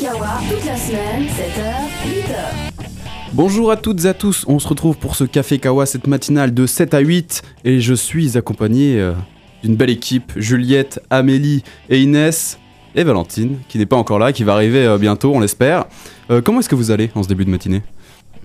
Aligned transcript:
Kawa, 0.00 0.40
toute 0.48 0.64
la 0.64 0.76
semaine, 0.76 1.24
7h, 1.24 1.74
8h. 2.06 2.82
Bonjour 3.34 3.70
à 3.70 3.76
toutes 3.76 4.06
et 4.06 4.08
à 4.08 4.14
tous, 4.14 4.46
on 4.48 4.58
se 4.58 4.66
retrouve 4.66 4.96
pour 4.96 5.14
ce 5.14 5.24
Café 5.24 5.58
Kawa, 5.58 5.84
cette 5.84 6.06
matinale 6.06 6.54
de 6.54 6.64
7 6.66 6.94
à 6.94 7.00
8, 7.00 7.42
et 7.64 7.80
je 7.80 7.92
suis 7.92 8.38
accompagné 8.38 8.98
euh, 8.98 9.12
d'une 9.62 9.76
belle 9.76 9.90
équipe, 9.90 10.32
Juliette, 10.36 11.02
Amélie 11.10 11.62
et 11.90 12.00
Inès, 12.00 12.58
et 12.94 13.04
Valentine, 13.04 13.58
qui 13.68 13.76
n'est 13.76 13.84
pas 13.84 13.96
encore 13.96 14.18
là, 14.18 14.32
qui 14.32 14.42
va 14.42 14.54
arriver 14.54 14.86
euh, 14.86 14.96
bientôt, 14.96 15.34
on 15.34 15.40
l'espère. 15.40 15.84
Euh, 16.30 16.40
comment 16.40 16.60
est-ce 16.60 16.70
que 16.70 16.74
vous 16.74 16.90
allez 16.90 17.10
en 17.14 17.22
ce 17.22 17.28
début 17.28 17.44
de 17.44 17.50
matinée? 17.50 17.82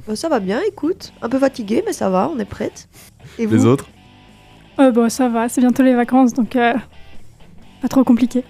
Bah, 0.06 0.18
ça 0.18 0.28
va 0.28 0.42
bien, 0.42 0.60
écoute. 0.68 1.14
Un 1.22 1.30
peu 1.30 1.40
fatigué, 1.40 1.84
mais 1.86 1.94
ça 1.94 2.10
va, 2.10 2.30
on 2.36 2.38
est 2.38 2.46
prête. 2.46 2.90
Et 3.40 3.46
vous? 3.46 3.56
Les 3.56 3.66
autres? 3.66 3.88
Euh, 4.80 4.92
bon, 4.92 5.10
ça 5.10 5.30
va, 5.30 5.48
c'est 5.48 5.62
bientôt 5.62 5.84
les 5.84 5.96
vacances, 5.96 6.34
donc 6.34 6.58
euh, 6.58 6.74
pas 7.82 7.88
trop 7.88 8.04
compliqué. 8.04 8.44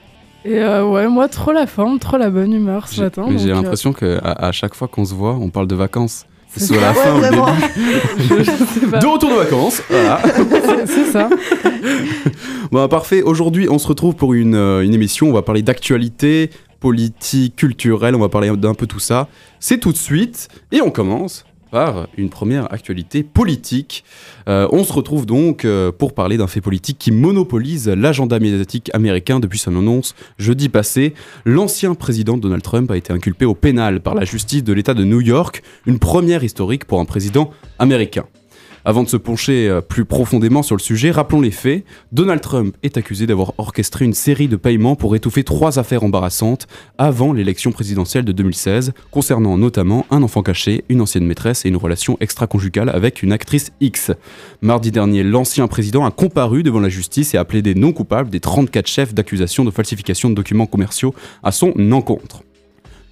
Et 0.45 0.59
euh, 0.59 0.85
ouais, 0.85 1.07
moi, 1.07 1.27
trop 1.27 1.51
la 1.51 1.65
forme, 1.67 1.97
trop 1.99 2.17
la 2.17 2.29
bonne 2.29 2.53
humeur 2.53 2.87
ce 2.87 2.95
J'ai 2.95 3.01
matin. 3.01 3.25
mais 3.29 3.37
j'ai 3.39 3.51
euh, 3.51 3.55
l'impression 3.55 3.93
qu'à 3.93 4.17
à 4.19 4.51
chaque 4.51 4.75
fois 4.75 4.87
qu'on 4.87 5.03
se 5.05 5.13
voit, 5.13 5.33
on 5.33 5.49
parle 5.49 5.67
de 5.67 5.75
vacances. 5.75 6.25
Soit 6.57 6.77
la 6.79 6.91
Ouais, 6.91 6.95
fin 6.95 7.11
vraiment. 7.19 7.47
début. 7.75 8.43
De 9.01 9.05
retour 9.07 9.29
de 9.29 9.35
vacances, 9.35 9.81
voilà. 9.89 10.21
C'est- 10.23 10.85
C'est 10.87 11.05
ça. 11.11 11.29
Bon, 12.71 12.87
parfait. 12.87 13.21
Aujourd'hui, 13.21 13.67
on 13.69 13.77
se 13.77 13.87
retrouve 13.87 14.15
pour 14.15 14.33
une, 14.33 14.55
euh, 14.55 14.81
une 14.83 14.93
émission. 14.93 15.27
On 15.29 15.33
va 15.33 15.41
parler 15.41 15.61
d'actualité, 15.61 16.49
politique, 16.79 17.55
culturelle. 17.55 18.15
On 18.15 18.19
va 18.19 18.29
parler 18.29 18.49
d'un 18.57 18.73
peu 18.73 18.87
tout 18.87 18.99
ça. 18.99 19.27
C'est 19.59 19.79
tout 19.79 19.91
de 19.91 19.97
suite. 19.97 20.47
Et 20.71 20.81
on 20.81 20.89
commence 20.91 21.44
par 21.71 22.07
une 22.17 22.29
première 22.29 22.71
actualité 22.73 23.23
politique. 23.23 24.03
Euh, 24.47 24.67
on 24.71 24.83
se 24.83 24.93
retrouve 24.93 25.25
donc 25.25 25.65
euh, 25.65 25.91
pour 25.91 26.13
parler 26.13 26.37
d'un 26.37 26.47
fait 26.47 26.61
politique 26.61 26.97
qui 26.97 27.11
monopolise 27.11 27.87
l'agenda 27.87 28.39
médiatique 28.39 28.89
américain 28.93 29.39
depuis 29.39 29.59
son 29.59 29.75
annonce 29.75 30.15
jeudi 30.37 30.69
passé. 30.69 31.13
L'ancien 31.45 31.95
président 31.95 32.37
Donald 32.37 32.63
Trump 32.63 32.91
a 32.91 32.97
été 32.97 33.11
inculpé 33.11 33.45
au 33.45 33.55
pénal 33.55 34.01
par 34.01 34.15
la 34.15 34.25
justice 34.25 34.63
de 34.63 34.73
l'État 34.73 34.93
de 34.93 35.03
New 35.03 35.21
York, 35.21 35.63
une 35.85 35.99
première 35.99 36.43
historique 36.43 36.85
pour 36.85 36.99
un 36.99 37.05
président 37.05 37.51
américain. 37.79 38.25
Avant 38.87 39.01
de 39.01 39.09
se 39.09 39.17
pencher 39.17 39.67
euh, 39.67 39.81
plus 39.81 40.05
profondément 40.05 40.61
sur 40.61 40.75
le 40.75 40.81
sujet, 40.81 41.09
rappelons 41.09 41.41
les 41.41 41.49
faits. 41.49 41.83
Donald 42.11 42.39
Trump 42.39 42.77
est 42.83 42.97
accusé 42.97 43.25
d'avoir 43.25 43.53
orchestré 43.57 44.05
une 44.05 44.13
série 44.13 44.47
de 44.47 44.57
paiements 44.57 44.95
pour 44.95 45.15
étouffer 45.15 45.43
trois 45.43 45.79
affaires 45.79 46.03
embarrassantes 46.03 46.67
avant 46.99 47.33
l'élection 47.33 47.71
présidentielle 47.71 48.25
de 48.25 48.31
2016, 48.31 48.93
concernant 49.09 49.57
notamment 49.57 50.05
un 50.11 50.21
enfant 50.21 50.43
caché, 50.43 50.85
une 50.87 51.01
ancienne 51.01 51.25
maîtresse 51.25 51.65
et 51.65 51.69
une 51.69 51.77
relation 51.77 52.15
extra-conjugale 52.19 52.89
avec 52.89 53.23
une 53.23 53.31
actrice 53.31 53.71
X. 53.81 54.11
Mardi 54.61 54.91
dernier, 54.91 55.23
l'ancien 55.23 55.67
président 55.67 56.05
a 56.05 56.11
comparu 56.11 56.61
devant 56.61 56.79
la 56.79 56.89
justice 56.89 57.33
et 57.33 57.39
a 57.39 57.43
plaidé 57.43 57.73
non 57.73 57.91
coupable 57.91 58.29
des 58.29 58.39
34 58.39 58.85
chefs 58.85 59.15
d'accusation 59.15 59.65
de 59.65 59.71
falsification 59.71 60.29
de 60.29 60.35
documents 60.35 60.67
commerciaux 60.67 61.15
à 61.41 61.51
son 61.51 61.73
encontre. 61.91 62.44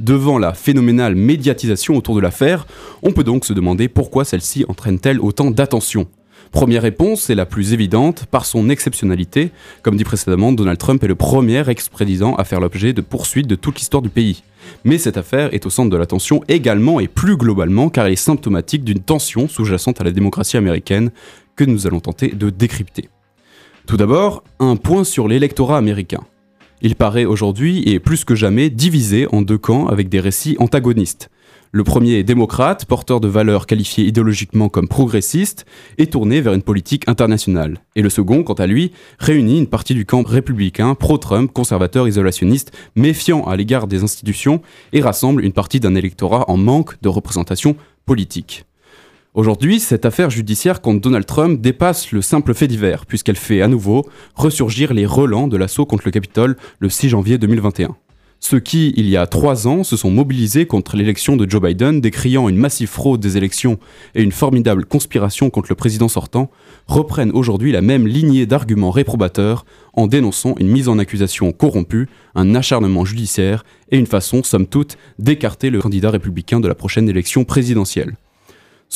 Devant 0.04 0.38
la 0.38 0.54
phénoménale 0.54 1.16
médiatisation 1.16 1.96
autour 1.96 2.14
de 2.14 2.20
l'affaire, 2.20 2.68
on 3.04 3.14
peut 3.14 3.24
donc 3.24 3.46
se 3.46 3.54
demander 3.54 3.88
pourquoi 3.88 4.26
celle-ci 4.26 4.66
entraîne-t-elle 4.68 5.22
autant 5.22 5.50
d'attention. 5.50 6.08
Première 6.52 6.82
réponse, 6.82 7.30
et 7.30 7.36
la 7.36 7.46
plus 7.46 7.72
évidente, 7.72 8.26
par 8.26 8.44
son 8.44 8.70
exceptionnalité. 8.70 9.52
Comme 9.82 9.96
dit 9.96 10.04
précédemment, 10.04 10.52
Donald 10.52 10.78
Trump 10.78 11.02
est 11.06 11.08
le 11.08 11.16
premier 11.16 11.70
ex-président 11.70 12.36
à 12.36 12.44
faire 12.44 12.60
l'objet 12.60 12.92
de 12.92 13.00
poursuites 13.00 13.48
de 13.48 13.56
toute 13.56 13.78
l'histoire 13.78 14.04
du 14.04 14.10
pays. 14.10 14.44
Mais 14.84 14.98
cette 14.98 15.16
affaire 15.16 15.54
est 15.54 15.66
au 15.66 15.70
centre 15.70 15.90
de 15.90 15.96
l'attention 15.96 16.44
également 16.50 17.00
et 17.00 17.08
plus 17.08 17.38
globalement 17.38 17.88
car 17.88 18.06
elle 18.06 18.12
est 18.12 18.18
symptomatique 18.18 18.84
d'une 18.84 19.00
tension 19.00 19.48
sous-jacente 19.48 20.02
à 20.02 20.04
la 20.04 20.12
démocratie 20.12 20.58
américaine 20.58 21.12
que 21.56 21.64
nous 21.64 21.88
allons 21.88 22.02
tenter 22.02 22.28
de 22.28 22.50
décrypter. 22.50 23.08
Tout 23.88 23.96
d'abord, 23.96 24.44
un 24.60 24.76
point 24.76 25.06
sur 25.06 25.30
l'électorat 25.30 25.78
américain. 25.78 26.26
Il 26.86 26.96
paraît 26.96 27.24
aujourd'hui, 27.24 27.82
et 27.86 28.02
plus 28.02 28.26
que 28.26 28.36
jamais, 28.36 28.70
divisé 28.70 29.26
en 29.32 29.42
deux 29.42 29.58
camps 29.58 29.88
avec 29.88 30.10
des 30.10 30.20
récits 30.20 30.58
antagonistes. 30.60 31.30
Le 31.72 31.86
premier 31.86 32.16
est 32.16 32.24
démocrate, 32.24 32.84
porteur 32.84 33.22
de 33.22 33.30
valeurs 33.30 33.68
qualifiées 33.68 34.04
idéologiquement 34.04 34.68
comme 34.68 34.90
progressistes, 34.90 35.66
et 35.98 36.08
tourné 36.08 36.42
vers 36.42 36.54
une 36.54 36.62
politique 36.62 37.08
internationale. 37.08 37.80
Et 37.96 38.02
le 38.02 38.10
second, 38.10 38.44
quant 38.44 38.54
à 38.56 38.68
lui, 38.68 38.92
réunit 39.18 39.60
une 39.60 39.68
partie 39.68 39.94
du 39.94 40.06
camp 40.06 40.24
républicain, 40.24 40.94
pro-Trump, 40.94 41.54
conservateur, 41.54 42.06
isolationniste, 42.06 42.78
méfiant 42.98 43.46
à 43.46 43.56
l'égard 43.56 43.88
des 43.88 44.04
institutions, 44.04 44.62
et 44.92 45.00
rassemble 45.00 45.46
une 45.46 45.54
partie 45.54 45.80
d'un 45.80 45.96
électorat 45.96 46.50
en 46.50 46.58
manque 46.58 47.02
de 47.02 47.08
représentation 47.08 47.78
politique. 48.06 48.66
Aujourd'hui, 49.36 49.80
cette 49.80 50.06
affaire 50.06 50.30
judiciaire 50.30 50.80
contre 50.80 51.02
Donald 51.02 51.26
Trump 51.26 51.60
dépasse 51.60 52.12
le 52.12 52.22
simple 52.22 52.54
fait 52.54 52.68
divers, 52.68 53.08
puisqu'elle 53.08 53.36
fait 53.36 53.64
à 53.64 53.68
nouveau 53.68 54.06
ressurgir 54.36 54.94
les 54.94 55.08
relents 55.08 55.48
de 55.48 55.58
l'assaut 55.58 55.88
contre 55.88 56.04
le 56.06 56.12
Capitole 56.12 56.56
le 56.78 56.88
6 56.88 57.10
janvier 57.10 57.40
2021. 57.40 57.96
Ceux 58.40 58.60
qui, 58.60 58.94
il 58.96 59.10
y 59.10 59.18
a 59.18 59.26
trois 59.26 59.68
ans, 59.68 59.84
se 59.84 59.98
sont 59.98 60.12
mobilisés 60.12 60.68
contre 60.68 60.98
l'élection 60.98 61.36
de 61.36 61.50
Joe 61.50 61.64
Biden, 61.64 62.00
décriant 62.00 62.48
une 62.48 62.58
massive 62.58 62.90
fraude 62.90 63.22
des 63.22 63.36
élections 63.36 63.80
et 64.14 64.22
une 64.22 64.32
formidable 64.32 64.86
conspiration 64.86 65.50
contre 65.50 65.70
le 65.70 65.76
président 65.76 66.10
sortant, 66.10 66.52
reprennent 66.86 67.32
aujourd'hui 67.32 67.72
la 67.72 67.82
même 67.82 68.06
lignée 68.06 68.46
d'arguments 68.46 68.92
réprobateurs 68.92 69.66
en 69.94 70.06
dénonçant 70.06 70.54
une 70.60 70.70
mise 70.70 70.90
en 70.90 71.00
accusation 71.00 71.52
corrompue, 71.54 72.08
un 72.36 72.54
acharnement 72.54 73.04
judiciaire 73.04 73.66
et 73.90 73.98
une 73.98 74.06
façon, 74.06 74.44
somme 74.44 74.68
toute, 74.68 74.96
d'écarter 75.18 75.72
le 75.72 75.82
candidat 75.82 76.12
républicain 76.12 76.60
de 76.60 76.68
la 76.68 76.76
prochaine 76.76 77.10
élection 77.10 77.46
présidentielle. 77.46 78.16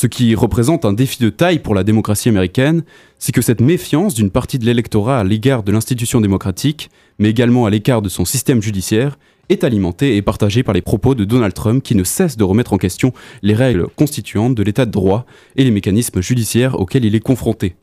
Ce 0.00 0.06
qui 0.06 0.36
représente 0.36 0.84
un 0.84 0.92
défi 0.92 1.20
de 1.20 1.28
taille 1.28 1.58
pour 1.58 1.74
la 1.74 1.82
démocratie 1.82 2.28
américaine, 2.28 2.84
c'est 3.18 3.32
que 3.32 3.42
cette 3.42 3.60
méfiance 3.60 4.14
d'une 4.14 4.30
partie 4.30 4.60
de 4.60 4.64
l'électorat 4.64 5.18
à 5.18 5.24
l'égard 5.24 5.64
de 5.64 5.72
l'institution 5.72 6.20
démocratique, 6.20 6.88
mais 7.18 7.30
également 7.30 7.66
à 7.66 7.70
l'égard 7.70 8.00
de 8.00 8.08
son 8.08 8.24
système 8.24 8.62
judiciaire, 8.62 9.18
est 9.48 9.64
alimentée 9.64 10.14
et 10.14 10.22
partagée 10.22 10.62
par 10.62 10.72
les 10.72 10.82
propos 10.82 11.16
de 11.16 11.24
Donald 11.24 11.52
Trump 11.52 11.82
qui 11.82 11.96
ne 11.96 12.04
cesse 12.04 12.36
de 12.36 12.44
remettre 12.44 12.74
en 12.74 12.78
question 12.78 13.12
les 13.42 13.54
règles 13.54 13.88
constituantes 13.96 14.54
de 14.54 14.62
l'état 14.62 14.86
de 14.86 14.92
droit 14.92 15.26
et 15.56 15.64
les 15.64 15.72
mécanismes 15.72 16.22
judiciaires 16.22 16.78
auxquels 16.78 17.04
il 17.04 17.16
est 17.16 17.18
confronté. 17.18 17.74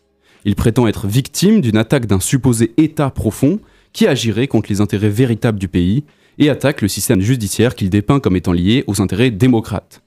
Il 0.46 0.56
prétend 0.56 0.88
être 0.88 1.08
victime 1.08 1.60
d'une 1.60 1.76
attaque 1.76 2.06
d'un 2.06 2.22
supposé 2.22 2.72
État 2.78 3.10
profond 3.10 3.60
qui 3.92 4.08
agirait 4.08 4.48
contre 4.48 4.70
les 4.70 4.80
intérêts 4.80 5.10
véritables 5.10 5.60
du 5.60 5.68
pays 5.68 6.06
et 6.38 6.50
attaque 6.50 6.82
le 6.82 6.88
système 6.88 7.20
judiciaire 7.20 7.76
qu'il 7.76 7.90
dépeint 7.90 8.22
comme 8.22 8.38
étant 8.38 8.54
lié 8.54 8.86
aux 8.88 9.02
intérêts 9.02 9.32
démocrates. 9.32 10.02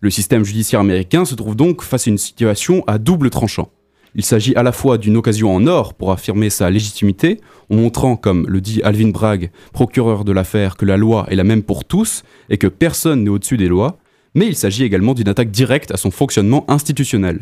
Le 0.00 0.10
système 0.10 0.44
judiciaire 0.44 0.80
américain 0.80 1.24
se 1.24 1.34
trouve 1.34 1.56
donc 1.56 1.82
face 1.82 2.06
à 2.06 2.10
une 2.10 2.18
situation 2.18 2.84
à 2.86 2.98
double 2.98 3.30
tranchant. 3.30 3.70
Il 4.16 4.24
s'agit 4.24 4.54
à 4.54 4.62
la 4.62 4.70
fois 4.70 4.96
d'une 4.96 5.16
occasion 5.16 5.52
en 5.54 5.66
or 5.66 5.94
pour 5.94 6.12
affirmer 6.12 6.48
sa 6.48 6.70
légitimité, 6.70 7.40
en 7.68 7.76
montrant, 7.76 8.16
comme 8.16 8.46
le 8.48 8.60
dit 8.60 8.80
Alvin 8.82 9.08
Bragg, 9.08 9.50
procureur 9.72 10.24
de 10.24 10.30
l'affaire, 10.30 10.76
que 10.76 10.84
la 10.84 10.96
loi 10.96 11.26
est 11.30 11.36
la 11.36 11.42
même 11.42 11.64
pour 11.64 11.84
tous 11.84 12.22
et 12.48 12.58
que 12.58 12.68
personne 12.68 13.24
n'est 13.24 13.30
au-dessus 13.30 13.56
des 13.56 13.66
lois, 13.66 13.98
mais 14.34 14.46
il 14.46 14.54
s'agit 14.54 14.84
également 14.84 15.14
d'une 15.14 15.28
attaque 15.28 15.50
directe 15.50 15.90
à 15.90 15.96
son 15.96 16.12
fonctionnement 16.12 16.64
institutionnel. 16.68 17.38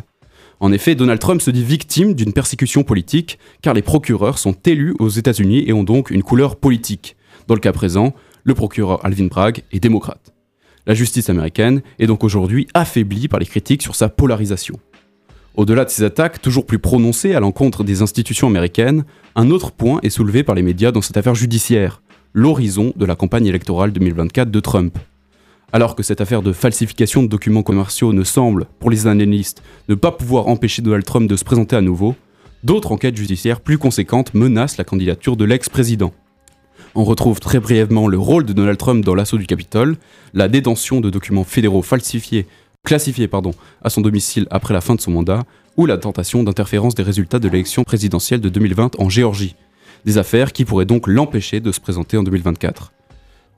En 0.61 0.73
effet, 0.73 0.95
Donald 0.95 1.21
Trump 1.21 1.43
se 1.43 1.51
dit 1.51 1.65
victime 1.65 2.15
d'une 2.15 2.33
persécution 2.33 2.85
politique, 2.85 3.39
car 3.61 3.75
les 3.75 3.83
procureurs 3.83 4.39
sont 4.39 4.55
élus 4.65 4.95
aux 4.99 5.09
États-Unis 5.09 5.65
et 5.67 5.73
ont 5.73 5.85
donc 5.85 6.11
une 6.11 6.23
couleur 6.23 6.57
politique. 6.57 7.17
Dans 7.49 7.55
le 7.55 7.61
cas 7.61 7.73
présent, 7.73 8.15
le 8.45 8.55
procureur 8.55 9.05
Alvin 9.05 9.27
Bragg 9.27 9.63
est 9.73 9.81
démocrate. 9.81 10.32
La 10.85 10.95
justice 10.95 11.31
américaine 11.31 11.83
est 12.01 12.09
donc 12.09 12.25
aujourd'hui 12.25 12.67
affaiblie 12.75 13.29
par 13.29 13.39
les 13.39 13.47
critiques 13.47 13.83
sur 13.83 13.95
sa 13.95 14.09
polarisation. 14.09 14.81
Au-delà 15.55 15.85
de 15.85 15.91
ces 15.91 16.03
attaques 16.03 16.43
toujours 16.43 16.67
plus 16.67 16.81
prononcées 16.81 17.35
à 17.35 17.41
l'encontre 17.41 17.85
des 17.85 18.03
institutions 18.03 18.49
américaines, 18.49 19.05
un 19.37 19.51
autre 19.51 19.71
point 19.71 20.01
est 20.03 20.11
soulevé 20.11 20.43
par 20.43 20.57
les 20.57 20.63
médias 20.63 20.91
dans 20.91 21.03
cette 21.03 21.17
affaire 21.17 21.37
judiciaire, 21.37 22.03
l'horizon 22.33 22.93
de 22.97 23.05
la 23.05 23.15
campagne 23.15 23.47
électorale 23.47 23.93
2024 23.93 24.51
de 24.51 24.61
Trump. 24.61 24.99
Alors 25.73 25.95
que 25.95 26.03
cette 26.03 26.21
affaire 26.21 26.43
de 26.43 26.53
falsification 26.53 27.23
de 27.23 27.29
documents 27.29 27.63
commerciaux 27.63 28.13
ne 28.13 28.25
semble, 28.25 28.67
pour 28.81 28.91
les 28.91 29.07
analystes, 29.07 29.63
ne 29.89 29.95
pas 29.95 30.11
pouvoir 30.11 30.49
empêcher 30.49 30.83
Donald 30.83 31.05
Trump 31.05 31.31
de 31.31 31.37
se 31.37 31.45
présenter 31.45 31.77
à 31.77 31.81
nouveau, 31.81 32.17
d'autres 32.65 32.91
enquêtes 32.91 33.17
judiciaires 33.17 33.61
plus 33.61 33.79
conséquentes 33.79 34.35
menacent 34.35 34.79
la 34.79 34.85
candidature 34.85 35.37
de 35.37 35.45
l'ex-président. 35.45 36.13
On 36.95 37.05
retrouve 37.05 37.41
très 37.41 37.59
brièvement 37.59 38.07
le 38.07 38.19
rôle 38.19 38.45
de 38.45 38.53
Donald 38.53 38.77
Trump 38.77 39.03
dans 39.03 39.15
l'assaut 39.15 39.39
du 39.39 39.47
Capitole, 39.47 39.97
la 40.35 40.49
détention 40.49 41.01
de 41.01 41.09
documents 41.09 41.45
fédéraux 41.45 41.81
falsifiés, 41.81 42.47
classifiés 42.85 43.31
à 43.83 43.89
son 43.89 44.03
domicile 44.03 44.47
après 44.51 44.75
la 44.75 44.83
fin 44.83 44.95
de 44.95 45.01
son 45.01 45.11
mandat, 45.11 45.45
ou 45.79 45.87
la 45.87 45.97
tentation 45.97 46.43
d'interférence 46.43 46.95
des 46.95 47.03
résultats 47.03 47.39
de 47.39 47.49
l'élection 47.49 47.83
présidentielle 47.83 48.43
de 48.43 48.51
2020 48.51 49.01
en 49.01 49.09
Géorgie. 49.09 49.57
Des 50.05 50.19
affaires 50.19 50.53
qui 50.53 50.67
pourraient 50.67 50.85
donc 50.85 51.07
l'empêcher 51.07 51.61
de 51.61 51.73
se 51.73 51.81
présenter 51.81 52.19
en 52.19 52.25
2024. 52.25 52.93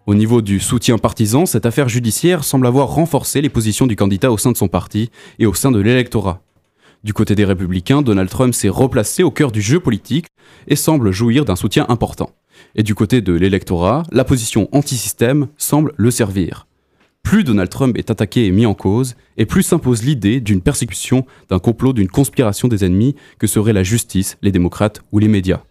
Au 0.07 0.15
niveau 0.15 0.41
du 0.41 0.61
soutien 0.61 0.99
partisan, 0.99 1.45
cette 1.45 1.67
affaire 1.67 1.89
judiciaire 1.89 2.45
semble 2.45 2.69
avoir 2.69 2.89
renforcé 2.89 3.41
les 3.41 3.49
positions 3.49 3.89
du 3.89 3.97
candidat 3.97 4.31
au 4.31 4.39
sein 4.39 4.53
de 4.53 4.57
son 4.57 4.69
parti 4.69 5.11
et 5.41 5.47
au 5.47 5.55
sein 5.55 5.73
de 5.73 5.81
l'électorat. 5.81 6.41
Du 7.03 7.13
côté 7.13 7.35
des 7.35 7.45
républicains, 7.45 8.03
Donald 8.03 8.31
Trump 8.31 8.55
s'est 8.55 8.69
replacé 8.69 9.25
au 9.25 9.33
cœur 9.33 9.51
du 9.51 9.61
jeu 9.61 9.81
politique 9.81 10.27
et 10.69 10.77
semble 10.77 11.11
jouir 11.11 11.45
d'un 11.45 11.57
soutien 11.57 11.85
important. 11.89 12.31
Et 12.75 12.83
du 12.83 12.95
côté 12.95 13.21
de 13.21 13.33
l'électorat, 13.33 14.03
la 14.13 14.25
position 14.25 14.69
anti-système 14.73 15.49
semble 15.57 15.93
le 15.97 16.11
servir. 16.11 16.67
Plus 17.23 17.43
Donald 17.43 17.71
Trump 17.71 17.97
est 17.97 18.11
attaqué 18.11 18.47
et 18.47 18.51
mis 18.51 18.67
en 18.67 18.75
cause, 18.75 19.17
et 19.39 19.47
plus 19.47 19.63
s'impose 19.63 20.03
l'idée 20.03 20.41
d'une 20.41 20.61
persécution, 20.61 21.25
d'un 21.49 21.59
complot, 21.59 21.93
d'une 21.93 22.09
conspiration 22.09 22.69
des 22.69 22.85
ennemis 22.85 23.17
que 23.39 23.47
seraient 23.47 23.73
la 23.73 23.83
justice, 23.83 24.37
les 24.43 24.53
démocrates 24.53 25.01
ou 25.11 25.19
les 25.19 25.29
médias. 25.29 25.63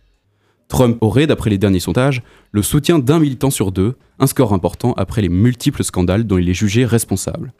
Trump 0.68 0.98
aurait, 1.01 1.28
d'après 1.28 1.51
les 1.51 1.60
derniers 1.60 1.80
sondages, 1.80 2.24
le 2.51 2.63
soutien 2.63 2.98
d'un 2.98 3.19
militant 3.19 3.51
sur 3.51 3.72
deux, 3.72 3.96
un 4.18 4.25
score 4.25 4.54
important 4.54 4.94
après 4.94 5.22
les 5.22 5.30
multiples 5.30 5.84
scandales 5.84 6.25
dont 6.25 6.39
il 6.39 6.50
est 6.50 6.56
jugé 6.56 6.86
responsable. 6.86 7.54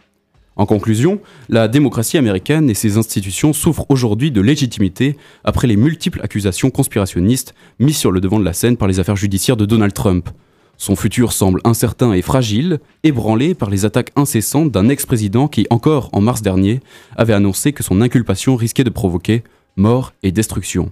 En 0.56 0.66
conclusion, 0.68 1.20
la 1.50 1.68
démocratie 1.68 2.18
américaine 2.18 2.70
et 2.70 2.76
ses 2.76 2.98
institutions 2.98 3.54
souffrent 3.54 3.88
aujourd'hui 3.90 4.30
de 4.30 4.42
légitimité 4.42 5.18
après 5.44 5.68
les 5.68 5.78
multiples 5.78 6.22
accusations 6.22 6.70
conspirationnistes 6.70 7.56
mises 7.80 7.98
sur 7.98 8.12
le 8.12 8.22
devant 8.22 8.40
de 8.40 8.46
la 8.46 8.54
scène 8.54 8.78
par 8.78 8.88
les 8.88 9.00
affaires 9.00 9.16
judiciaires 9.16 9.58
de 9.58 9.66
Donald 9.66 9.94
Trump. 9.94 10.30
Son 10.78 10.96
futur 10.96 11.34
semble 11.34 11.62
incertain 11.64 12.14
et 12.14 12.22
fragile, 12.22 12.80
ébranlé 13.04 13.56
par 13.56 13.70
les 13.70 13.86
attaques 13.86 14.12
incessantes 14.16 14.72
d'un 14.72 14.90
ex-président 14.90 15.48
qui, 15.48 15.66
encore 15.70 16.10
en 16.14 16.22
mars 16.22 16.42
dernier, 16.42 16.82
avait 17.16 17.34
annoncé 17.34 17.74
que 17.74 17.84
son 17.84 18.02
inculpation 18.02 18.56
risquait 18.56 18.84
de 18.84 18.90
provoquer 18.90 19.44
mort 19.76 20.14
et 20.24 20.32
destruction. 20.32 20.92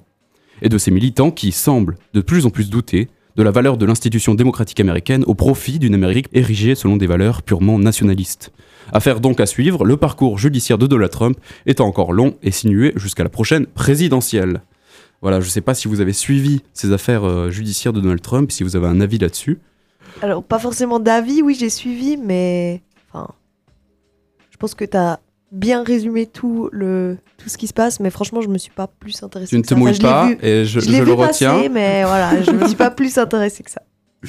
Et 0.61 0.69
de 0.69 0.77
ces 0.77 0.91
militants 0.91 1.31
qui 1.31 1.51
semblent 1.51 1.97
de 2.13 2.21
plus 2.21 2.45
en 2.45 2.51
plus 2.51 2.69
douter 2.69 3.09
de 3.35 3.43
la 3.43 3.51
valeur 3.51 3.77
de 3.77 3.85
l'institution 3.85 4.35
démocratique 4.35 4.79
américaine 4.79 5.23
au 5.27 5.35
profit 5.35 5.79
d'une 5.79 5.93
Amérique 5.93 6.27
érigée 6.33 6.75
selon 6.75 6.97
des 6.97 7.07
valeurs 7.07 7.41
purement 7.41 7.79
nationalistes. 7.79 8.51
Affaire 8.93 9.19
donc 9.19 9.39
à 9.39 9.45
suivre, 9.45 9.85
le 9.85 9.97
parcours 9.97 10.37
judiciaire 10.37 10.77
de 10.77 10.87
Donald 10.87 11.11
Trump 11.11 11.37
étant 11.65 11.87
encore 11.87 12.13
long 12.13 12.37
et 12.43 12.51
sinué 12.51 12.93
jusqu'à 12.95 13.23
la 13.23 13.29
prochaine 13.29 13.65
présidentielle. 13.65 14.61
Voilà, 15.21 15.39
je 15.39 15.45
ne 15.45 15.51
sais 15.51 15.61
pas 15.61 15.75
si 15.75 15.87
vous 15.87 16.01
avez 16.01 16.13
suivi 16.13 16.63
ces 16.73 16.91
affaires 16.91 17.23
euh, 17.23 17.51
judiciaires 17.51 17.93
de 17.93 18.01
Donald 18.01 18.21
Trump, 18.21 18.51
si 18.51 18.63
vous 18.63 18.75
avez 18.75 18.87
un 18.87 18.99
avis 19.01 19.19
là-dessus. 19.19 19.59
Alors, 20.21 20.43
pas 20.43 20.59
forcément 20.59 20.99
d'avis, 20.99 21.41
oui, 21.41 21.55
j'ai 21.57 21.69
suivi, 21.69 22.17
mais. 22.17 22.81
Enfin. 23.09 23.27
Je 24.49 24.57
pense 24.57 24.73
que 24.73 24.85
tu 24.85 24.97
as 24.97 25.19
bien 25.51 25.83
résumé 25.83 26.25
tout, 26.25 26.69
le, 26.71 27.17
tout 27.37 27.49
ce 27.49 27.57
qui 27.57 27.67
se 27.67 27.73
passe, 27.73 27.99
mais 27.99 28.09
franchement, 28.09 28.41
je 28.41 28.47
me 28.47 28.57
suis 28.57 28.71
pas 28.71 28.87
plus 28.87 29.21
intéressée. 29.23 29.49
Tu 29.49 29.57
ne 29.57 29.61
que 29.61 29.67
te 29.67 29.73
ça. 29.73 29.75
Enfin, 29.75 29.81
mouilles 29.83 29.93
je 29.95 30.01
l'ai 30.01 30.07
pas 30.07 30.25
vu- 30.27 30.37
et 30.41 30.65
je, 30.65 30.79
je 30.79 30.85
je 30.85 30.91
l'ai 30.91 31.01
le 31.01 31.13
retiens. 31.13 31.53
passer, 31.55 31.69
mais 31.69 32.03
voilà, 32.03 32.41
je 32.41 32.51
me 32.51 32.65
suis 32.67 32.75
pas 32.77 32.91
plus 32.91 33.17
intéressée 33.17 33.63
que 33.63 33.71
ça. 33.71 33.81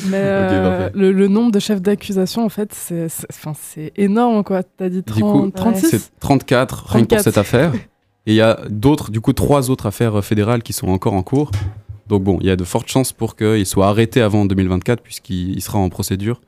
Mais 0.07 0.17
euh, 0.17 0.89
le, 0.95 1.13
le 1.13 1.29
nombre 1.29 1.53
de 1.53 1.59
chefs 1.61 1.83
d'accusation, 1.83 2.45
en 2.45 2.49
fait, 2.49 2.73
c'est 2.73 3.09
c'est- 3.11 3.27
enfin, 3.31 3.53
c'est 3.61 3.93
énorme, 3.97 4.43
quoi. 4.43 4.63
T'as 4.63 4.89
dit 4.89 5.03
Du 5.03 5.13
coup, 5.13 5.21
30, 5.21 5.55
36 5.55 5.87
C'est 5.91 6.19
34 6.19 6.75
rien 6.89 7.03
que 7.05 7.09
pour 7.09 7.19
34. 7.19 7.23
cette 7.25 7.39
affaire. 7.39 7.75
Et 8.27 8.33
il 8.33 8.35
y 8.35 8.41
a 8.41 8.59
d'autres, 8.71 9.11
du 9.11 9.21
coup, 9.21 9.33
trois 9.33 9.69
autres 9.71 9.87
affaires 9.87 10.19
euh, 10.19 10.23
fédérales 10.23 10.63
qui 10.63 10.73
sont 10.73 10.89
encore 10.89 11.13
en 11.13 11.23
cours. 11.23 11.51
Donc 12.09 12.23
bon, 12.25 12.39
il 12.41 12.47
y 12.47 12.51
a 12.51 12.57
de 12.57 12.65
fortes 12.65 12.89
chances 12.89 13.13
pour 13.13 13.37
qu'il 13.37 13.67
soit 13.67 13.87
arrêté 13.89 14.21
avant 14.23 14.45
2024 14.45 15.03
puisqu'il 15.03 15.53
il 15.55 15.61
sera 15.61 15.79
en 15.79 15.89
procédure. 15.89 16.41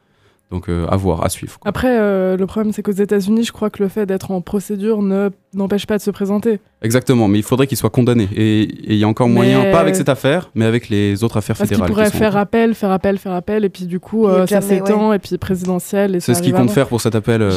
Donc 0.54 0.68
euh, 0.68 0.86
à 0.88 0.96
voir, 0.96 1.24
à 1.24 1.28
suivre. 1.30 1.58
quoi. 1.58 1.68
Après, 1.68 1.98
euh, 1.98 2.36
le 2.36 2.46
problème, 2.46 2.72
c'est 2.72 2.82
qu'aux 2.82 2.92
États-Unis, 2.92 3.42
je 3.42 3.50
crois 3.52 3.70
que 3.70 3.82
le 3.82 3.88
fait 3.88 4.06
d'être 4.06 4.30
en 4.30 4.40
procédure 4.40 5.02
ne 5.02 5.30
n'empêche 5.52 5.84
pas 5.86 5.96
de 5.98 6.02
se 6.02 6.12
présenter. 6.12 6.60
Exactement, 6.80 7.26
mais 7.26 7.38
il 7.38 7.42
faudrait 7.42 7.66
qu'il 7.66 7.76
soit 7.76 7.90
condamné. 7.90 8.28
Et 8.36 8.68
il 8.92 8.94
y 8.96 9.02
a 9.04 9.08
encore 9.08 9.26
Mais- 9.28 9.34
moyen, 9.34 9.72
pas 9.72 9.80
avec 9.80 9.96
cette 9.96 10.08
affaire, 10.08 10.50
mais 10.54 10.64
avec 10.64 10.88
les 10.88 11.24
autres 11.24 11.36
affaires 11.38 11.56
Parce 11.56 11.68
qu'il 11.68 11.76
fédérales. 11.76 11.90
pourrait 11.92 12.04
qui 12.04 12.10
sont 12.12 12.16
en 12.18 12.30
faire 12.30 12.36
appel, 12.36 12.74
faire 12.74 12.90
appel, 12.92 13.18
faire 13.18 13.32
appel, 13.32 13.64
et 13.64 13.68
puis 13.68 13.86
du 13.86 13.98
coup, 13.98 14.28
euh, 14.28 14.46
ça 14.46 14.60
s'étend, 14.60 15.12
et 15.12 15.18
puis 15.18 15.36
présidentiel. 15.38 16.14
et 16.14 16.20
C'est 16.20 16.34
ce 16.34 16.42
qu'il 16.42 16.52
compte 16.52 16.70
faire 16.70 16.86
pour 16.86 17.00
cet 17.00 17.16
appel 17.16 17.42
euh, 17.42 17.50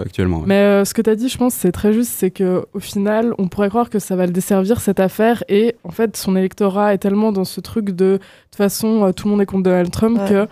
actuellement. 0.00 0.38
ouais. 0.38 0.44
Mais 0.46 0.54
euh, 0.58 0.84
ce 0.84 0.94
que 0.94 1.02
tu 1.02 1.10
as 1.10 1.16
dit, 1.16 1.28
je 1.28 1.36
pense, 1.38 1.54
c'est 1.54 1.72
très 1.72 1.92
juste, 1.92 2.12
c'est 2.14 2.30
que 2.30 2.64
au 2.72 2.80
final, 2.80 3.34
on 3.38 3.48
pourrait 3.48 3.68
croire 3.68 3.90
que 3.90 3.98
ça 3.98 4.14
va 4.16 4.26
le 4.26 4.32
desservir 4.32 4.80
cette 4.80 5.00
affaire, 5.00 5.42
et 5.48 5.74
en 5.82 5.90
fait, 5.90 6.16
son 6.16 6.36
électorat 6.36 6.94
est 6.94 6.98
tellement 6.98 7.32
dans 7.32 7.44
ce 7.44 7.60
truc 7.60 7.86
de 7.90 7.94
de 8.04 8.18
toute 8.18 8.56
façon, 8.58 9.04
euh, 9.04 9.10
tout 9.12 9.26
le 9.26 9.32
monde 9.32 9.42
est 9.42 9.46
contre 9.46 9.64
Donald 9.64 9.90
Trump 9.90 10.16
Ouais. 10.20 10.28
que 10.28 10.46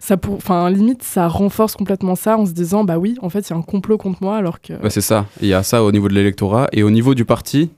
ça, 0.00 0.16
pour, 0.16 0.34
enfin, 0.34 0.68
limite, 0.70 1.02
ça 1.02 1.28
renforce 1.28 1.76
complètement 1.76 2.16
ça 2.16 2.36
en 2.36 2.46
se 2.46 2.52
disant, 2.52 2.84
bah 2.84 2.98
oui, 2.98 3.16
en 3.22 3.28
fait, 3.28 3.48
il 3.48 3.50
y 3.50 3.52
a 3.52 3.56
un 3.56 3.62
complot 3.62 3.98
contre 3.98 4.22
moi, 4.22 4.36
alors 4.36 4.60
que. 4.60 4.72
Ouais, 4.82 4.90
c'est 4.90 5.00
ça. 5.02 5.26
Il 5.40 5.46
y 5.46 5.54
a 5.54 5.62
ça 5.62 5.84
au 5.84 5.92
niveau 5.92 6.08
de 6.08 6.14
l'électorat. 6.14 6.66
Et 6.72 6.82
au 6.82 6.90
niveau 6.90 7.14
du 7.14 7.24
parti, 7.24 7.70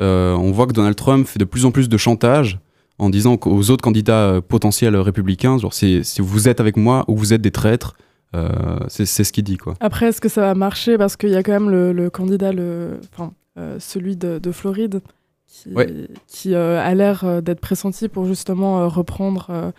euh, 0.00 0.34
on 0.34 0.52
voit 0.52 0.66
que 0.66 0.72
Donald 0.72 0.94
Trump 0.94 1.26
fait 1.26 1.38
de 1.38 1.44
plus 1.44 1.64
en 1.64 1.72
plus 1.72 1.88
de 1.88 1.96
chantage 1.96 2.60
en 2.98 3.08
disant 3.08 3.38
aux 3.46 3.70
autres 3.70 3.82
candidats 3.82 4.28
euh, 4.28 4.40
potentiels 4.42 4.94
républicains, 4.94 5.56
genre 5.58 5.72
si, 5.72 6.04
si 6.04 6.20
vous 6.20 6.48
êtes 6.48 6.60
avec 6.60 6.76
moi 6.76 7.04
ou 7.08 7.16
vous 7.16 7.32
êtes 7.32 7.40
des 7.40 7.50
traîtres, 7.50 7.96
euh, 8.36 8.50
c'est 8.88 9.06
c'est 9.06 9.24
ce 9.24 9.32
qu'il 9.32 9.44
dit 9.44 9.56
quoi. 9.56 9.74
Après, 9.80 10.06
est-ce 10.06 10.20
que 10.20 10.28
ça 10.28 10.42
va 10.42 10.54
marcher? 10.54 10.98
Parce 10.98 11.16
qu'il 11.16 11.30
y 11.30 11.34
a 11.34 11.42
quand 11.42 11.52
même 11.52 11.70
le, 11.70 11.92
le 11.92 12.10
candidat, 12.10 12.52
le, 12.52 13.00
enfin, 13.12 13.32
euh, 13.58 13.76
celui 13.80 14.16
de, 14.16 14.38
de 14.38 14.52
Floride, 14.52 15.00
qui, 15.50 15.68
Ouais. 15.74 15.88
qui 16.26 16.54
euh, 16.54 16.80
a 16.80 16.94
l'air 16.94 17.24
euh, 17.24 17.40
d'être 17.40 17.60
pressenti 17.60 18.08
pour 18.08 18.24
justement 18.26 18.80
euh, 18.80 18.86
reprendre 18.88 19.72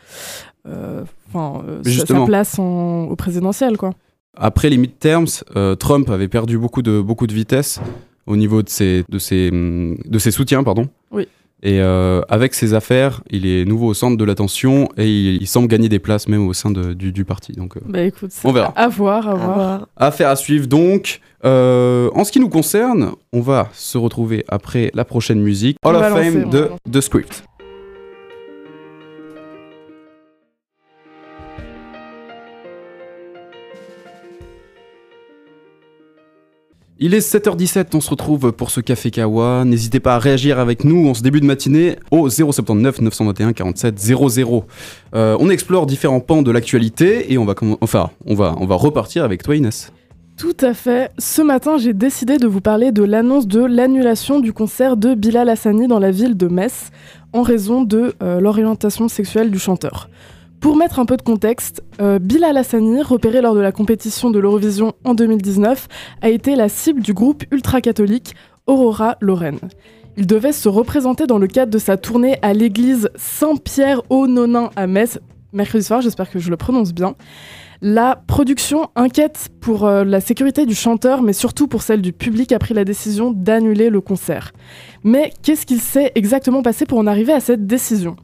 sa- 1.84 2.06
sa 2.06 2.26
place 2.26 2.60
en- 2.60 3.04
au 3.06 3.16
présidentiel. 3.16 3.78
Quoi. 3.78 3.92
Après 4.38 4.70
les 4.70 4.78
midterms, 4.78 5.26
Trump 5.80 6.10
avait 6.10 6.28
perdu 6.28 6.58
beaucoup 6.58 6.82
de, 6.82 7.02
beaucoup 7.02 7.28
de 7.28 7.34
vitesse 7.34 7.80
au 8.28 8.36
niveau 8.38 8.62
de 8.62 8.70
ses, 8.70 9.04
de 9.10 9.18
ses, 9.20 9.50
de 9.52 10.20
ses 10.20 10.32
soutiens. 10.32 10.64
Pardon. 10.64 10.88
Oui. 11.12 11.28
Et 11.64 11.80
euh, 11.80 12.22
avec 12.28 12.54
ses 12.56 12.74
affaires, 12.74 13.22
il 13.30 13.46
est 13.46 13.66
nouveau 13.66 13.88
au 13.90 13.94
centre 13.94 14.18
de 14.18 14.24
l'attention 14.26 14.90
et 14.98 15.08
il, 15.08 15.42
il 15.42 15.48
semble 15.48 15.68
gagner 15.68 15.90
des 15.90 16.00
places 16.00 16.28
même 16.28 16.48
au 16.48 16.54
sein 16.54 16.72
de- 16.72 16.94
du, 16.94 17.12
du 17.12 17.24
parti. 17.24 17.52
Donc, 17.54 17.78
euh, 17.78 17.82
Bah 17.86 18.02
écoute, 18.02 18.32
On 18.44 18.52
verra. 18.52 18.74
À 18.76 18.88
voir, 18.88 19.28
à 19.30 19.36
voir. 19.36 19.88
Affaire 19.96 20.30
à 20.30 20.36
suivre 20.36 20.66
donc. 20.68 21.22
Euh, 21.44 22.10
en 22.14 22.24
ce 22.24 22.32
qui 22.32 22.40
nous 22.40 22.50
concerne, 22.50 23.12
on 23.34 23.42
va 23.42 23.70
se 23.74 23.98
retrouver 23.98 24.44
après 24.48 24.92
la 24.94 25.06
prochaine 25.06 25.40
musique. 25.42 25.78
Hall 25.84 25.96
of 25.96 26.04
Fame 26.14 26.50
de. 26.50 26.70
The 26.92 27.02
Script. 27.02 27.44
Il 37.04 37.16
est 37.16 37.28
7h17, 37.28 37.88
on 37.96 38.00
se 38.00 38.12
retrouve 38.12 38.52
pour 38.52 38.70
ce 38.70 38.80
Café 38.80 39.10
Kawa. 39.10 39.66
N'hésitez 39.66 40.00
pas 40.00 40.14
à 40.14 40.20
réagir 40.20 40.60
avec 40.60 40.84
nous 40.84 41.10
en 41.10 41.16
ce 41.16 41.24
début 41.24 41.42
de 41.42 41.48
matinée 41.48 41.96
au 42.12 42.30
079 42.30 43.02
921 43.02 43.54
47 43.54 43.98
00. 43.98 44.66
Euh, 45.16 45.36
on 45.40 45.50
explore 45.50 45.88
différents 45.88 46.20
pans 46.20 46.44
de 46.44 46.52
l'actualité 46.52 47.34
et 47.34 47.40
on 47.40 47.46
va, 47.46 47.56
enfin, 47.82 48.12
on 48.28 48.36
va, 48.36 48.54
on 48.60 48.68
va 48.68 48.76
repartir 48.76 49.24
avec 49.24 49.42
toi 49.42 49.56
Inès. 49.56 49.92
Tout 50.38 50.56
à 50.62 50.76
fait. 50.76 51.10
Ce 51.18 51.42
matin, 51.42 51.80
j'ai 51.80 51.94
décidé 51.94 52.38
de 52.38 52.46
vous 52.46 52.62
parler 52.62 52.92
de 52.92 53.02
l'annonce 53.02 53.48
de 53.48 53.66
l'annulation 53.66 54.40
du 54.40 54.54
concert 54.54 54.96
de 54.96 55.16
Bilal 55.16 55.50
Hassani 55.50 55.88
dans 55.88 56.00
la 56.00 56.12
ville 56.12 56.38
de 56.38 56.48
Metz 56.48 56.92
en 57.34 57.42
raison 57.42 57.82
de 57.82 58.14
euh, 58.22 58.40
l'orientation 58.40 59.08
sexuelle 59.08 59.50
du 59.50 59.58
chanteur. 59.58 60.08
Pour 60.62 60.76
mettre 60.76 61.00
un 61.00 61.06
peu 61.06 61.18
de 61.18 61.24
contexte, 61.24 61.84
euh, 62.02 62.20
Bilal 62.20 62.56
Hassani, 62.56 63.02
repéré 63.02 63.42
lors 63.42 63.56
de 63.56 63.60
la 63.60 63.72
compétition 63.72 64.30
de 64.30 64.38
l'Eurovision 64.38 64.94
en 65.04 65.16
2019, 65.16 65.88
a 66.22 66.30
été 66.30 66.56
la 66.56 66.70
cible 66.70 67.02
du 67.02 67.16
groupe 67.16 67.44
ultra-catholique 67.50 68.36
Aurora 68.68 69.18
Lorraine. 69.22 69.58
Il 70.18 70.28
devait 70.28 70.52
se 70.52 70.70
représenter 70.70 71.26
dans 71.26 71.40
le 71.40 71.48
cadre 71.48 71.72
de 71.72 71.80
sa 71.80 71.98
tournée 71.98 72.38
à 72.44 72.54
l'église 72.54 73.10
Saint-Pierre 73.16 74.04
au 74.12 74.28
Nonain 74.28 74.70
à 74.76 74.86
Metz, 74.86 75.18
mercredi 75.52 75.84
soir, 75.84 76.02
j'espère 76.02 76.30
que 76.30 76.38
je 76.38 76.52
le 76.52 76.58
prononce 76.58 76.94
bien. 76.94 77.16
La 77.82 78.22
production 78.28 78.92
inquiète 78.96 79.50
pour 79.62 79.88
euh, 79.88 80.04
la 80.04 80.22
sécurité 80.22 80.68
du 80.68 80.76
chanteur, 80.76 81.24
mais 81.24 81.34
surtout 81.34 81.68
pour 81.68 81.82
celle 81.82 82.04
du 82.04 82.14
public, 82.14 82.52
a 82.52 82.60
pris 82.60 82.76
la 82.76 82.86
décision 82.86 83.32
d'annuler 83.32 83.90
le 83.90 84.00
concert. 84.00 84.52
Mais 85.04 85.34
qu'est-ce 85.42 85.66
qu'il 85.66 85.82
s'est 85.82 86.12
exactement 86.14 86.62
passé 86.62 86.86
pour 86.86 87.00
en 87.00 87.08
arriver 87.08 87.34
à 87.34 87.40
cette 87.40 87.66
décision? 87.66 88.16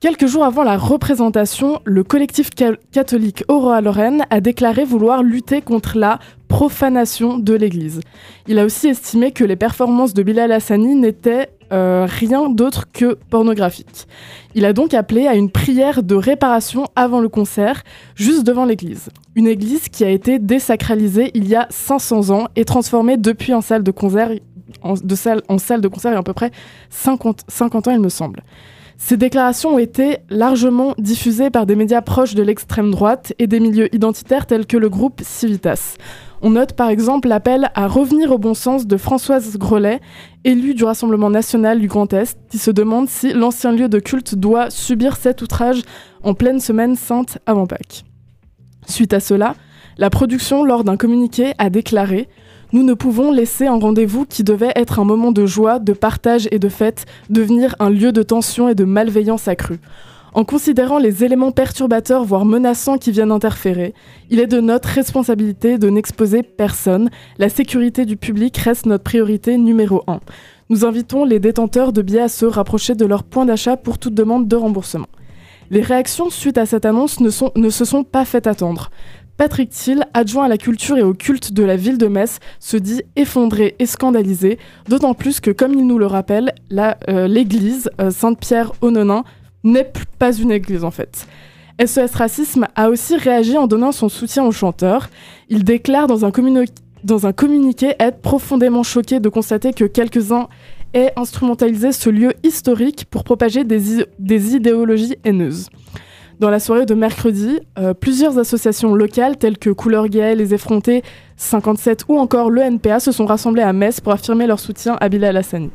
Quelques 0.00 0.26
jours 0.26 0.44
avant 0.44 0.62
la 0.62 0.78
représentation, 0.78 1.82
le 1.84 2.02
collectif 2.02 2.48
ca- 2.58 2.72
catholique 2.90 3.44
Aurora 3.48 3.82
Lorraine 3.82 4.24
a 4.30 4.40
déclaré 4.40 4.84
vouloir 4.86 5.22
lutter 5.22 5.60
contre 5.60 5.98
la 5.98 6.18
profanation 6.48 7.36
de 7.36 7.52
l'Église. 7.52 8.00
Il 8.48 8.58
a 8.58 8.64
aussi 8.64 8.88
estimé 8.88 9.30
que 9.30 9.44
les 9.44 9.56
performances 9.56 10.14
de 10.14 10.22
Bilal 10.22 10.52
Hassani 10.52 10.94
n'étaient 10.94 11.50
euh, 11.70 12.06
rien 12.08 12.48
d'autre 12.48 12.86
que 12.90 13.18
pornographiques. 13.28 14.06
Il 14.54 14.64
a 14.64 14.72
donc 14.72 14.94
appelé 14.94 15.26
à 15.26 15.34
une 15.34 15.50
prière 15.50 16.02
de 16.02 16.14
réparation 16.14 16.86
avant 16.96 17.20
le 17.20 17.28
concert, 17.28 17.82
juste 18.14 18.44
devant 18.44 18.64
l'église. 18.64 19.10
Une 19.34 19.46
église 19.48 19.90
qui 19.90 20.02
a 20.04 20.08
été 20.08 20.38
désacralisée 20.38 21.30
il 21.34 21.46
y 21.46 21.54
a 21.54 21.66
500 21.68 22.30
ans 22.30 22.46
et 22.56 22.64
transformée 22.64 23.18
depuis 23.18 23.52
en 23.52 23.60
salle 23.60 23.82
de 23.82 23.90
concert, 23.90 24.30
en 24.82 25.58
salle 25.58 25.80
de 25.82 25.88
concert 25.88 26.12
il 26.12 26.14
y 26.14 26.16
a 26.16 26.20
à 26.20 26.22
peu 26.22 26.32
près 26.32 26.52
50, 26.88 27.42
50 27.48 27.88
ans, 27.88 27.90
il 27.90 28.00
me 28.00 28.08
semble. 28.08 28.42
Ces 29.02 29.16
déclarations 29.16 29.74
ont 29.74 29.78
été 29.78 30.18
largement 30.28 30.94
diffusées 30.98 31.48
par 31.48 31.64
des 31.64 31.74
médias 31.74 32.02
proches 32.02 32.34
de 32.34 32.42
l'extrême 32.42 32.90
droite 32.90 33.32
et 33.38 33.46
des 33.46 33.58
milieux 33.58 33.92
identitaires 33.94 34.46
tels 34.46 34.66
que 34.66 34.76
le 34.76 34.90
groupe 34.90 35.22
Civitas. 35.24 35.96
On 36.42 36.50
note 36.50 36.74
par 36.74 36.90
exemple 36.90 37.26
l'appel 37.26 37.70
à 37.74 37.88
revenir 37.88 38.30
au 38.30 38.38
bon 38.38 38.52
sens 38.52 38.86
de 38.86 38.96
Françoise 38.98 39.56
Grelet, 39.56 40.00
élue 40.44 40.74
du 40.74 40.84
Rassemblement 40.84 41.30
national 41.30 41.80
du 41.80 41.88
Grand 41.88 42.12
Est, 42.12 42.38
qui 42.50 42.58
se 42.58 42.70
demande 42.70 43.08
si 43.08 43.32
l'ancien 43.32 43.72
lieu 43.72 43.88
de 43.88 43.98
culte 43.98 44.34
doit 44.34 44.68
subir 44.68 45.16
cet 45.16 45.40
outrage 45.40 45.80
en 46.22 46.34
pleine 46.34 46.60
semaine 46.60 46.94
sainte 46.94 47.38
avant 47.46 47.66
Pâques. 47.66 48.04
Suite 48.86 49.14
à 49.14 49.20
cela, 49.20 49.54
la 49.96 50.10
production, 50.10 50.62
lors 50.62 50.84
d'un 50.84 50.98
communiqué, 50.98 51.54
a 51.58 51.70
déclaré 51.70 52.28
Nous 52.72 52.84
ne 52.84 52.94
pouvons 52.94 53.32
laisser 53.32 53.66
un 53.66 53.78
rendez-vous 53.78 54.26
qui 54.26 54.44
devait 54.44 54.72
être 54.76 55.00
un 55.00 55.04
moment 55.04 55.32
de 55.32 55.44
joie, 55.44 55.80
de 55.80 55.92
partage 55.92 56.48
et 56.52 56.60
de 56.60 56.68
fête 56.68 57.04
devenir 57.28 57.74
un 57.80 57.90
lieu 57.90 58.12
de 58.12 58.22
tension 58.22 58.68
et 58.68 58.76
de 58.76 58.84
malveillance 58.84 59.48
accrue. 59.48 59.80
En 60.34 60.44
considérant 60.44 60.98
les 60.98 61.24
éléments 61.24 61.50
perturbateurs, 61.50 62.24
voire 62.24 62.44
menaçants 62.44 62.98
qui 62.98 63.10
viennent 63.10 63.32
interférer, 63.32 63.92
il 64.30 64.38
est 64.38 64.46
de 64.46 64.60
notre 64.60 64.88
responsabilité 64.88 65.78
de 65.78 65.90
n'exposer 65.90 66.44
personne. 66.44 67.10
La 67.38 67.48
sécurité 67.48 68.04
du 68.04 68.16
public 68.16 68.56
reste 68.56 68.86
notre 68.86 69.02
priorité 69.02 69.58
numéro 69.58 70.04
un. 70.06 70.20
Nous 70.68 70.84
invitons 70.84 71.24
les 71.24 71.40
détenteurs 71.40 71.92
de 71.92 72.02
billets 72.02 72.20
à 72.20 72.28
se 72.28 72.46
rapprocher 72.46 72.94
de 72.94 73.04
leur 73.04 73.24
point 73.24 73.46
d'achat 73.46 73.76
pour 73.76 73.98
toute 73.98 74.14
demande 74.14 74.46
de 74.46 74.54
remboursement. 74.54 75.08
Les 75.70 75.82
réactions 75.82 76.30
suite 76.30 76.58
à 76.58 76.66
cette 76.66 76.84
annonce 76.84 77.20
ne, 77.20 77.30
ne 77.56 77.70
se 77.70 77.84
sont 77.84 78.04
pas 78.04 78.24
faites 78.24 78.46
attendre. 78.46 78.90
Patrick 79.40 79.70
Thiel, 79.70 80.04
adjoint 80.12 80.44
à 80.44 80.48
la 80.48 80.58
culture 80.58 80.98
et 80.98 81.02
au 81.02 81.14
culte 81.14 81.54
de 81.54 81.62
la 81.62 81.74
ville 81.74 81.96
de 81.96 82.08
Metz, 82.08 82.40
se 82.58 82.76
dit 82.76 83.00
effondré 83.16 83.74
et 83.78 83.86
scandalisé, 83.86 84.58
d'autant 84.86 85.14
plus 85.14 85.40
que, 85.40 85.50
comme 85.50 85.72
il 85.72 85.86
nous 85.86 85.96
le 85.96 86.04
rappelle, 86.04 86.52
euh, 87.08 87.26
l'église 87.26 87.88
euh, 88.02 88.10
Sainte-Pierre-aux-Nonains 88.10 89.24
n'est 89.64 89.84
p- 89.84 90.00
pas 90.18 90.34
une 90.36 90.50
église 90.50 90.84
en 90.84 90.90
fait. 90.90 91.26
SES 91.82 92.14
Racisme 92.14 92.66
a 92.76 92.90
aussi 92.90 93.16
réagi 93.16 93.56
en 93.56 93.66
donnant 93.66 93.92
son 93.92 94.10
soutien 94.10 94.44
au 94.44 94.52
chanteur. 94.52 95.08
Il 95.48 95.64
déclare 95.64 96.06
dans 96.06 96.26
un, 96.26 97.32
communiqué 97.32 97.94
être 97.98 98.20
profondément 98.20 98.82
choqué 98.82 99.20
de 99.20 99.28
constater 99.30 99.72
que 99.72 99.84
quelques-uns 99.86 100.48
aient 100.92 101.14
instrumentalisé 101.16 101.92
ce 101.92 102.10
lieu 102.10 102.34
historique 102.42 103.06
pour 103.10 103.24
propager 103.24 103.64
des 103.64 104.54
idéologies 104.54 105.16
haineuses. 105.24 105.70
Dans 106.40 106.48
la 106.48 106.58
soirée 106.58 106.86
de 106.86 106.94
mercredi, 106.94 107.58
euh, 107.78 107.92
plusieurs 107.92 108.38
associations 108.38 108.94
locales 108.94 109.36
telles 109.36 109.58
que 109.58 109.68
Couleur 109.68 110.08
Gay, 110.08 110.34
Les 110.34 110.54
Effrontés, 110.54 111.02
57 111.36 112.04
ou 112.08 112.18
encore 112.18 112.48
le 112.48 112.62
NPA 112.62 112.98
se 112.98 113.12
sont 113.12 113.26
rassemblées 113.26 113.60
à 113.62 113.74
Metz 113.74 114.00
pour 114.00 114.12
affirmer 114.12 114.46
leur 114.46 114.58
soutien 114.58 114.96
à 115.02 115.10
Bilal 115.10 115.36
Hassani. 115.36 115.68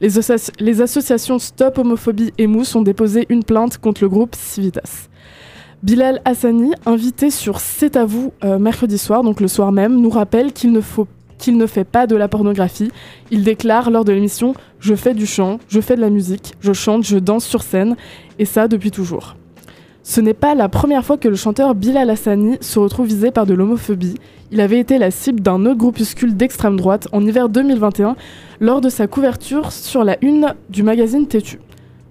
Les, 0.00 0.18
associ- 0.18 0.52
les 0.58 0.80
associations 0.80 1.38
Stop 1.38 1.76
Homophobie 1.76 2.32
et 2.38 2.46
Mousse 2.46 2.74
ont 2.74 2.80
déposé 2.82 3.26
une 3.28 3.44
plainte 3.44 3.76
contre 3.76 4.02
le 4.02 4.08
groupe 4.08 4.34
Civitas. 4.34 5.08
Bilal 5.82 6.22
Hassani, 6.24 6.72
invité 6.86 7.30
sur 7.30 7.60
C'est 7.60 7.96
à 7.96 8.06
vous 8.06 8.32
euh, 8.42 8.58
mercredi 8.58 8.96
soir, 8.96 9.22
donc 9.22 9.42
le 9.42 9.48
soir 9.48 9.70
même, 9.70 10.00
nous 10.00 10.08
rappelle 10.10 10.54
qu'il 10.54 10.72
ne 10.72 11.66
fait 11.66 11.84
pas 11.84 12.06
de 12.06 12.16
la 12.16 12.28
pornographie. 12.28 12.90
Il 13.30 13.44
déclare 13.44 13.90
lors 13.90 14.06
de 14.06 14.12
l'émission 14.12 14.54
Je 14.80 14.94
fais 14.94 15.12
du 15.12 15.26
chant, 15.26 15.58
je 15.68 15.82
fais 15.82 15.94
de 15.94 16.00
la 16.00 16.08
musique, 16.08 16.54
je 16.60 16.72
chante, 16.72 17.04
je 17.04 17.18
danse 17.18 17.44
sur 17.44 17.62
scène, 17.62 17.96
et 18.38 18.46
ça 18.46 18.66
depuis 18.66 18.90
toujours. 18.90 19.36
Ce 20.08 20.20
n'est 20.20 20.34
pas 20.34 20.54
la 20.54 20.68
première 20.68 21.04
fois 21.04 21.16
que 21.16 21.26
le 21.26 21.34
chanteur 21.34 21.74
Bilal 21.74 22.08
Hassani 22.08 22.58
se 22.60 22.78
retrouve 22.78 23.08
visé 23.08 23.32
par 23.32 23.44
de 23.44 23.54
l'homophobie. 23.54 24.14
Il 24.52 24.60
avait 24.60 24.78
été 24.78 24.98
la 24.98 25.10
cible 25.10 25.40
d'un 25.40 25.66
autre 25.66 25.78
groupuscule 25.78 26.36
d'extrême 26.36 26.76
droite 26.76 27.08
en 27.10 27.26
hiver 27.26 27.48
2021 27.48 28.14
lors 28.60 28.80
de 28.80 28.88
sa 28.88 29.08
couverture 29.08 29.72
sur 29.72 30.04
la 30.04 30.16
une 30.22 30.54
du 30.70 30.84
magazine 30.84 31.26
Tétu. 31.26 31.58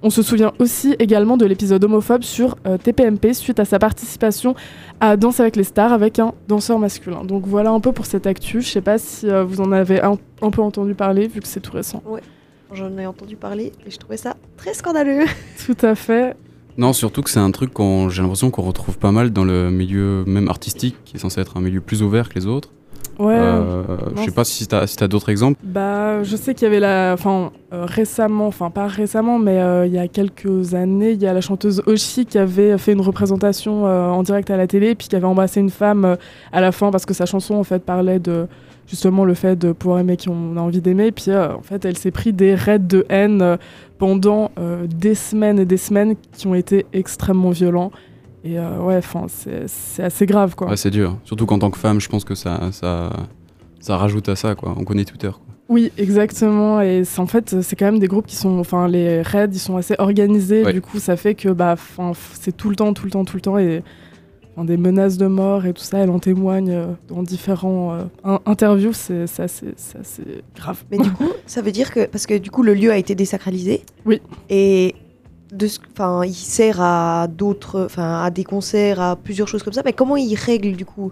On 0.03 0.09
se 0.09 0.21
souvient 0.23 0.51
aussi 0.59 0.97
également 0.99 1.37
de 1.37 1.45
l'épisode 1.45 1.85
homophobe 1.85 2.23
sur 2.23 2.57
euh, 2.67 2.77
TPMP 2.77 3.33
suite 3.33 3.61
à 3.61 3.65
sa 3.65 3.79
participation 3.79 4.55
à 4.99 5.15
Danse 5.15 5.39
avec 5.39 5.55
les 5.55 5.63
stars 5.63 5.93
avec 5.93 6.19
un 6.19 6.33
danseur 6.49 6.77
masculin. 6.79 7.23
Donc 7.23 7.47
voilà 7.47 7.69
un 7.71 7.79
peu 7.79 7.93
pour 7.93 8.07
cette 8.07 8.27
actu. 8.27 8.61
Je 8.61 8.67
sais 8.67 8.81
pas 8.81 8.97
si 8.97 9.29
euh, 9.29 9.45
vous 9.45 9.61
en 9.61 9.71
avez 9.71 10.01
un, 10.01 10.17
un 10.41 10.51
peu 10.51 10.61
entendu 10.61 10.95
parler 10.95 11.29
vu 11.29 11.39
que 11.39 11.47
c'est 11.47 11.61
tout 11.61 11.71
récent. 11.71 12.03
J'en 12.73 12.97
ai 12.97 13.05
entendu 13.05 13.37
parler 13.37 13.71
et 13.87 13.89
je 13.89 13.97
trouvais 13.97 14.17
ça 14.17 14.35
très 14.57 14.73
scandaleux. 14.73 15.23
Tout 15.65 15.77
à 15.81 15.95
fait. 15.95 16.35
Non, 16.77 16.93
surtout 16.93 17.21
que 17.21 17.29
c'est 17.29 17.39
un 17.39 17.51
truc 17.51 17.73
qu'on 17.73 18.09
j'ai 18.09 18.21
l'impression 18.21 18.51
qu'on 18.51 18.63
retrouve 18.63 18.97
pas 18.97 19.11
mal 19.11 19.31
dans 19.31 19.45
le 19.45 19.71
milieu 19.71 20.23
même 20.25 20.49
artistique, 20.49 20.95
qui 21.05 21.15
est 21.15 21.19
censé 21.19 21.39
être 21.41 21.57
un 21.57 21.61
milieu 21.61 21.81
plus 21.81 22.03
ouvert 22.03 22.29
que 22.29 22.35
les 22.35 22.45
autres. 22.45 22.69
Ouais. 23.17 23.33
Euh, 23.33 23.83
je 24.17 24.23
sais 24.23 24.31
pas 24.31 24.43
si 24.43 24.67
t'as 24.67 24.87
si 24.87 24.97
d'autres 25.07 25.29
exemples. 25.29 25.57
Bah, 25.63 26.21
je 26.23 26.35
sais 26.35 26.53
qu'il 26.53 26.63
y 26.63 26.67
avait 26.67 26.81
la, 26.81 27.13
enfin 27.13 27.51
euh, 27.71 27.85
récemment, 27.85 28.47
enfin 28.47 28.69
pas 28.69 28.87
récemment, 28.87 29.39
mais 29.39 29.57
euh, 29.59 29.85
il 29.85 29.93
y 29.93 29.97
a 29.97 30.09
quelques 30.09 30.73
années, 30.73 31.11
il 31.11 31.21
y 31.21 31.27
a 31.27 31.33
la 31.33 31.39
chanteuse 31.39 31.81
Oshi 31.85 32.25
qui 32.25 32.37
avait 32.37 32.77
fait 32.77 32.91
une 32.91 33.01
représentation 33.01 33.87
euh, 33.87 34.09
en 34.09 34.23
direct 34.23 34.49
à 34.49 34.57
la 34.57 34.67
télé, 34.67 34.95
puis 34.95 35.07
qui 35.07 35.15
avait 35.15 35.25
embrassé 35.25 35.61
une 35.61 35.69
femme 35.69 36.17
à 36.51 36.61
la 36.61 36.73
fin 36.73 36.91
parce 36.91 37.05
que 37.05 37.13
sa 37.13 37.25
chanson 37.25 37.55
en 37.55 37.63
fait 37.63 37.83
parlait 37.83 38.19
de 38.19 38.47
justement 38.87 39.25
le 39.25 39.33
fait 39.33 39.57
de 39.57 39.71
pouvoir 39.71 39.99
aimer 39.99 40.17
qui 40.17 40.29
on 40.29 40.57
a 40.57 40.59
envie 40.59 40.81
d'aimer, 40.81 41.11
puis 41.11 41.29
euh, 41.29 41.53
en 41.53 41.61
fait 41.61 41.85
elle 41.85 41.97
s'est 41.97 42.11
pris 42.11 42.33
des 42.33 42.55
raids 42.55 42.79
de 42.79 43.05
haine 43.09 43.41
euh, 43.41 43.57
pendant 43.97 44.51
euh, 44.59 44.87
des 44.87 45.15
semaines 45.15 45.59
et 45.59 45.65
des 45.65 45.77
semaines 45.77 46.15
qui 46.33 46.47
ont 46.47 46.55
été 46.55 46.85
extrêmement 46.93 47.51
violents. 47.51 47.91
Et 48.43 48.59
ouais, 48.59 48.97
enfin 48.97 49.25
c'est 49.27 50.03
assez 50.03 50.27
grave 50.27 50.53
quoi. 50.53 50.69
Ouais, 50.69 50.77
c'est 50.77 50.91
dur. 50.91 51.17
Surtout 51.23 51.47
qu'en 51.47 51.57
tant 51.57 51.71
que 51.71 51.79
femme, 51.79 51.99
je 51.99 52.07
pense 52.07 52.23
que 52.23 52.35
ça, 52.35 52.69
ça, 52.71 53.09
ça 53.79 53.97
rajoute 53.97 54.29
à 54.29 54.35
ça, 54.35 54.53
quoi. 54.53 54.75
On 54.77 54.83
connaît 54.83 55.03
Twitter. 55.03 55.31
Quoi. 55.31 55.55
Oui, 55.67 55.91
exactement. 55.97 56.79
Et 56.79 57.01
en 57.17 57.25
fait, 57.25 57.61
c'est 57.61 57.75
quand 57.75 57.85
même 57.85 57.97
des 57.97 58.07
groupes 58.07 58.27
qui 58.27 58.35
sont, 58.35 58.59
enfin, 58.59 58.87
les 58.87 59.23
raids, 59.23 59.49
ils 59.51 59.59
sont 59.59 59.77
assez 59.77 59.95
organisés. 59.97 60.63
Ouais. 60.63 60.73
Du 60.73 60.81
coup, 60.81 60.99
ça 60.99 61.17
fait 61.17 61.33
que, 61.33 61.49
bah, 61.49 61.75
c'est 62.33 62.55
tout 62.55 62.69
le 62.69 62.75
temps, 62.75 62.93
tout 62.93 63.05
le 63.05 63.11
temps, 63.11 63.25
tout 63.25 63.37
le 63.37 63.41
temps, 63.41 63.57
et 63.57 63.81
des 64.63 64.77
menaces 64.77 65.17
de 65.17 65.27
mort 65.27 65.65
et 65.65 65.73
tout 65.73 65.83
ça. 65.83 65.97
Elle 65.99 66.09
en 66.09 66.19
témoigne 66.19 66.71
euh, 66.71 66.85
dans 67.09 67.23
différents 67.23 67.93
euh, 67.93 68.03
in- 68.23 68.39
interviews. 68.45 68.93
C'est 68.93 69.27
c'est 69.27 69.43
assez, 69.43 69.73
grave. 70.55 70.83
Mais 70.91 70.97
du 70.97 71.11
coup, 71.11 71.27
ça 71.45 71.61
veut 71.61 71.71
dire 71.71 71.91
que 71.93 72.05
parce 72.05 72.25
que 72.25 72.37
du 72.37 72.49
coup 72.51 72.63
le 72.63 72.73
lieu 72.73 72.91
a 72.91 72.97
été 72.97 73.15
désacralisé. 73.15 73.81
Oui. 74.05 74.21
Et 74.49 74.95
de 75.51 75.67
ce- 75.67 75.79
il 76.25 76.33
sert 76.33 76.79
à 76.81 77.27
d'autres 77.27 77.83
enfin 77.85 78.23
à 78.23 78.29
des 78.31 78.43
concerts, 78.43 79.01
à 79.01 79.15
plusieurs 79.15 79.47
choses 79.47 79.63
comme 79.63 79.73
ça. 79.73 79.81
Mais 79.83 79.93
comment 79.93 80.15
ils 80.15 80.35
règlent 80.35 80.75
du 80.75 80.85
coup? 80.85 81.11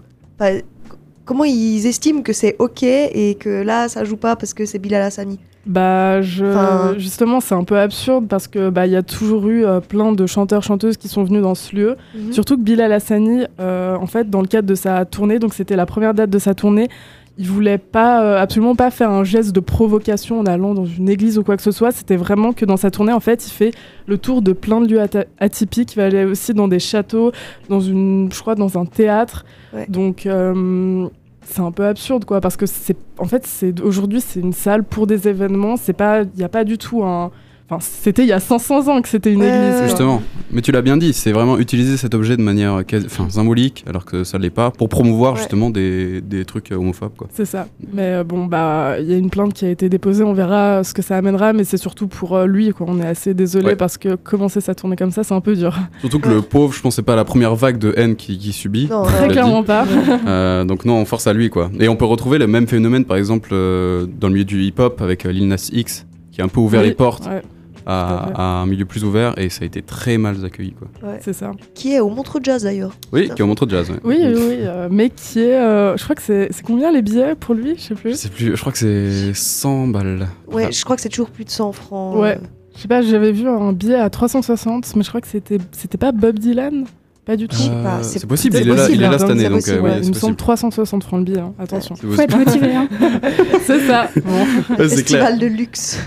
Comment 1.24 1.44
ils 1.44 1.86
estiment 1.86 2.22
que 2.22 2.32
c'est 2.32 2.56
ok 2.58 2.82
et 2.82 3.36
que 3.40 3.62
là 3.62 3.88
ça 3.88 4.04
joue 4.04 4.16
pas 4.16 4.36
parce 4.36 4.52
que 4.54 4.66
c'est 4.66 4.78
Bilal 4.78 5.02
Hassani? 5.02 5.38
Bah, 5.66 6.20
je, 6.20 6.44
Enfin- 6.44 6.94
justement, 6.98 7.40
c'est 7.40 7.54
un 7.54 7.64
peu 7.64 7.78
absurde 7.78 8.26
parce 8.28 8.46
que 8.48 8.68
bah, 8.68 8.86
il 8.86 8.92
y 8.92 8.96
a 8.96 9.02
toujours 9.02 9.48
eu 9.48 9.64
euh, 9.64 9.80
plein 9.80 10.12
de 10.12 10.26
chanteurs 10.26 10.62
chanteuses 10.62 10.98
qui 10.98 11.08
sont 11.08 11.24
venus 11.24 11.40
dans 11.40 11.54
ce 11.54 11.74
lieu. 11.74 11.96
Surtout 12.32 12.56
que 12.58 12.62
Bilal 12.62 12.92
Hassani, 12.92 13.44
euh, 13.60 13.96
en 13.96 14.06
fait, 14.06 14.28
dans 14.28 14.42
le 14.42 14.46
cadre 14.46 14.68
de 14.68 14.74
sa 14.74 15.06
tournée, 15.06 15.38
donc 15.38 15.54
c'était 15.54 15.76
la 15.76 15.86
première 15.86 16.12
date 16.12 16.28
de 16.28 16.38
sa 16.38 16.52
tournée, 16.52 16.88
il 17.36 17.48
voulait 17.48 17.78
pas, 17.78 18.22
euh, 18.22 18.40
absolument 18.40 18.76
pas 18.76 18.90
faire 18.90 19.10
un 19.10 19.24
geste 19.24 19.52
de 19.52 19.60
provocation 19.60 20.38
en 20.38 20.46
allant 20.46 20.72
dans 20.74 20.84
une 20.84 21.08
église 21.08 21.38
ou 21.38 21.42
quoi 21.42 21.56
que 21.56 21.62
ce 21.62 21.72
soit. 21.72 21.90
C'était 21.90 22.16
vraiment 22.16 22.52
que 22.52 22.64
dans 22.64 22.76
sa 22.76 22.90
tournée, 22.90 23.12
en 23.12 23.20
fait, 23.20 23.46
il 23.46 23.50
fait 23.50 23.72
le 24.06 24.18
tour 24.18 24.40
de 24.40 24.52
plein 24.52 24.80
de 24.80 24.88
lieux 24.88 25.00
atypiques. 25.38 25.94
Il 25.94 25.96
va 25.96 26.04
aller 26.04 26.24
aussi 26.24 26.54
dans 26.54 26.68
des 26.68 26.78
châteaux, 26.78 27.32
dans 27.68 27.80
une, 27.80 28.28
je 28.32 28.40
crois, 28.40 28.54
dans 28.54 28.78
un 28.78 28.86
théâtre. 28.86 29.44
Ouais. 29.72 29.86
Donc, 29.88 30.26
euh, 30.26 31.08
c'est 31.42 31.60
un 31.60 31.72
peu 31.72 31.86
absurde, 31.86 32.24
quoi, 32.24 32.40
parce 32.40 32.56
que 32.56 32.66
c'est, 32.66 32.96
en 33.18 33.26
fait, 33.26 33.46
c'est 33.46 33.80
aujourd'hui, 33.80 34.20
c'est 34.20 34.40
une 34.40 34.52
salle 34.52 34.84
pour 34.84 35.06
des 35.06 35.26
événements. 35.26 35.76
C'est 35.76 35.92
pas, 35.92 36.22
il 36.22 36.40
y 36.40 36.44
a 36.44 36.48
pas 36.48 36.64
du 36.64 36.78
tout 36.78 37.02
un, 37.02 37.32
enfin, 37.68 37.78
c'était 37.80 38.22
il 38.22 38.28
y 38.28 38.32
a 38.32 38.40
500 38.40 38.88
ans 38.88 39.00
que 39.02 39.08
c'était 39.08 39.32
une 39.32 39.40
Ouais, 39.40 39.48
église. 39.48 39.82
Justement. 39.84 40.22
Mais 40.52 40.62
tu 40.62 40.70
l'as 40.72 40.82
bien 40.82 40.96
dit, 40.96 41.12
c'est 41.12 41.32
vraiment 41.32 41.58
utiliser 41.58 41.96
cet 41.96 42.14
objet 42.14 42.36
de 42.36 42.42
manière 42.42 42.82
enfin, 43.06 43.28
symbolique, 43.30 43.84
alors 43.88 44.04
que 44.04 44.22
ça 44.24 44.38
l'est 44.38 44.50
pas, 44.50 44.70
pour 44.70 44.88
promouvoir 44.88 45.32
Ouais. 45.34 45.38
justement 45.40 45.70
des, 45.70 46.20
des 46.20 46.44
trucs 46.44 46.70
euh, 46.72 46.76
homophobes, 46.76 47.16
quoi. 47.16 47.26
C'est 47.32 47.44
ça. 47.44 47.66
Mais 47.92 48.02
euh, 48.14 48.24
bon, 48.24 48.46
bah, 48.46 48.96
il 49.00 49.10
y 49.10 49.14
a 49.14 49.16
une 49.16 49.30
plainte 49.30 49.52
qui 49.54 49.64
a 49.64 49.70
été 49.70 49.88
déposée, 49.88 50.22
on 50.22 50.32
verra 50.34 50.84
ce 50.84 50.94
que 50.94 51.02
ça 51.02 51.16
amènera, 51.16 51.52
mais 51.52 51.64
c'est 51.64 51.76
surtout 51.76 52.06
pour 52.06 52.36
euh, 52.36 52.46
lui, 52.46 52.70
quoi. 52.72 52.86
On 52.88 53.00
est 53.00 53.06
assez 53.06 53.34
désolé 53.34 53.66
Ouais. 53.68 53.76
parce 53.76 53.98
que 53.98 54.14
commencer 54.14 54.60
sa 54.60 54.74
tournée 54.74 54.96
comme 54.96 55.10
ça, 55.10 55.24
c'est 55.24 55.34
un 55.34 55.40
peu 55.40 55.56
dur. 55.56 55.76
Surtout 56.00 56.20
que 56.20 56.28
Ouais. 56.28 56.34
le 56.34 56.42
pauvre, 56.42 56.72
je 56.72 56.80
pense, 56.80 56.92
que 56.94 56.96
c'est 56.96 57.02
pas 57.02 57.16
la 57.16 57.24
première 57.24 57.54
vague 57.56 57.78
de 57.78 57.92
haine 57.96 58.14
qu'il 58.14 58.38
qui 58.38 58.52
subit. 58.52 58.86
Non, 58.90 59.02
Très 59.04 59.26
dit. 59.26 59.32
clairement 59.32 59.62
pas. 59.64 59.84
Euh, 60.26 60.64
donc 60.64 60.84
non, 60.84 60.96
on 60.98 61.04
force 61.04 61.26
à 61.26 61.32
lui 61.32 61.50
quoi. 61.50 61.70
Et 61.78 61.88
on 61.88 61.96
peut 61.96 62.04
retrouver 62.04 62.38
le 62.38 62.46
même 62.46 62.66
phénomène 62.66 63.04
par 63.04 63.16
exemple 63.16 63.50
euh, 63.52 64.06
dans 64.20 64.28
le 64.28 64.34
milieu 64.34 64.44
du 64.44 64.62
hip-hop 64.62 65.00
avec 65.02 65.26
euh, 65.26 65.32
Lil 65.32 65.48
Nas 65.48 65.70
X 65.72 66.06
qui 66.34 66.40
a 66.42 66.44
un 66.44 66.48
peu 66.48 66.60
ouvert 66.60 66.80
Oui, 66.82 66.88
les 66.88 66.94
portes 66.94 67.26
ouais, 67.26 67.42
à, 67.86 68.60
un 68.62 68.66
milieu 68.66 68.84
plus 68.86 69.04
ouvert 69.04 69.38
et 69.38 69.48
ça 69.50 69.62
a 69.62 69.66
été 69.66 69.82
très 69.82 70.18
mal 70.18 70.42
accueilli 70.44 70.72
quoi. 70.72 70.88
c'est 71.20 71.32
ça. 71.32 71.52
Qui 71.74 71.92
est 71.94 72.00
au 72.00 72.08
Montreux 72.08 72.40
Jazz 72.42 72.64
d'ailleurs. 72.64 72.96
Oui, 73.12 73.30
qui 73.34 73.40
a 73.42 73.46
montré 73.46 73.66
jazz. 73.68 73.90
ouais. 73.90 73.96
Oui, 74.04 74.16
oui, 74.20 74.34
oui, 74.34 74.56
euh, 74.62 74.88
mais 74.90 75.10
qui 75.10 75.40
est. 75.40 75.54
euh, 75.58 75.96
je 75.96 76.02
crois 76.04 76.16
que 76.16 76.22
c'est 76.22 76.48
c'est 76.50 76.64
combien 76.64 76.90
les 76.92 77.02
billets 77.02 77.34
pour 77.34 77.54
lui? 77.54 77.74
Je 77.76 77.80
sais 77.82 77.94
Je 77.94 78.00
plus. 78.00 78.14
sais 78.18 78.28
plus, 78.30 78.56
je 78.56 78.60
crois 78.60 78.72
que 78.72 78.78
c'est 78.78 79.32
100 79.34 79.88
balles. 79.88 80.26
Ouais, 80.50 80.72
je 80.72 80.84
crois 80.84 80.96
que 80.96 81.02
c'est 81.02 81.08
toujours 81.08 81.30
plus 81.30 81.44
de 81.44 81.50
100 81.50 81.72
francs. 81.72 82.16
Ouais. 82.18 82.36
euh. 82.36 82.46
Je 82.76 82.80
sais 82.80 82.88
pas, 82.88 83.02
j'avais 83.02 83.30
vu 83.30 83.46
un 83.48 83.72
billet 83.72 83.94
à 83.94 84.10
360, 84.10 84.96
mais 84.96 85.02
je 85.04 85.08
crois 85.08 85.20
que 85.20 85.28
c'était 85.28 85.58
c'était 85.70 85.98
pas 85.98 86.10
Bob 86.10 86.38
Dylan? 86.40 86.86
Pas 87.24 87.36
du 87.36 87.48
tout. 87.48 87.56
Euh, 87.70 87.98
c'est 88.02 88.26
possible, 88.26 88.56
il 88.60 88.68
est 88.68 88.74
possible, 88.76 88.96
il 88.96 89.02
est 89.02 89.08
là 89.08 89.18
cette 89.18 89.30
année 89.30 89.44
c'est 89.44 89.48
donc 89.48 89.58
possible, 89.60 89.78
euh, 89.78 89.82
Ouais, 89.82 89.90
il 89.92 89.98
me 89.98 90.02
semble 90.12 90.12
possible. 90.12 90.36
360 90.36 91.04
francs 91.04 91.18
le 91.20 91.24
billet, 91.24 91.40
hein. 91.40 91.54
attention. 91.58 91.94
Faut 91.96 92.20
être 92.20 92.36
motivé. 92.36 92.74
Hein. 92.74 92.88
c'est 93.66 93.80
ça. 93.86 94.10
Bon. 94.16 94.30
Ouais, 94.30 94.88
c'est 94.88 94.96
Festival 94.96 95.36
clair. 95.36 95.38
de 95.38 95.46
luxe. 95.56 95.98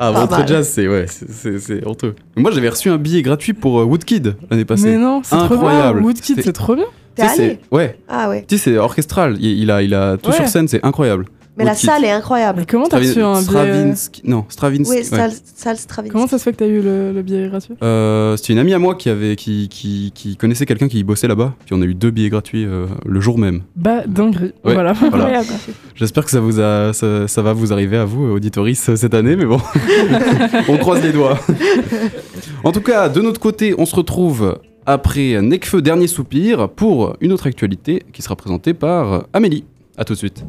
Ah, 0.00 0.26
mal. 0.28 0.48
Jazz, 0.48 0.68
c'est 0.68 0.88
ouais, 0.88 1.06
c'est- 1.08 1.30
c'est 1.30 1.58
c'est 1.60 1.86
honteux. 1.86 2.14
Moi, 2.36 2.50
j'avais 2.50 2.68
reçu 2.68 2.88
un 2.90 2.98
billet 2.98 3.22
gratuit 3.22 3.52
pour 3.52 3.78
euh, 3.80 3.84
Woodkid 3.84 4.34
l'année 4.50 4.64
passée. 4.64 4.90
Mais 4.90 4.96
non, 4.98 5.20
c'est 5.22 5.36
trop 5.36 5.54
Incroyable. 5.54 6.00
bien. 6.00 6.08
Woodkid, 6.08 6.42
c'est 6.42 6.52
trop 6.52 6.74
bien. 6.74 6.86
T'es 7.14 7.22
allé 7.22 7.34
c'est- 7.36 7.60
Ouais, 7.70 7.96
Ah 8.08 8.28
ouais. 8.28 8.44
tu 8.48 8.58
sais, 8.58 8.70
c'est 8.72 8.76
orchestral. 8.76 9.36
Il, 9.38 9.62
il 9.62 9.70
a, 9.70 9.80
il 9.82 9.94
a 9.94 10.16
tout 10.16 10.32
sur 10.32 10.48
scène, 10.48 10.66
c'est 10.66 10.84
incroyable. 10.84 11.26
Mais 11.56 11.64
la 11.64 11.74
salle 11.74 12.04
est 12.04 12.10
incroyable. 12.10 12.60
Mais 12.60 12.66
comment 12.66 12.86
t'as 12.86 12.98
reçu 12.98 13.22
un 13.22 13.34
billet 13.34 13.44
Stravinsky. 13.44 14.22
Non, 14.24 14.44
Stravinsky. 14.48 14.90
Oui, 14.90 14.96
ouais. 14.98 15.30
salle, 15.44 15.76
Stravinsky. 15.76 16.12
Comment 16.12 16.26
ça 16.26 16.38
se 16.38 16.42
fait 16.42 16.52
que 16.52 16.56
t'as 16.56 16.66
eu 16.66 16.80
le, 16.80 17.12
le 17.12 17.22
billet 17.22 17.48
gratuit? 17.48 17.74
Euh, 17.82 18.36
C'était 18.36 18.54
une 18.54 18.58
amie 18.58 18.74
à 18.74 18.78
moi 18.78 18.94
qui, 18.96 19.08
avait, 19.08 19.36
qui, 19.36 19.68
qui, 19.68 20.10
qui 20.14 20.36
connaissait 20.36 20.66
quelqu'un 20.66 20.88
qui 20.88 21.04
bossait 21.04 21.28
là-bas. 21.28 21.54
Puis 21.64 21.74
on 21.74 21.82
a 21.82 21.84
eu 21.84 21.94
deux 21.94 22.10
billets 22.10 22.30
gratuits 22.30 22.64
euh, 22.64 22.86
le 23.06 23.20
jour 23.20 23.38
même. 23.38 23.62
Bah, 23.76 24.02
dinguerie. 24.06 24.52
Ouais. 24.64 24.74
Voilà. 24.74 24.94
J'espère 25.94 26.24
que 26.24 26.30
ça, 26.30 26.40
vous 26.40 26.58
a, 26.60 26.92
ça, 26.92 27.28
ça 27.28 27.42
va 27.42 27.52
vous 27.52 27.72
arriver 27.72 27.96
à 27.98 28.04
vous, 28.04 28.24
auditoris, 28.32 28.88
euh, 28.88 28.96
cette 28.96 29.14
année, 29.14 29.36
mais 29.36 29.46
bon, 29.46 29.60
on 30.68 30.76
croise 30.78 31.02
les 31.02 31.12
doigts. 31.12 31.38
en 32.64 32.72
tout 32.72 32.80
cas, 32.80 33.08
de 33.08 33.20
notre 33.20 33.38
côté, 33.40 33.74
on 33.78 33.86
se 33.86 33.94
retrouve 33.94 34.58
après 34.86 35.40
Necfeu 35.40 35.80
Dernier 35.82 36.08
Soupir 36.08 36.68
pour 36.68 37.16
une 37.20 37.32
autre 37.32 37.46
actualité 37.46 38.02
qui 38.12 38.22
sera 38.22 38.34
présentée 38.36 38.74
par 38.74 39.24
Amélie. 39.32 39.64
A 39.96 40.04
tout 40.04 40.14
de 40.14 40.18
suite. 40.18 40.44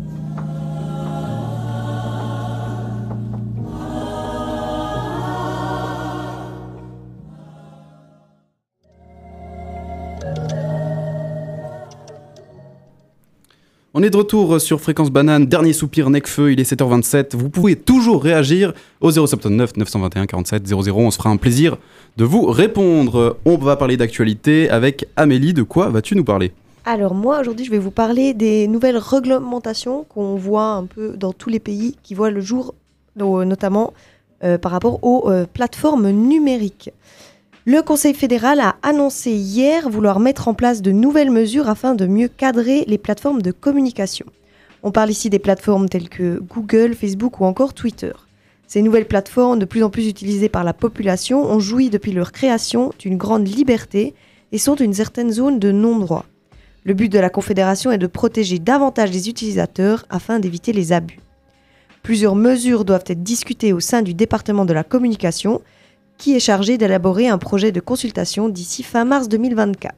On 13.97 14.03
est 14.03 14.09
de 14.09 14.17
retour 14.17 14.59
sur 14.59 14.81
Fréquence 14.81 15.09
Banane, 15.09 15.45
dernier 15.45 15.71
soupir 15.71 16.09
Necfeu, 16.09 16.51
il 16.51 16.59
est 16.59 16.69
7h27. 16.69 17.33
Vous 17.33 17.49
pouvez 17.49 17.77
toujours 17.77 18.21
réagir 18.21 18.73
au 18.99 19.09
079 19.09 19.77
921 19.77 20.25
47 20.25 20.67
00. 20.67 20.97
On 20.97 21.11
se 21.11 21.17
fera 21.17 21.29
un 21.29 21.37
plaisir 21.37 21.77
de 22.17 22.25
vous 22.25 22.45
répondre. 22.45 23.37
On 23.45 23.55
va 23.57 23.77
parler 23.77 23.95
d'actualité 23.95 24.69
avec 24.69 25.07
Amélie. 25.15 25.53
De 25.53 25.63
quoi 25.63 25.87
vas-tu 25.87 26.17
nous 26.17 26.25
parler? 26.25 26.51
Alors 26.83 27.15
moi 27.15 27.39
aujourd'hui 27.39 27.65
je 27.65 27.71
vais 27.71 27.79
vous 27.79 27.89
parler 27.89 28.33
des 28.33 28.67
nouvelles 28.67 28.97
réglementations 28.97 30.03
qu'on 30.09 30.35
voit 30.35 30.71
un 30.73 30.83
peu 30.85 31.15
dans 31.15 31.31
tous 31.31 31.49
les 31.49 31.59
pays 31.61 31.95
qui 32.03 32.15
voient 32.15 32.31
le 32.31 32.41
jour, 32.41 32.75
no- 33.15 33.45
notamment 33.45 33.93
euh, 34.43 34.57
par 34.57 34.73
rapport 34.73 34.99
aux 35.03 35.31
euh, 35.31 35.45
plateformes 35.51 36.09
numériques. 36.09 36.91
Le 37.67 37.81
Conseil 37.81 38.13
fédéral 38.13 38.60
a 38.60 38.75
annoncé 38.84 39.31
hier 39.31 39.89
vouloir 39.89 40.19
mettre 40.19 40.48
en 40.48 40.53
place 40.53 40.84
de 40.84 40.91
nouvelles 40.91 41.31
mesures 41.31 41.67
afin 41.67 41.95
de 41.95 42.05
mieux 42.05 42.27
cadrer 42.27 42.86
les 42.86 43.00
plateformes 43.00 43.41
de 43.41 43.51
communication. 43.51 44.27
On 44.84 44.91
parle 44.91 45.10
ici 45.10 45.31
des 45.31 45.39
plateformes 45.39 45.89
telles 45.89 46.10
que 46.10 46.39
Google, 46.48 46.93
Facebook 46.93 47.39
ou 47.39 47.45
encore 47.45 47.74
Twitter. 47.74 48.12
Ces 48.67 48.84
nouvelles 48.84 49.07
plateformes, 49.07 49.57
de 49.57 49.65
plus 49.65 49.81
en 49.81 49.89
plus 49.89 50.07
utilisées 50.07 50.48
par 50.48 50.63
la 50.63 50.74
population, 50.74 51.43
ont 51.43 51.60
joui 51.60 51.89
depuis 51.89 52.12
leur 52.12 52.31
création 52.31 52.93
d'une 53.00 53.17
grande 53.17 53.48
liberté 53.48 54.13
et 54.51 54.60
sont 54.60 54.75
une 54.75 54.93
certaine 54.93 55.31
zone 55.31 55.57
de 55.57 55.72
non-droit. 55.72 56.27
Le 56.84 56.93
but 56.93 57.12
de 57.12 57.17
la 57.17 57.31
Confédération 57.31 57.91
est 57.91 57.98
de 57.98 58.05
protéger 58.05 58.60
davantage 58.60 59.10
les 59.10 59.27
utilisateurs 59.27 60.05
afin 60.12 60.38
d'éviter 60.38 60.72
les 60.72 60.93
abus. 60.93 61.19
Plusieurs 62.03 62.36
mesures 62.36 62.86
doivent 62.86 63.05
être 63.07 63.24
discutées 63.24 63.74
au 63.74 63.79
sein 63.79 64.03
du 64.03 64.13
département 64.13 64.65
de 64.65 64.74
la 64.74 64.84
communication, 64.84 65.63
qui 66.17 66.36
est 66.36 66.39
chargé 66.39 66.77
d'élaborer 66.77 67.27
un 67.27 67.38
projet 67.38 67.72
de 67.72 67.79
consultation 67.79 68.50
d'ici 68.50 68.84
fin 68.84 69.05
mars 69.05 69.27
2024. 69.27 69.93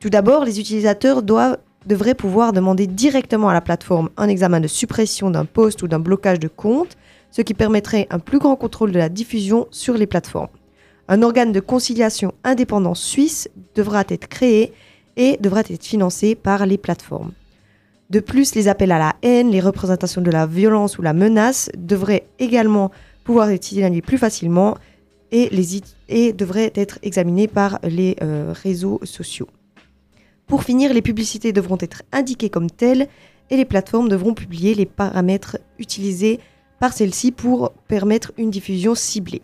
Tout 0.00 0.10
d'abord, 0.10 0.44
les 0.44 0.60
utilisateurs 0.60 1.22
doivent, 1.22 1.58
devraient 1.86 2.14
pouvoir 2.14 2.52
demander 2.52 2.86
directement 2.86 3.48
à 3.48 3.54
la 3.54 3.60
plateforme 3.60 4.10
un 4.16 4.28
examen 4.28 4.60
de 4.60 4.68
suppression 4.68 5.30
d'un 5.30 5.44
post 5.44 5.82
ou 5.82 5.88
d'un 5.88 5.98
blocage 5.98 6.40
de 6.40 6.48
compte, 6.48 6.96
ce 7.30 7.42
qui 7.42 7.54
permettrait 7.54 8.06
un 8.10 8.18
plus 8.18 8.38
grand 8.38 8.56
contrôle 8.56 8.92
de 8.92 8.98
la 8.98 9.08
diffusion 9.08 9.66
sur 9.70 9.94
les 9.94 10.06
plateformes. 10.06 10.48
Un 11.08 11.22
organe 11.22 11.52
de 11.52 11.60
conciliation 11.60 12.34
indépendant 12.44 12.94
suisse 12.94 13.48
devra 13.74 14.04
être 14.08 14.28
créé 14.28 14.72
et 15.16 15.36
devra 15.40 15.60
être 15.60 15.84
financé 15.84 16.34
par 16.34 16.66
les 16.66 16.78
plateformes. 16.78 17.32
De 18.10 18.20
plus, 18.20 18.54
les 18.54 18.68
appels 18.68 18.92
à 18.92 18.98
la 18.98 19.14
haine, 19.22 19.50
les 19.50 19.60
représentations 19.60 20.20
de 20.20 20.30
la 20.30 20.46
violence 20.46 20.98
ou 20.98 21.02
la 21.02 21.14
menace 21.14 21.70
devraient 21.76 22.26
également 22.38 22.90
pouvoir 23.24 23.50
être 23.50 23.64
signalés 23.64 24.02
plus 24.02 24.18
facilement 24.18 24.76
et, 25.32 26.32
devraient 26.32 26.72
être 26.74 26.98
examinés 27.02 27.48
par 27.48 27.78
les 27.82 28.16
euh, 28.22 28.52
réseaux 28.52 29.00
sociaux. 29.04 29.48
Pour 30.46 30.62
finir, 30.62 30.92
les 30.92 31.02
publicités 31.02 31.52
devront 31.52 31.78
être 31.80 32.02
indiquées 32.12 32.50
comme 32.50 32.70
telles 32.70 33.08
et 33.50 33.56
les 33.56 33.64
plateformes 33.64 34.08
devront 34.08 34.34
publier 34.34 34.74
les 34.74 34.86
paramètres 34.86 35.58
utilisés 35.78 36.38
par 36.78 36.92
celles-ci 36.92 37.32
pour 37.32 37.72
permettre 37.88 38.32
une 38.36 38.50
diffusion 38.50 38.94
ciblée. 38.94 39.42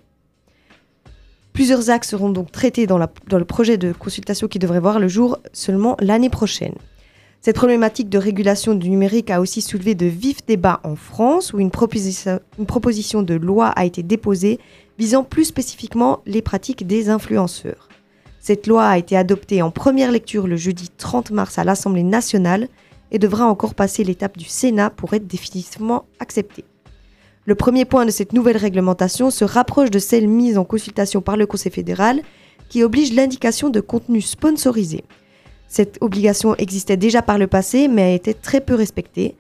Plusieurs 1.52 1.90
axes 1.90 2.10
seront 2.10 2.30
donc 2.30 2.52
traités 2.52 2.86
dans 2.86 2.98
le 2.98 3.44
projet 3.44 3.78
de 3.78 3.92
consultation 3.92 4.46
qui 4.46 4.58
devrait 4.58 4.80
voir 4.80 5.00
le 5.00 5.08
jour 5.08 5.38
seulement 5.52 5.96
l'année 6.00 6.30
prochaine. 6.30 6.74
Cette 7.40 7.56
problématique 7.56 8.08
de 8.08 8.18
régulation 8.18 8.74
du 8.74 8.90
numérique 8.90 9.30
a 9.30 9.40
aussi 9.40 9.60
soulevé 9.62 9.94
de 9.94 10.06
vifs 10.06 10.44
débats 10.44 10.80
en 10.82 10.96
France 10.96 11.52
où 11.52 11.60
une, 11.60 11.70
proposition- 11.70 13.22
de 13.22 13.34
loi 13.34 13.68
a 13.68 13.84
été 13.84 14.02
déposée 14.02 14.58
visant 14.98 15.22
plus 15.22 15.44
spécifiquement 15.44 16.20
les 16.26 16.42
pratiques 16.42 16.86
des 16.86 17.08
influenceurs. 17.10 17.88
Cette 18.40 18.66
loi 18.66 18.86
a 18.86 18.98
été 18.98 19.16
adoptée 19.16 19.62
en 19.62 19.70
première 19.70 20.10
lecture 20.10 20.48
le 20.48 20.56
jeudi 20.56 20.88
30 20.96 21.30
mars 21.30 21.58
à 21.58 21.64
l'Assemblée 21.64 22.02
nationale 22.02 22.68
et 23.12 23.18
devra 23.20 23.46
encore 23.46 23.74
passer 23.74 24.02
l'étape 24.02 24.36
du 24.36 24.44
Sénat 24.46 24.90
pour 24.90 25.14
être 25.14 25.26
définitivement 25.26 26.06
acceptée. 26.18 26.64
Le 27.46 27.54
premier 27.54 27.84
point 27.84 28.04
de 28.04 28.10
cette 28.10 28.32
nouvelle 28.32 28.56
réglementation 28.56 29.30
se 29.30 29.44
rapproche 29.44 29.90
de 29.90 29.98
celle 29.98 30.28
mise 30.28 30.58
en 30.58 30.64
consultation 30.64 31.20
par 31.22 31.36
le 31.36 31.46
Conseil 31.46 31.72
fédéral 31.72 32.20
qui 32.68 32.82
oblige 32.82 33.14
l'indication 33.14 33.70
de 33.70 33.80
contenu 33.80 34.20
sponsorisé. 34.20 35.04
Cette 35.68 35.98
obligation 36.00 36.54
existait 36.56 36.96
déjà 36.96 37.22
par 37.22 37.38
le 37.38 37.46
passé 37.46 37.88
mais 37.88 38.02
a 38.02 38.12
été 38.12 38.34
très 38.34 38.60
peu 38.60 38.74
respectée. 38.74 39.36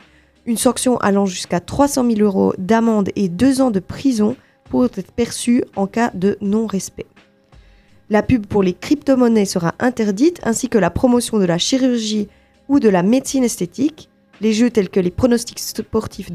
Une 0.46 0.56
sanction 0.56 0.98
allant 0.98 1.26
jusqu'à 1.26 1.60
300 1.60 2.10
000 2.10 2.20
euros 2.20 2.54
d'amende 2.58 3.10
et 3.16 3.28
deux 3.28 3.60
ans 3.60 3.70
de 3.70 3.80
prison 3.80 4.36
pourrait 4.70 4.90
être 4.94 5.12
perçue 5.12 5.64
en 5.76 5.86
cas 5.86 6.10
de 6.14 6.36
non-respect. 6.40 7.06
La 8.10 8.22
pub 8.22 8.46
pour 8.46 8.62
les 8.62 8.72
crypto-monnaies 8.72 9.44
sera 9.44 9.74
interdite 9.78 10.40
ainsi 10.42 10.68
que 10.68 10.78
la 10.78 10.90
promotion 10.90 11.38
de 11.38 11.44
la 11.44 11.58
chirurgie 11.58 12.28
ou 12.68 12.80
de 12.80 12.88
la 12.88 13.02
médecine 13.02 13.44
esthétique. 13.44 14.08
Les 14.40 14.52
jeux 14.52 14.70
tels 14.70 14.88
que 14.88 15.00
les 15.00 15.10
pronostics 15.10 15.58
sportifs 15.58 16.30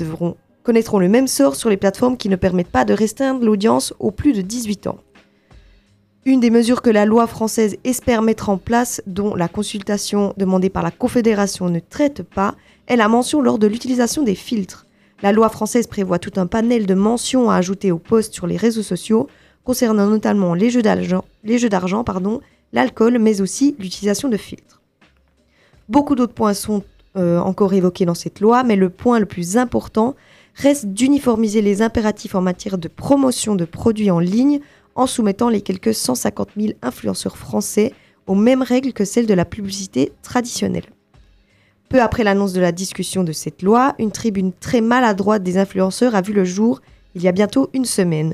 connaîtront 0.64 1.00
le 1.00 1.10
même 1.10 1.28
sort 1.28 1.56
sur 1.56 1.70
les 1.70 1.78
plateformes 1.78 2.18
qui 2.18 2.30
ne 2.30 2.36
permettent 2.36 2.68
pas 2.68 2.86
de 2.86 2.94
restreindre 2.94 3.44
l'audience 3.44 3.94
aux 4.00 4.12
plus 4.12 4.34
de 4.34 4.42
18 4.42 4.88
ans. 4.88 4.98
Une 6.26 6.40
des 6.40 6.52
mesures 6.52 6.82
que 6.82 6.90
la 6.90 7.06
loi 7.06 7.28
française 7.28 7.76
espère 7.84 8.22
mettre 8.22 8.48
en 8.48 8.58
place, 8.58 9.02
dont 9.08 9.36
la 9.36 9.50
consultation 9.50 10.34
demandée 10.38 10.70
par 10.70 10.82
la 10.82 10.92
Confédération 10.92 11.68
ne 11.68 11.80
traite 11.80 12.24
pas, 12.24 12.56
est 12.88 12.96
la 12.96 13.10
mention 13.10 13.42
lors 13.42 13.60
de 13.60 13.68
l'utilisation 13.68 14.24
des 14.24 14.36
filtres. 14.36 14.86
La 15.22 15.34
loi 15.34 15.50
française 15.50 15.86
prévoit 15.86 16.20
tout 16.20 16.32
un 16.38 16.48
panel 16.48 16.86
de 16.86 16.94
mentions 16.94 17.50
à 17.50 17.58
ajouter 17.58 17.92
aux 17.92 18.00
posts 18.00 18.34
sur 18.34 18.48
les 18.48 18.56
réseaux 18.56 18.84
sociaux, 18.84 19.28
concernant 19.66 20.08
notamment 20.08 20.54
les 20.54 20.70
jeux 20.70 20.82
d'argent, 20.82 21.26
l'alcool, 22.72 23.20
mais 23.20 23.42
aussi 23.42 23.76
l'utilisation 23.78 24.30
de 24.30 24.38
filtres. 24.38 24.82
Beaucoup 25.90 26.16
d'autres 26.16 26.34
points 26.34 26.54
sont 26.54 26.84
euh, 27.18 27.38
encore 27.40 27.74
évoqués 27.74 28.06
dans 28.06 28.16
cette 28.16 28.40
loi, 28.40 28.64
mais 28.64 28.78
le 28.78 28.90
point 28.90 29.20
le 29.20 29.26
plus 29.26 29.58
important 29.58 30.16
reste 30.56 30.86
d'uniformiser 30.86 31.62
les 31.62 31.82
impératifs 31.82 32.36
en 32.36 32.42
matière 32.42 32.78
de 32.78 32.88
promotion 32.88 33.56
de 33.56 33.66
produits 33.66 34.12
en 34.12 34.20
ligne 34.20 34.62
en 34.96 35.08
soumettant 35.08 35.50
les 35.50 35.62
quelques 35.62 35.94
150 35.94 36.50
000 36.58 36.74
influenceurs 36.82 37.38
français 37.38 37.94
aux 38.28 38.36
mêmes 38.36 38.62
règles 38.62 38.94
que 38.94 39.06
celles 39.06 39.26
de 39.28 39.34
la 39.34 39.46
publicité 39.46 40.12
traditionnelle. 40.22 40.86
Peu 41.90 42.02
après 42.02 42.24
l'annonce 42.24 42.54
de 42.54 42.62
la 42.62 42.72
discussion 42.72 43.24
de 43.24 43.32
cette 43.32 43.62
loi, 43.62 43.96
une 44.00 44.12
tribune 44.12 44.52
très 44.54 44.82
maladroite 44.82 45.44
des 45.44 45.58
influenceurs 45.58 46.16
a 46.16 46.22
vu 46.22 46.34
le 46.34 46.46
jour 46.46 46.82
il 47.16 47.22
y 47.22 47.28
a 47.28 47.32
bientôt 47.32 47.70
une 47.74 47.86
semaine. 47.86 48.34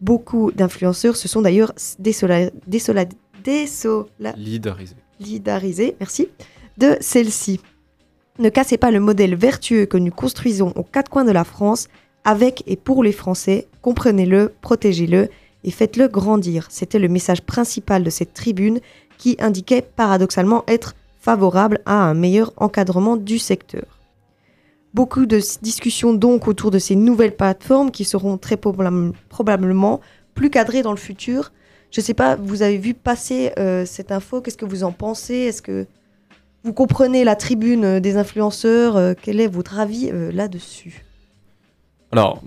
Beaucoup 0.00 0.52
d'influenceurs 0.52 1.16
se 1.16 1.26
sont 1.28 1.42
d'ailleurs 1.42 1.72
désola- 2.00 2.50
désola- 2.68 3.08
merci, 5.98 6.28
de 6.78 6.96
celle-ci. 7.00 7.60
Ne 8.38 8.48
cassez 8.48 8.78
pas 8.78 8.90
le 8.90 9.00
modèle 9.00 9.34
vertueux 9.34 9.86
que 9.86 9.96
nous 9.96 10.10
construisons 10.12 10.72
aux 10.76 10.84
quatre 10.84 11.08
coins 11.10 11.24
de 11.24 11.32
la 11.32 11.44
France 11.44 11.88
avec 12.24 12.62
et 12.66 12.76
pour 12.76 13.02
les 13.02 13.12
Français. 13.12 13.66
Comprenez-le, 13.82 14.52
protégez-le 14.60 15.28
et 15.64 15.70
faites-le 15.70 16.08
grandir. 16.08 16.66
C'était 16.70 16.98
le 16.98 17.08
message 17.08 17.42
principal 17.42 18.02
de 18.02 18.10
cette 18.10 18.34
tribune 18.34 18.80
qui 19.18 19.36
indiquait 19.38 19.82
paradoxalement 19.82 20.64
être 20.66 20.94
favorable 21.20 21.80
à 21.86 21.94
un 21.94 22.14
meilleur 22.14 22.52
encadrement 22.56 23.16
du 23.16 23.38
secteur. 23.38 23.84
Beaucoup 24.94 25.24
de 25.24 25.40
discussions 25.62 26.12
donc 26.12 26.48
autour 26.48 26.70
de 26.70 26.78
ces 26.78 26.96
nouvelles 26.96 27.36
plateformes 27.36 27.90
qui 27.90 28.04
seront 28.04 28.36
très 28.36 28.56
probab- 28.56 29.12
probablement 29.28 30.00
plus 30.34 30.50
cadrées 30.50 30.82
dans 30.82 30.90
le 30.90 30.98
futur. 30.98 31.52
Je 31.90 32.00
ne 32.00 32.04
sais 32.04 32.14
pas, 32.14 32.36
vous 32.36 32.62
avez 32.62 32.78
vu 32.78 32.92
passer 32.94 33.52
euh, 33.58 33.86
cette 33.86 34.12
info, 34.12 34.40
qu'est-ce 34.40 34.56
que 34.56 34.64
vous 34.64 34.82
en 34.82 34.92
pensez? 34.92 35.34
Est-ce 35.34 35.62
que 35.62 35.86
vous 36.64 36.72
comprenez 36.72 37.22
la 37.22 37.36
tribune 37.36 37.84
euh, 37.84 38.00
des 38.00 38.16
influenceurs? 38.16 38.96
Euh, 38.96 39.14
Quel 39.20 39.40
est 39.40 39.46
votre 39.46 39.78
avis 39.78 40.10
là-dessus? 40.32 41.04
Alors, 42.12 42.42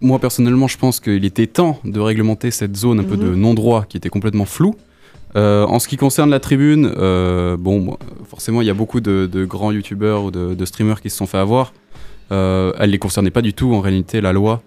moi 0.00 0.18
personnellement, 0.20 0.68
je 0.68 0.78
pense 0.78 1.00
qu'il 1.00 1.24
était 1.24 1.46
temps 1.48 1.78
de 1.84 1.98
réglementer 2.00 2.50
cette 2.50 2.76
zone 2.76 3.00
un 3.00 3.04
peu 3.04 3.16
de 3.16 3.26
Mhm. 3.26 3.40
non-droit 3.40 3.84
qui 3.88 3.96
était 3.96 4.08
complètement 4.10 4.44
floue. 4.44 4.76
Euh, 5.36 5.66
en 5.66 5.78
ce 5.78 5.88
qui 5.88 5.96
concerne 5.96 6.30
la 6.30 6.40
tribune, 6.40 6.90
euh, 6.96 7.56
bon, 7.58 7.96
forcément, 8.28 8.62
il 8.62 8.66
y 8.66 8.70
a 8.70 8.74
beaucoup 8.74 9.00
de, 9.00 9.28
de 9.30 9.44
grands 9.44 9.72
youtubeurs 9.72 10.24
ou 10.24 10.30
de, 10.30 10.54
de 10.54 10.64
streamers 10.64 11.00
qui 11.02 11.10
se 11.10 11.16
sont 11.16 11.26
fait 11.26 11.36
avoir. 11.38 11.72
Euh, 12.32 12.72
elle 12.78 12.90
les 12.90 12.98
concernait 12.98 13.30
pas 13.30 13.42
du 13.42 13.52
tout 13.54 13.74
en 13.74 13.80
réalité, 13.80 14.20
la 14.20 14.32
loi. 14.32 14.62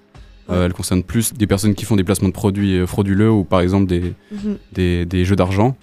Euh, 0.50 0.66
elle 0.66 0.74
concerne 0.74 1.02
plus 1.02 1.34
des 1.34 1.48
personnes 1.48 1.74
qui 1.74 1.86
font 1.86 1.96
des 1.96 2.04
placements 2.04 2.28
de 2.28 2.34
produits 2.34 2.86
frauduleux 2.86 3.32
ou 3.32 3.44
par 3.46 3.62
exemple 3.62 3.86
des, 3.88 4.14
des, 4.74 5.06
des 5.06 5.24
jeux 5.26 5.36
d'argent. 5.38 5.78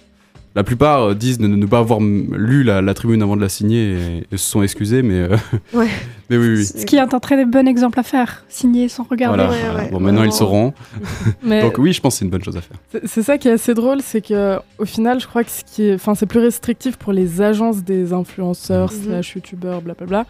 La 0.55 0.63
plupart 0.63 1.01
euh, 1.03 1.13
disent 1.13 1.37
de 1.37 1.47
ne 1.47 1.65
pas 1.67 1.77
avoir 1.79 1.99
lu 2.01 2.63
la, 2.63 2.81
la 2.81 2.93
tribune 2.95 3.21
avant 3.21 3.35
de 3.35 3.41
la 3.41 3.49
signer 3.49 3.93
et, 3.93 4.23
et 4.31 4.37
se 4.37 4.49
sont 4.49 4.63
excusés, 4.63 5.03
mais, 5.03 5.13
euh, 5.19 5.37
Ouais. 5.73 5.87
mais 6.29 6.37
oui, 6.37 6.47
oui. 6.57 6.65
Ce 6.65 6.85
qui 6.85 6.95
est 6.95 6.99
un 6.99 7.07
très 7.07 7.45
bon 7.45 7.67
exemple 7.67 7.99
à 7.99 8.03
faire, 8.03 8.43
signer 8.49 8.89
sans 8.89 9.03
regarder. 9.03 9.43
Voilà, 9.45 9.75
Ouais, 9.75 9.89
Bon, 9.91 9.99
maintenant 9.99 10.23
ils 10.23 10.31
sauront. 10.31 10.73
Mais 11.43 11.61
Donc 11.61 11.77
oui, 11.77 11.93
je 11.93 12.01
pense 12.01 12.15
que 12.15 12.19
c'est 12.19 12.25
une 12.25 12.31
bonne 12.31 12.43
chose 12.43 12.57
à 12.57 12.61
faire. 12.61 12.77
c'est- 13.05 13.21
ça 13.21 13.37
qui 13.37 13.47
est 13.47 13.51
assez 13.51 13.73
drôle, 13.75 14.01
c'est 14.01 14.21
que 14.21 14.57
au 14.79 14.85
final, 14.85 15.19
je 15.19 15.27
crois 15.27 15.43
que 15.43 15.51
ce 15.51 15.63
qui 15.63 15.83
est, 15.83 15.93
enfin, 15.93 16.15
c'est 16.15 16.25
plus 16.25 16.39
restrictif 16.39 16.97
pour 16.97 17.13
les 17.13 17.41
agences 17.41 17.83
des 17.83 18.11
influenceurs, 18.11 18.91
Mhm. 18.91 19.03
slash 19.03 19.35
youtubeurs, 19.35 19.81
blablabla. 19.81 20.25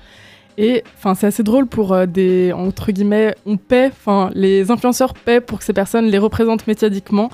Et 0.58 0.84
enfin, 0.98 1.16
c'est 1.16 1.28
assez 1.28 1.44
drôle 1.44 1.66
pour 1.66 1.94
euh, 1.94 2.06
des 2.06 2.52
entre 2.52 2.92
guillemets, 2.92 3.34
on 3.46 3.56
paie, 3.56 3.88
enfin, 3.94 4.30
les 4.34 4.70
influenceurs 4.70 5.14
paient 5.14 5.40
pour 5.40 5.60
que 5.60 5.64
ces 5.64 5.72
personnes 5.72 6.08
les 6.08 6.18
représentent 6.18 6.68
médiatiquement. 6.68 7.30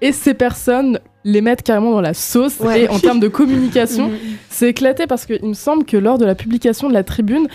Et 0.00 0.12
ces 0.12 0.34
personnes 0.34 1.00
les 1.24 1.40
mettre 1.40 1.62
carrément 1.62 1.90
dans 1.90 2.00
la 2.00 2.14
sauce 2.14 2.60
Ouais. 2.60 2.82
et 2.84 2.88
en 2.88 2.98
termes 2.98 3.20
de 3.20 3.28
communication, 3.28 4.10
c'est 4.50 4.68
éclaté 4.70 5.06
parce 5.06 5.26
qu'il 5.26 5.44
me 5.44 5.54
semble 5.54 5.84
que 5.84 5.96
lors 5.96 6.18
de 6.18 6.24
la 6.24 6.34
publication 6.34 6.88
de 6.88 6.94
la 6.94 7.04
tribune, 7.04 7.48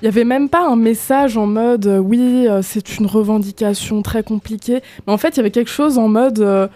il 0.00 0.04
n'y 0.04 0.08
avait 0.08 0.24
même 0.24 0.48
pas 0.48 0.66
un 0.66 0.76
message 0.76 1.36
en 1.36 1.46
mode 1.46 1.86
euh, 1.86 1.98
oui, 1.98 2.46
euh, 2.48 2.62
c'est 2.62 2.96
une 2.98 3.06
revendication 3.06 4.02
très 4.02 4.22
compliquée. 4.22 4.80
Mais 5.06 5.12
en 5.12 5.18
fait, 5.18 5.30
il 5.30 5.36
y 5.36 5.40
avait 5.40 5.50
quelque 5.50 5.70
chose 5.70 5.98
en 5.98 6.08
mode 6.08 6.40
euh, 6.40 6.68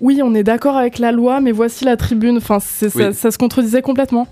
oui, 0.00 0.20
on 0.22 0.34
est 0.34 0.42
d'accord 0.42 0.76
avec 0.76 0.98
la 0.98 1.12
loi, 1.12 1.40
mais 1.40 1.52
voici 1.52 1.84
la 1.84 1.96
tribune. 1.96 2.36
Enfin, 2.38 2.58
ça, 2.60 2.90
se 2.90 3.38
contredisait 3.38 3.82
complètement. 3.82 4.26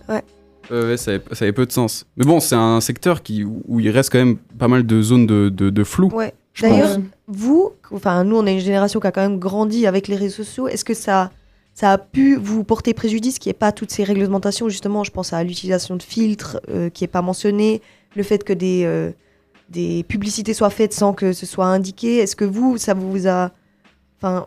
Euh, 0.71 0.91
ouais, 0.91 0.97
ça, 0.97 1.13
avait, 1.13 1.23
ça 1.33 1.45
avait 1.45 1.53
peu 1.53 1.67
de 1.67 1.73
sens. 1.73 2.07
Mais 2.17 2.25
bon, 2.25 2.41
c'est 2.41 2.55
un 2.57 2.81
secteur 2.81 3.23
qui, 3.23 3.45
où 3.45 3.81
il 3.81 3.89
reste 3.91 4.11
quand 4.11 4.19
même 4.19 4.37
pas 4.59 4.69
mal 4.69 4.85
de 4.85 5.03
zones 5.03 5.27
de, 5.27 5.49
de, 5.49 5.71
de 5.71 5.85
flou. 5.85 6.11
Ouais. 6.13 6.35
D'ailleurs, 6.61 6.99
vous, 7.27 7.73
enfin 7.93 8.23
nous, 8.25 8.37
on 8.37 8.47
est 8.47 8.55
une 8.55 8.61
génération 8.61 9.01
qui 9.01 9.07
a 9.07 9.13
quand 9.13 9.23
même 9.23 9.39
grandi 9.39 9.87
avec 9.87 10.07
les 10.09 10.17
réseaux 10.17 10.45
sociaux. 10.45 10.69
Est-ce 10.69 10.85
que 10.85 10.95
ça, 10.95 11.31
ça 11.75 11.93
a 11.93 11.99
pu 11.99 12.37
vous 12.37 12.63
porter 12.65 12.95
préjudice 12.95 13.39
qu'il 13.39 13.51
n'y 13.51 13.57
ait 13.57 13.59
pas 13.59 13.73
toutes 13.73 13.91
ces 13.91 14.05
réglementations 14.05 14.69
Justement, 14.69 15.03
je 15.05 15.11
pense 15.11 15.33
à 15.33 15.43
l'utilisation 15.43 15.97
de 15.97 16.03
filtres 16.03 16.61
euh, 16.71 16.89
qui 16.89 17.03
n'est 17.05 17.09
pas 17.09 17.23
mentionné, 17.23 17.83
le 18.17 18.23
fait 18.23 18.45
que 18.45 18.53
des, 18.53 18.85
euh, 18.85 19.11
des 19.71 20.05
publicités 20.05 20.55
soient 20.55 20.71
faites 20.71 20.93
sans 20.95 21.13
que 21.13 21.33
ce 21.33 21.47
soit 21.47 21.67
indiqué. 21.67 22.19
Est-ce 22.19 22.37
que 22.37 22.45
vous, 22.45 22.79
ça 22.79 22.95
vous 22.95 23.27
a, 23.27 23.51
enfin, 24.19 24.47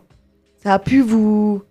ça 0.62 0.72
a 0.72 0.78
pu 0.78 1.02
vous 1.02 1.62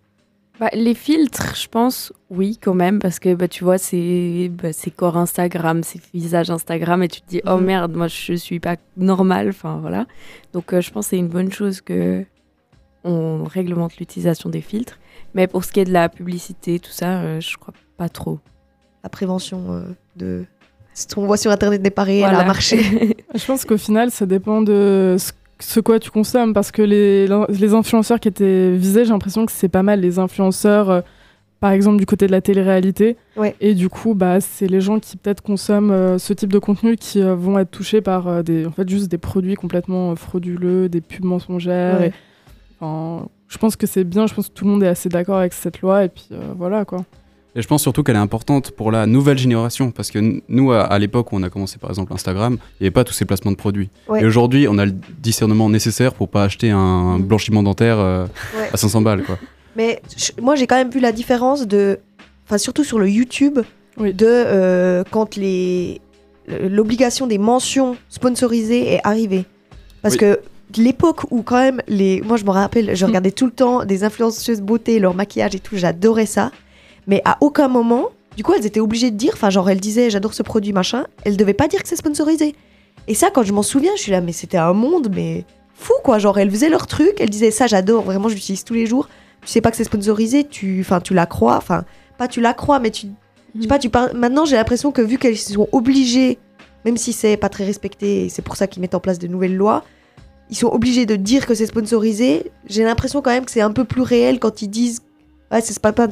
Bah, 0.60 0.70
les 0.74 0.94
filtres, 0.94 1.56
je 1.56 1.68
pense, 1.68 2.14
oui, 2.30 2.60
quand 2.62 2.76
même, 2.76 3.00
parce 3.00 3.18
que 3.18 3.34
bah, 3.34 3.48
tu 3.48 3.64
vois, 3.64 3.80
c'est 3.80 4.50
bah, 4.52 4.70
corps 4.96 5.18
Instagram, 5.18 5.82
c'est 5.84 6.00
visage 6.14 6.52
Instagram, 6.52 7.02
et 7.02 7.08
tu 7.08 7.22
te 7.22 7.30
dis, 7.30 7.42
oh 7.48 7.58
Mhm. 7.58 7.66
merde, 7.66 7.96
moi 7.96 8.08
je 8.08 8.34
suis 8.34 8.60
pas 8.60 8.76
normal, 8.96 9.50
enfin 9.50 9.80
voilà. 9.82 10.06
Donc 10.54 10.72
euh, 10.74 10.82
je 10.82 10.92
pense 10.92 11.08
que 11.08 11.10
c'est 11.12 11.18
une 11.18 11.30
bonne 11.30 11.52
chose 11.52 11.82
que 11.82 12.26
on 13.04 13.44
réglemente 13.44 13.98
l'utilisation 13.98 14.50
des 14.50 14.62
filtres. 14.62 15.00
Mais 15.38 15.48
pour 15.48 15.64
ce 15.64 15.72
qui 15.72 15.80
est 15.80 15.86
de 15.86 15.94
la 15.94 16.10
publicité, 16.10 16.80
tout 16.80 16.92
ça, 16.92 17.20
euh, 17.22 17.40
je 17.40 17.56
crois 17.58 17.74
pas 17.96 18.10
trop. 18.10 18.40
la 19.04 19.10
prévention 19.10 19.62
euh, 19.70 19.82
de 20.18 20.44
ce 20.94 21.08
qu'on 21.14 21.26
voit 21.28 21.38
sur 21.38 21.52
internet 21.52 21.82
n'est 21.82 21.90
pas 21.92 22.04
réel 22.04 22.22
Voilà. 22.22 22.40
à 22.40 22.46
marcher 22.46 23.16
Je 23.36 23.46
pense 23.46 23.64
qu'au 23.64 23.78
final, 23.78 24.12
ça 24.12 24.26
dépend 24.26 24.62
de 24.62 25.16
ce, 25.20 25.32
ce 25.60 25.80
quoi 25.80 26.00
tu 26.00 26.10
consommes, 26.12 26.54
parce 26.54 26.72
que 26.72 26.82
les, 26.82 27.28
les 27.50 27.74
influenceurs 27.74 28.20
qui 28.20 28.28
étaient 28.28 28.72
visés, 28.76 29.06
j'ai 29.06 29.12
l'impression 29.12 29.46
que 29.46 29.52
c'est 29.52 29.70
pas 29.70 29.84
mal 29.84 30.02
les 30.02 30.18
influenceurs, 30.20 30.90
euh, 30.90 31.02
par 31.60 31.72
exemple 31.72 31.98
du 31.98 32.06
côté 32.08 32.26
de 32.28 32.32
la 32.32 32.42
télé-réalité. 32.42 33.16
Ouais. 33.36 33.56
Et 33.62 33.74
du 33.76 33.90
coup, 33.90 34.14
bah, 34.16 34.42
c'est 34.42 34.68
les 34.68 34.82
gens 34.82 35.00
qui 35.00 35.18
peut-être 35.18 35.42
consomment 35.42 35.92
euh, 35.92 36.18
ce 36.18 36.34
type 36.34 36.52
de 36.52 36.60
contenu 36.60 36.96
qui 36.98 37.22
euh, 37.22 37.36
vont 37.36 37.58
être 37.60 37.72
touchés 37.72 38.02
par 38.02 38.28
euh, 38.28 38.42
des, 38.44 38.66
en 38.66 38.72
fait, 38.72 38.88
juste 38.90 39.10
des 39.10 39.18
produits 39.20 39.56
complètement 39.56 40.16
frauduleux, 40.16 40.90
des 40.90 41.02
pubs 41.02 41.26
mensongères. 41.26 42.00
Ouais. 42.00 42.08
et- 42.08 42.14
enfin, 42.80 43.28
je 43.48 43.58
pense 43.58 43.76
que 43.76 43.88
c'est 43.88 44.04
bien, 44.04 44.28
je 44.28 44.34
pense 44.34 44.48
que 44.50 44.54
tout 44.54 44.66
le 44.66 44.72
monde 44.72 44.84
est 44.84 44.88
assez 44.88 45.10
d'accord 45.10 45.38
avec 45.38 45.54
cette 45.54 45.82
loi, 45.82 46.04
et 46.04 46.10
puis 46.10 46.28
euh, 46.32 46.40
voilà 46.58 46.86
quoi. 46.86 47.06
Et 47.56 47.62
je 47.64 47.68
pense 47.68 47.82
surtout 47.82 48.04
qu'elle 48.04 48.18
est 48.18 48.20
importante 48.20 48.70
pour 48.70 48.92
la 48.92 49.08
nouvelle 49.08 49.38
génération. 49.40 49.90
Parce 49.90 50.12
que 50.12 50.20
nous, 50.48 50.72
à, 50.74 50.82
à 50.84 51.00
l'époque 51.00 51.32
où 51.32 51.38
on 51.38 51.42
a 51.44 51.50
commencé 51.50 51.80
par 51.80 51.90
exemple 51.90 52.14
Instagram, 52.14 52.58
il 52.80 52.84
n'y 52.84 52.88
avait 52.88 52.92
pas 52.92 53.04
tous 53.04 53.14
ces 53.14 53.26
placements 53.26 53.50
de 53.52 53.56
produits. 53.58 53.90
Ouais. 54.08 54.22
Et 54.22 54.26
aujourd'hui, 54.26 54.68
on 54.70 54.78
a 54.78 54.86
le 54.86 54.94
discernement 55.18 55.68
nécessaire 55.68 56.14
pour 56.14 56.30
pas 56.30 56.44
acheter 56.44 56.70
un 56.70 57.18
Mm. 57.18 57.24
blanchiment 57.24 57.64
dentaire 57.64 57.98
euh, 57.98 58.28
Ouais. 58.56 58.70
à 58.72 58.78
500 58.78 59.02
balles. 59.02 59.24
Quoi. 59.24 59.40
Mais 59.76 60.04
je- 60.16 60.40
moi, 60.40 60.56
j'ai 60.56 60.68
quand 60.68 60.76
même 60.76 60.92
vu 60.92 61.00
la 61.00 61.12
différence 61.12 61.66
de. 61.68 61.98
Enfin, 62.46 62.60
surtout 62.60 62.84
sur 62.84 63.00
le 63.00 63.10
YouTube, 63.10 63.58
Oui. 63.98 64.14
de 64.14 64.26
euh, 64.28 65.04
quand 65.10 65.36
les 65.36 66.00
l'obligation 66.70 67.26
des 67.26 67.40
mentions 67.40 67.98
sponsorisées 68.10 68.94
est 68.94 69.02
arrivée. 69.04 69.46
Parce 70.04 70.14
Oui. 70.14 70.20
que 70.20 70.40
l'époque 70.76 71.32
où, 71.32 71.42
quand 71.42 71.58
même, 71.58 71.82
les. 71.88 72.22
Moi, 72.22 72.38
je 72.38 72.46
me 72.46 72.50
rappelle, 72.50 72.96
je 72.96 73.06
regardais 73.08 73.32
tout 73.32 73.46
le 73.46 73.52
temps 73.52 73.86
des 73.86 74.04
influenceuses 74.04 74.62
beauté, 74.62 75.00
leur 75.00 75.14
maquillage 75.14 75.56
et 75.56 75.60
tout, 75.60 75.78
j'adorais 75.78 76.26
ça. 76.26 76.52
Mais 77.08 77.22
à 77.26 77.38
aucun 77.42 77.68
moment, 77.68 78.10
du 78.36 78.44
coup, 78.44 78.54
elles 78.54 78.66
étaient 78.66 78.80
obligées 78.80 79.12
de 79.12 79.18
dire. 79.18 79.32
Enfin, 79.34 79.50
genre, 79.50 79.70
elles 79.70 79.80
disaient, 79.80 80.10
j'adore 80.10 80.34
ce 80.34 80.44
produit, 80.44 80.74
machin. 80.74 81.06
Elles 81.24 81.38
devaient 81.38 81.54
pas 81.54 81.68
dire 81.68 81.82
que 81.82 81.88
c'est 81.88 81.96
sponsorisé. 81.96 82.56
Et 83.08 83.14
ça, 83.14 83.30
quand 83.30 83.44
je 83.44 83.54
m'en 83.54 83.64
souviens, 83.64 83.92
je 83.96 84.02
suis 84.02 84.12
là, 84.12 84.22
mais 84.22 84.34
c'était 84.34 84.58
un 84.58 84.74
monde, 84.74 85.10
mais 85.14 85.46
fou, 85.74 85.94
quoi. 86.04 86.20
Genre, 86.20 86.38
elles 86.38 86.52
faisaient 86.52 86.70
leur 86.70 86.88
truc, 86.88 87.16
elles 87.20 87.30
disaient, 87.30 87.52
ça, 87.52 87.68
j'adore, 87.68 88.04
vraiment, 88.04 88.28
je 88.28 88.36
l'utilise 88.36 88.64
tous 88.64 88.74
les 88.74 88.86
jours 88.86 89.08
tu 89.48 89.54
sais 89.54 89.62
pas 89.62 89.72
que 89.72 89.78
c'est 89.78 89.86
sponsorisé, 89.86 90.44
tu, 90.44 90.82
enfin, 90.82 91.00
tu 91.00 91.14
la 91.14 91.26
crois, 91.26 91.56
enfin, 91.56 91.86
pas 92.18 92.28
tu 92.28 92.42
la 92.42 92.54
crois, 92.54 92.80
mais 92.80 92.92
tu, 92.92 93.08
je 93.56 93.62
sais 93.62 93.68
pas, 93.68 93.80
tu 93.80 93.90
parles. 93.90 94.12
Maintenant, 94.14 94.44
j'ai 94.44 94.58
l'impression 94.58 94.92
que 94.92 95.02
vu 95.02 95.18
qu'elles 95.18 95.38
sont 95.38 95.70
obligées, 95.72 96.38
même 96.84 96.98
si 96.98 97.14
c'est 97.14 97.38
pas 97.38 97.48
très 97.48 97.64
respecté, 97.64 98.26
et 98.26 98.30
c'est 98.30 98.42
pour 98.42 98.58
ça 98.58 98.68
qu'ils 98.68 98.82
mettent 98.82 98.96
en 98.96 99.00
place 99.00 99.20
de 99.20 99.28
nouvelles 99.28 99.56
lois, 99.56 99.86
ils 100.50 100.56
sont 100.56 100.68
obligés 100.68 101.06
de 101.06 101.16
dire 101.16 101.46
que 101.46 101.54
c'est 101.54 101.66
sponsorisé. 101.66 102.52
J'ai 102.68 102.84
l'impression 102.84 103.22
quand 103.22 103.32
même 103.32 103.46
que 103.46 103.52
c'est 103.52 103.62
un 103.62 103.72
peu 103.72 103.84
plus 103.84 104.02
réel 104.02 104.40
quand 104.40 104.62
ils 104.62 104.68
disent, 104.70 105.02
ouais, 105.52 105.62
c'est 105.62 105.80
pas, 105.80 105.92
pas, 105.94 106.08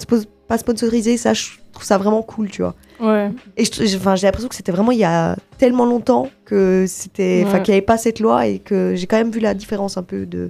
pas 0.47 0.57
sponsorisé. 0.57 1.17
Ça, 1.17 1.33
je 1.33 1.45
trouve 1.71 1.85
ça 1.85 1.97
vraiment 1.97 2.21
cool, 2.21 2.49
tu 2.49 2.61
vois. 2.61 2.75
Ouais. 3.01 3.29
Et 3.57 3.63
j'ai 3.65 3.97
enfin, 3.97 4.15
j'ai 4.15 4.27
l'impression 4.27 4.47
que 4.47 4.55
c'était 4.55 4.71
vraiment 4.71 4.91
il 4.91 4.99
y 4.99 5.03
a 5.03 5.35
tellement 5.57 5.85
longtemps 5.85 6.29
que 6.45 6.85
c'était, 6.87 7.43
enfin, 7.45 7.57
Ouais. 7.57 7.63
qu'il 7.63 7.71
n'y 7.73 7.77
avait 7.77 7.85
pas 7.85 7.97
cette 7.97 8.19
loi 8.19 8.47
et 8.47 8.59
que 8.59 8.93
j'ai 8.95 9.05
quand 9.07 9.17
même 9.17 9.31
vu 9.31 9.39
la 9.41 9.53
différence 9.53 9.97
un 9.97 10.03
peu 10.03 10.25
de. 10.25 10.49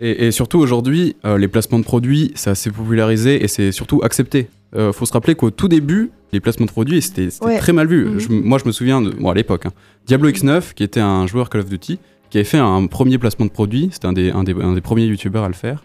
Et, 0.00 0.26
et 0.28 0.30
surtout 0.30 0.58
aujourd'hui, 0.58 1.16
euh, 1.24 1.36
les 1.36 1.48
placements 1.48 1.78
de 1.78 1.84
produits, 1.84 2.32
c'est 2.34 2.50
assez 2.50 2.70
popularisé 2.70 3.42
et 3.44 3.48
c'est 3.48 3.70
surtout 3.72 4.00
accepté. 4.02 4.48
Euh, 4.74 4.92
faut 4.92 5.04
se 5.04 5.12
rappeler 5.12 5.34
qu'au 5.34 5.50
tout 5.50 5.66
début, 5.68 6.10
les 6.32 6.40
placements 6.40 6.64
de 6.66 6.70
produits, 6.70 7.02
c'était 7.02 7.28
Ouais. 7.44 7.58
très 7.58 7.72
mal 7.72 7.86
vu. 7.88 8.06
Mhm. 8.06 8.18
Je- 8.20 8.28
moi, 8.30 8.58
je 8.58 8.64
me 8.66 8.72
souviens, 8.72 9.02
de, 9.02 9.10
bon, 9.10 9.28
à 9.30 9.34
l'époque, 9.34 9.66
hein, 9.66 9.72
Diablo 10.06 10.30
X9, 10.30 10.74
qui 10.74 10.84
était 10.84 11.00
un 11.00 11.26
joueur 11.26 11.50
Call 11.50 11.60
of 11.62 11.68
Duty, 11.68 11.98
qui 12.30 12.38
avait 12.38 12.44
fait 12.44 12.58
un 12.58 12.86
premier 12.86 13.18
placement 13.18 13.46
de 13.46 13.50
produit. 13.50 13.90
C'était 13.92 14.06
un 14.06 14.12
des, 14.12 14.30
un, 14.30 14.44
des, 14.44 14.54
un 14.54 14.72
des 14.74 14.80
premiers 14.80 15.04
youtubeurs 15.04 15.44
à 15.44 15.48
le 15.48 15.54
faire. 15.54 15.84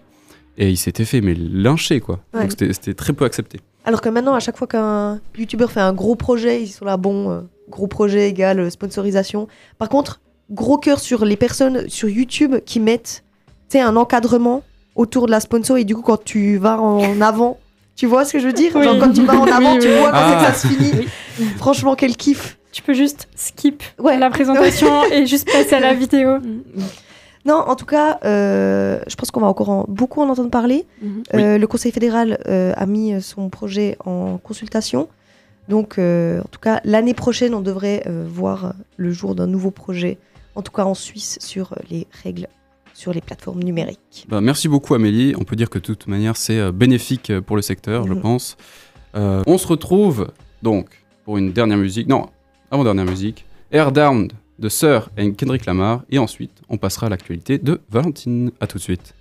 Et 0.57 0.69
il 0.69 0.77
s'était 0.77 1.03
fait, 1.05 1.19
mais 1.21 1.33
lyncher, 1.33 1.99
quoi. 1.99 2.19
Ouais. 2.33 2.41
Donc 2.41 2.51
c'était 2.51 2.71
c'était 2.71 2.93
très 2.93 3.11
peu 3.13 3.25
accepté. 3.25 3.59
Alors 3.83 3.99
que 4.01 4.07
maintenant, 4.09 4.33
à 4.33 4.39
chaque 4.39 4.57
fois 4.57 4.67
qu'un 4.67 5.19
youtubeur 5.37 5.71
fait 5.71 5.81
un 5.81 5.91
gros 5.93 6.15
projet, 6.15 6.61
ils 6.63 6.67
sont 6.69 6.85
là, 6.85 6.95
bon, 6.97 7.29
euh, 7.29 7.41
gros 7.69 7.87
projet 7.87 8.29
égale 8.29 8.59
euh, 8.61 8.69
sponsorisation. 8.69 9.47
Par 9.77 9.89
contre, 9.89 10.21
gros 10.49 10.77
cœur 10.77 10.99
sur 10.99 11.25
les 11.25 11.35
personnes 11.35 11.89
sur 11.89 12.07
YouTube 12.09 12.55
qui 12.65 12.79
mettent, 12.79 13.23
tu 13.69 13.77
sais, 13.77 13.81
un 13.81 13.95
encadrement 13.97 14.63
autour 14.95 15.25
de 15.25 15.31
la 15.31 15.39
sponsor 15.41 15.77
et 15.77 15.83
du 15.83 15.93
coup, 15.95 16.01
quand 16.03 16.23
tu 16.23 16.57
vas 16.57 16.79
en 16.79 17.19
avant, 17.21 17.59
tu 17.97 18.05
vois 18.07 18.23
ce 18.23 18.31
que 18.33 18.39
je 18.39 18.47
veux 18.47 18.53
dire? 18.53 18.71
Oui. 18.75 18.83
Genre, 18.85 18.97
quand 18.97 19.11
tu 19.11 19.23
vas 19.23 19.35
en 19.37 19.45
avant, 19.45 19.73
Oui, 19.73 19.79
tu 19.81 19.87
oui. 19.87 19.97
vois 19.99 20.11
quand 20.11 20.29
c'est 20.29 20.35
que 20.35 20.41
Ah. 20.47 20.53
ça 20.53 20.53
se 20.53 20.67
finit. 20.67 21.07
Franchement, 21.57 21.95
quel 21.95 22.15
kiff. 22.15 22.57
Tu 22.75 22.81
peux 22.81 22.93
juste 22.93 23.29
skip 23.37 23.83
Ouais. 23.99 24.19
la 24.19 24.29
présentation 24.29 25.05
et 25.13 25.25
juste 25.25 25.49
passer 25.49 25.75
à 25.75 25.79
la 25.79 25.93
vidéo. 25.93 26.39
Non, 27.45 27.55
en 27.55 27.75
tout 27.77 27.85
cas, 27.85 28.19
euh, 28.25 28.99
je 29.07 29.15
pense 29.15 29.31
qu'on 29.31 29.39
va 29.39 29.47
encore 29.47 29.69
en- 29.69 29.85
beaucoup 29.87 30.21
en 30.21 30.27
entendre 30.27 30.49
parler. 30.49 30.85
Mhm. 31.01 31.23
Euh, 31.35 31.57
Le 31.57 31.67
Conseil 31.67 31.93
fédéral 31.93 32.37
euh, 32.47 32.73
a 32.75 32.85
mis 32.85 33.21
son 33.21 33.47
projet 33.49 33.95
en 34.03 34.37
consultation. 34.39 35.07
Donc, 35.69 35.97
euh, 35.99 36.41
en 36.41 36.47
tout 36.51 36.59
cas, 36.59 36.81
l'année 36.83 37.13
prochaine, 37.13 37.53
on 37.53 37.61
devrait 37.61 38.03
euh, 38.07 38.25
voir 38.27 38.73
le 38.97 39.09
jour 39.13 39.35
d'un 39.35 39.47
nouveau 39.47 39.71
projet, 39.71 40.17
en 40.55 40.61
tout 40.61 40.73
cas 40.73 40.83
en 40.83 40.95
Suisse, 40.95 41.37
sur 41.39 41.75
les 41.89 42.07
règles 42.23 42.47
sur 42.93 43.13
les 43.13 43.21
plateformes 43.21 43.63
numériques. 43.63 44.25
Bah, 44.27 44.41
merci 44.41 44.67
beaucoup 44.67 44.95
Amélie. 44.95 45.33
On 45.39 45.43
peut 45.45 45.55
dire 45.55 45.69
que 45.69 45.79
de 45.79 45.83
toute 45.85 46.07
manière 46.07 46.35
c'est 46.35 46.59
euh, 46.59 46.71
bénéfique 46.73 47.31
pour 47.41 47.55
le 47.55 47.61
secteur, 47.61 48.05
je 48.05 48.13
Mhm. 48.13 48.21
pense. 48.21 48.57
Euh, 49.15 49.43
on 49.47 49.57
se 49.57 49.67
retrouve 49.67 50.27
donc 50.61 50.87
pour 51.23 51.37
une 51.37 51.51
dernière 51.53 51.77
musique. 51.77 52.07
Non, 52.07 52.27
avant 52.71 52.83
dernière 52.83 53.05
musique. 53.05 53.45
Air 53.71 53.91
Down 53.91 54.29
de 54.59 54.69
Sir 54.69 55.09
et 55.17 55.31
Kendrick 55.33 55.65
Lamar. 55.65 56.03
Et 56.09 56.19
ensuite 56.19 56.61
on 56.69 56.77
passera 56.77 57.07
à 57.07 57.09
l'actualité 57.09 57.57
de 57.57 57.81
Valentine. 57.89 58.51
A 58.59 58.67
tout 58.67 58.77
de 58.77 58.83
suite. 58.83 59.13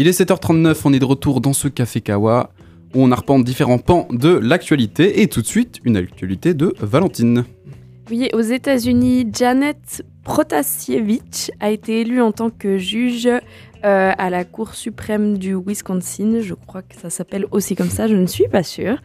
Il 0.00 0.06
est 0.06 0.16
7h39, 0.16 0.82
on 0.84 0.92
est 0.92 1.00
de 1.00 1.04
retour 1.04 1.40
dans 1.40 1.52
ce 1.52 1.66
café 1.66 2.00
Kawa 2.00 2.52
où 2.94 3.02
on 3.02 3.12
arpente 3.12 3.44
différents 3.44 3.78
pans 3.78 4.06
de 4.10 4.30
l'actualité 4.30 5.22
et 5.22 5.28
tout 5.28 5.42
de 5.42 5.46
suite 5.46 5.80
une 5.84 5.96
actualité 5.96 6.54
de 6.54 6.74
Valentine. 6.80 7.44
Oui, 8.10 8.30
aux 8.32 8.40
États-Unis, 8.40 9.26
Janet 9.32 10.02
Protasiewicz 10.24 11.50
a 11.60 11.70
été 11.70 12.00
élue 12.00 12.22
en 12.22 12.32
tant 12.32 12.48
que 12.48 12.78
juge 12.78 13.28
euh, 13.84 14.12
à 14.16 14.30
la 14.30 14.44
Cour 14.44 14.74
suprême 14.74 15.36
du 15.36 15.54
Wisconsin. 15.54 16.40
Je 16.40 16.54
crois 16.54 16.82
que 16.82 16.96
ça 16.96 17.10
s'appelle 17.10 17.44
aussi 17.50 17.76
comme 17.76 17.90
ça, 17.90 18.08
je 18.08 18.16
ne 18.16 18.26
suis 18.26 18.48
pas 18.48 18.62
sûre. 18.62 18.96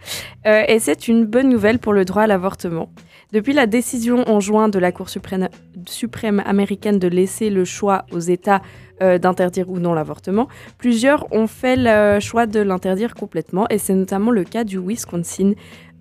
Euh, 0.48 0.64
et 0.68 0.80
c'est 0.80 1.08
une 1.08 1.26
bonne 1.26 1.50
nouvelle 1.50 1.80
pour 1.80 1.94
le 1.94 2.06
droit 2.06 2.24
à 2.24 2.28
l'avortement. 2.28 2.90
Depuis 3.34 3.54
la 3.54 3.68
décision 3.68 4.28
en 4.30 4.40
juin 4.40 4.70
de 4.70 4.80
la 4.80 4.92
Cour 4.92 5.10
suprême, 5.10 5.50
suprême 5.88 6.42
américaine 6.46 7.00
de 7.00 7.08
laisser 7.08 7.50
le 7.50 7.66
choix 7.66 8.06
aux 8.12 8.20
États 8.20 8.62
euh, 9.02 9.18
d'interdire 9.18 9.70
ou 9.70 9.80
non 9.80 9.94
l'avortement, 9.94 10.48
plusieurs 10.78 11.32
ont 11.34 11.48
fait 11.48 11.76
le 11.78 12.20
choix 12.20 12.46
de 12.46 12.60
l'interdire 12.60 13.16
complètement, 13.16 13.66
et 13.70 13.78
c'est 13.78 13.96
notamment 13.96 14.32
le 14.32 14.44
cas 14.44 14.64
du 14.64 14.78
Wisconsin 14.80 15.54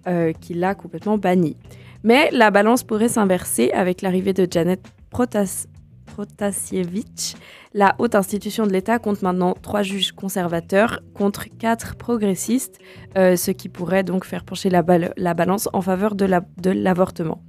euh, 0.06 0.32
qui 0.32 0.54
l'a 0.54 0.74
complètement 0.74 1.18
banni. 1.18 1.56
Mais 2.04 2.30
la 2.32 2.50
balance 2.50 2.82
pourrait 2.82 3.08
s'inverser 3.08 3.70
avec 3.72 4.02
l'arrivée 4.02 4.32
de 4.32 4.46
Janet 4.50 4.80
Protas 5.10 5.66
Protasiewicz, 6.06 7.36
la 7.72 7.94
haute 7.98 8.14
institution 8.14 8.66
de 8.66 8.72
l'État 8.72 8.98
compte 8.98 9.22
maintenant 9.22 9.54
trois 9.62 9.82
juges 9.82 10.12
conservateurs 10.12 11.00
contre 11.14 11.46
quatre 11.58 11.96
progressistes, 11.96 12.78
euh, 13.16 13.34
ce 13.34 13.50
qui 13.50 13.70
pourrait 13.70 14.02
donc 14.02 14.26
faire 14.26 14.44
pencher 14.44 14.68
la, 14.68 14.82
bal- 14.82 15.14
la 15.16 15.32
balance 15.32 15.70
en 15.72 15.80
faveur 15.80 16.14
de 16.14 16.70
l'avortement. 16.70 17.42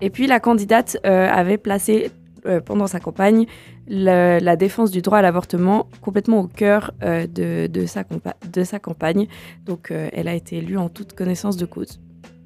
Et 0.00 0.10
puis 0.10 0.26
la 0.26 0.40
candidate 0.40 0.98
euh, 1.04 1.28
avait 1.28 1.58
placé 1.58 2.10
euh, 2.46 2.60
pendant 2.60 2.86
sa 2.86 3.00
campagne 3.00 3.46
la 3.88 4.56
défense 4.56 4.90
du 4.90 5.00
droit 5.00 5.18
à 5.18 5.22
l'avortement 5.22 5.88
complètement 6.02 6.40
au 6.40 6.46
cœur 6.46 6.92
euh, 7.02 7.26
de, 7.26 7.86
sa 7.86 8.78
campagne. 8.78 9.26
Donc 9.64 9.90
elle 9.90 10.28
a 10.28 10.34
été 10.34 10.58
élue 10.58 10.76
en 10.76 10.88
toute 10.88 11.14
connaissance 11.14 11.56
de 11.56 11.66
cause. 11.66 12.00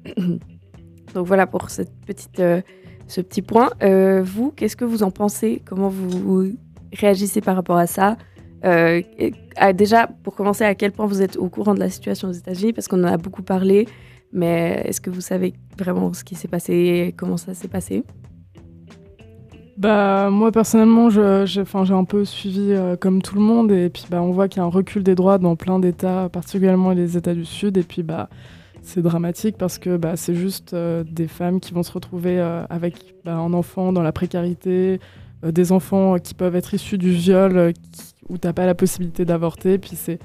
Donc 1.13 1.27
voilà 1.27 1.45
pour 1.45 1.69
ce 1.69 1.83
petit 3.21 3.41
point. 3.41 3.69
Vous, 4.21 4.51
qu'est-ce 4.55 4.77
que 4.77 4.85
vous 4.85 5.03
en 5.03 5.11
pensez? 5.11 5.61
Comment 5.65 5.89
vous, 5.89 6.53
réagissez 6.93 7.41
par 7.41 7.55
rapport 7.55 7.77
à 7.77 7.87
ça? 7.87 8.17
Ah, 8.63 9.73
Déjà, 9.73 10.07
pour 10.23 10.33
commencer, 10.33 10.63
à 10.63 10.75
quel 10.75 10.93
point 10.93 11.05
vous 11.05 11.21
êtes 11.21 11.37
au 11.37 11.49
courant 11.49 11.75
de 11.75 11.79
la 11.79 11.89
situation 11.89 12.29
aux 12.29 12.33
États-Unis? 12.33 12.73
Parce 12.73 12.87
qu'on 12.87 13.03
en 13.03 13.07
a 13.07 13.17
beaucoup 13.17 13.43
parlé, 13.43 13.87
mais 14.33 14.81
est-ce 14.85 14.99
que 14.99 15.09
vous 15.09 15.21
savez 15.21 15.53
vraiment 15.77 16.13
ce 16.13 16.23
qui 16.23 16.35
s'est 16.35 16.47
passé, 16.47 17.13
comment 17.15 17.37
ça 17.37 17.53
s'est 17.53 17.67
passé? 17.67 18.03
Bah 19.77 20.29
moi 20.29 20.51
personnellement, 20.51 21.09
j'ai 21.09 21.63
un 21.93 22.03
peu 22.03 22.25
suivi 22.25 22.71
euh, 22.71 22.95
comme 22.95 23.21
tout 23.23 23.35
le 23.35 23.41
monde 23.41 23.71
et 23.71 23.89
puis 23.89 24.05
bah 24.09 24.21
on 24.21 24.31
voit 24.31 24.47
qu'il 24.47 24.59
y 24.59 24.61
a 24.61 24.65
un 24.65 24.69
recul 24.69 25.01
des 25.01 25.15
droits 25.15 25.39
dans 25.39 25.55
plein 25.55 25.79
d'États, 25.79 26.29
particulièrement 26.29 26.91
les 26.91 27.17
États 27.17 27.33
du 27.33 27.43
Sud 27.45 27.77
et 27.77 27.83
puis 27.83 28.03
bah 28.03 28.29
c'est 28.83 29.01
dramatique 29.01 29.57
parce 29.57 29.79
que 29.79 29.97
bah, 29.97 30.15
c'est 30.15 30.35
juste 30.35 30.73
euh, 30.73 31.03
des 31.09 31.27
femmes 31.27 31.59
qui 31.59 31.73
vont 31.73 31.83
se 31.83 31.91
retrouver 31.91 32.37
euh, 32.39 32.65
avec 32.69 33.15
bah, 33.25 33.35
un 33.35 33.53
enfant 33.53 33.93
dans 33.93 34.03
la 34.03 34.11
précarité, 34.11 34.99
des 35.41 35.71
enfants 35.71 36.17
qui 36.19 36.33
peuvent 36.33 36.55
être 36.55 36.73
issus 36.73 36.97
du 36.97 37.09
viol 37.11 37.73
qui- 37.73 38.13
où 38.29 38.37
t'as 38.37 38.53
pas 38.53 38.65
la 38.65 38.75
possibilité 38.75 39.25
d'avorter 39.25 39.77
puis 39.79 39.95
c'est 39.95 40.19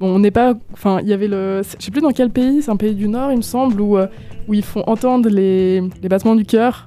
bon 0.00 0.14
on 0.14 0.18
n'est 0.18 0.30
pas 0.30 0.54
enfin 0.72 0.98
il 1.02 1.08
y 1.08 1.12
avait 1.12 1.28
le 1.28 1.62
je 1.78 1.84
sais 1.84 1.90
plus 1.90 2.00
dans 2.00 2.10
quel 2.10 2.30
pays 2.30 2.62
c'est 2.62 2.70
un 2.70 2.76
pays 2.76 2.94
du 2.94 3.08
Nord 3.08 3.30
il 3.32 3.36
me 3.38 3.42
semble 3.42 3.80
où 3.80 3.96
euh, 3.96 4.06
où 4.48 4.54
ils 4.54 4.64
font 4.64 4.82
entendre 4.86 5.28
les, 5.28 5.80
les 6.02 6.08
battements 6.08 6.34
du 6.34 6.44
cœur 6.44 6.86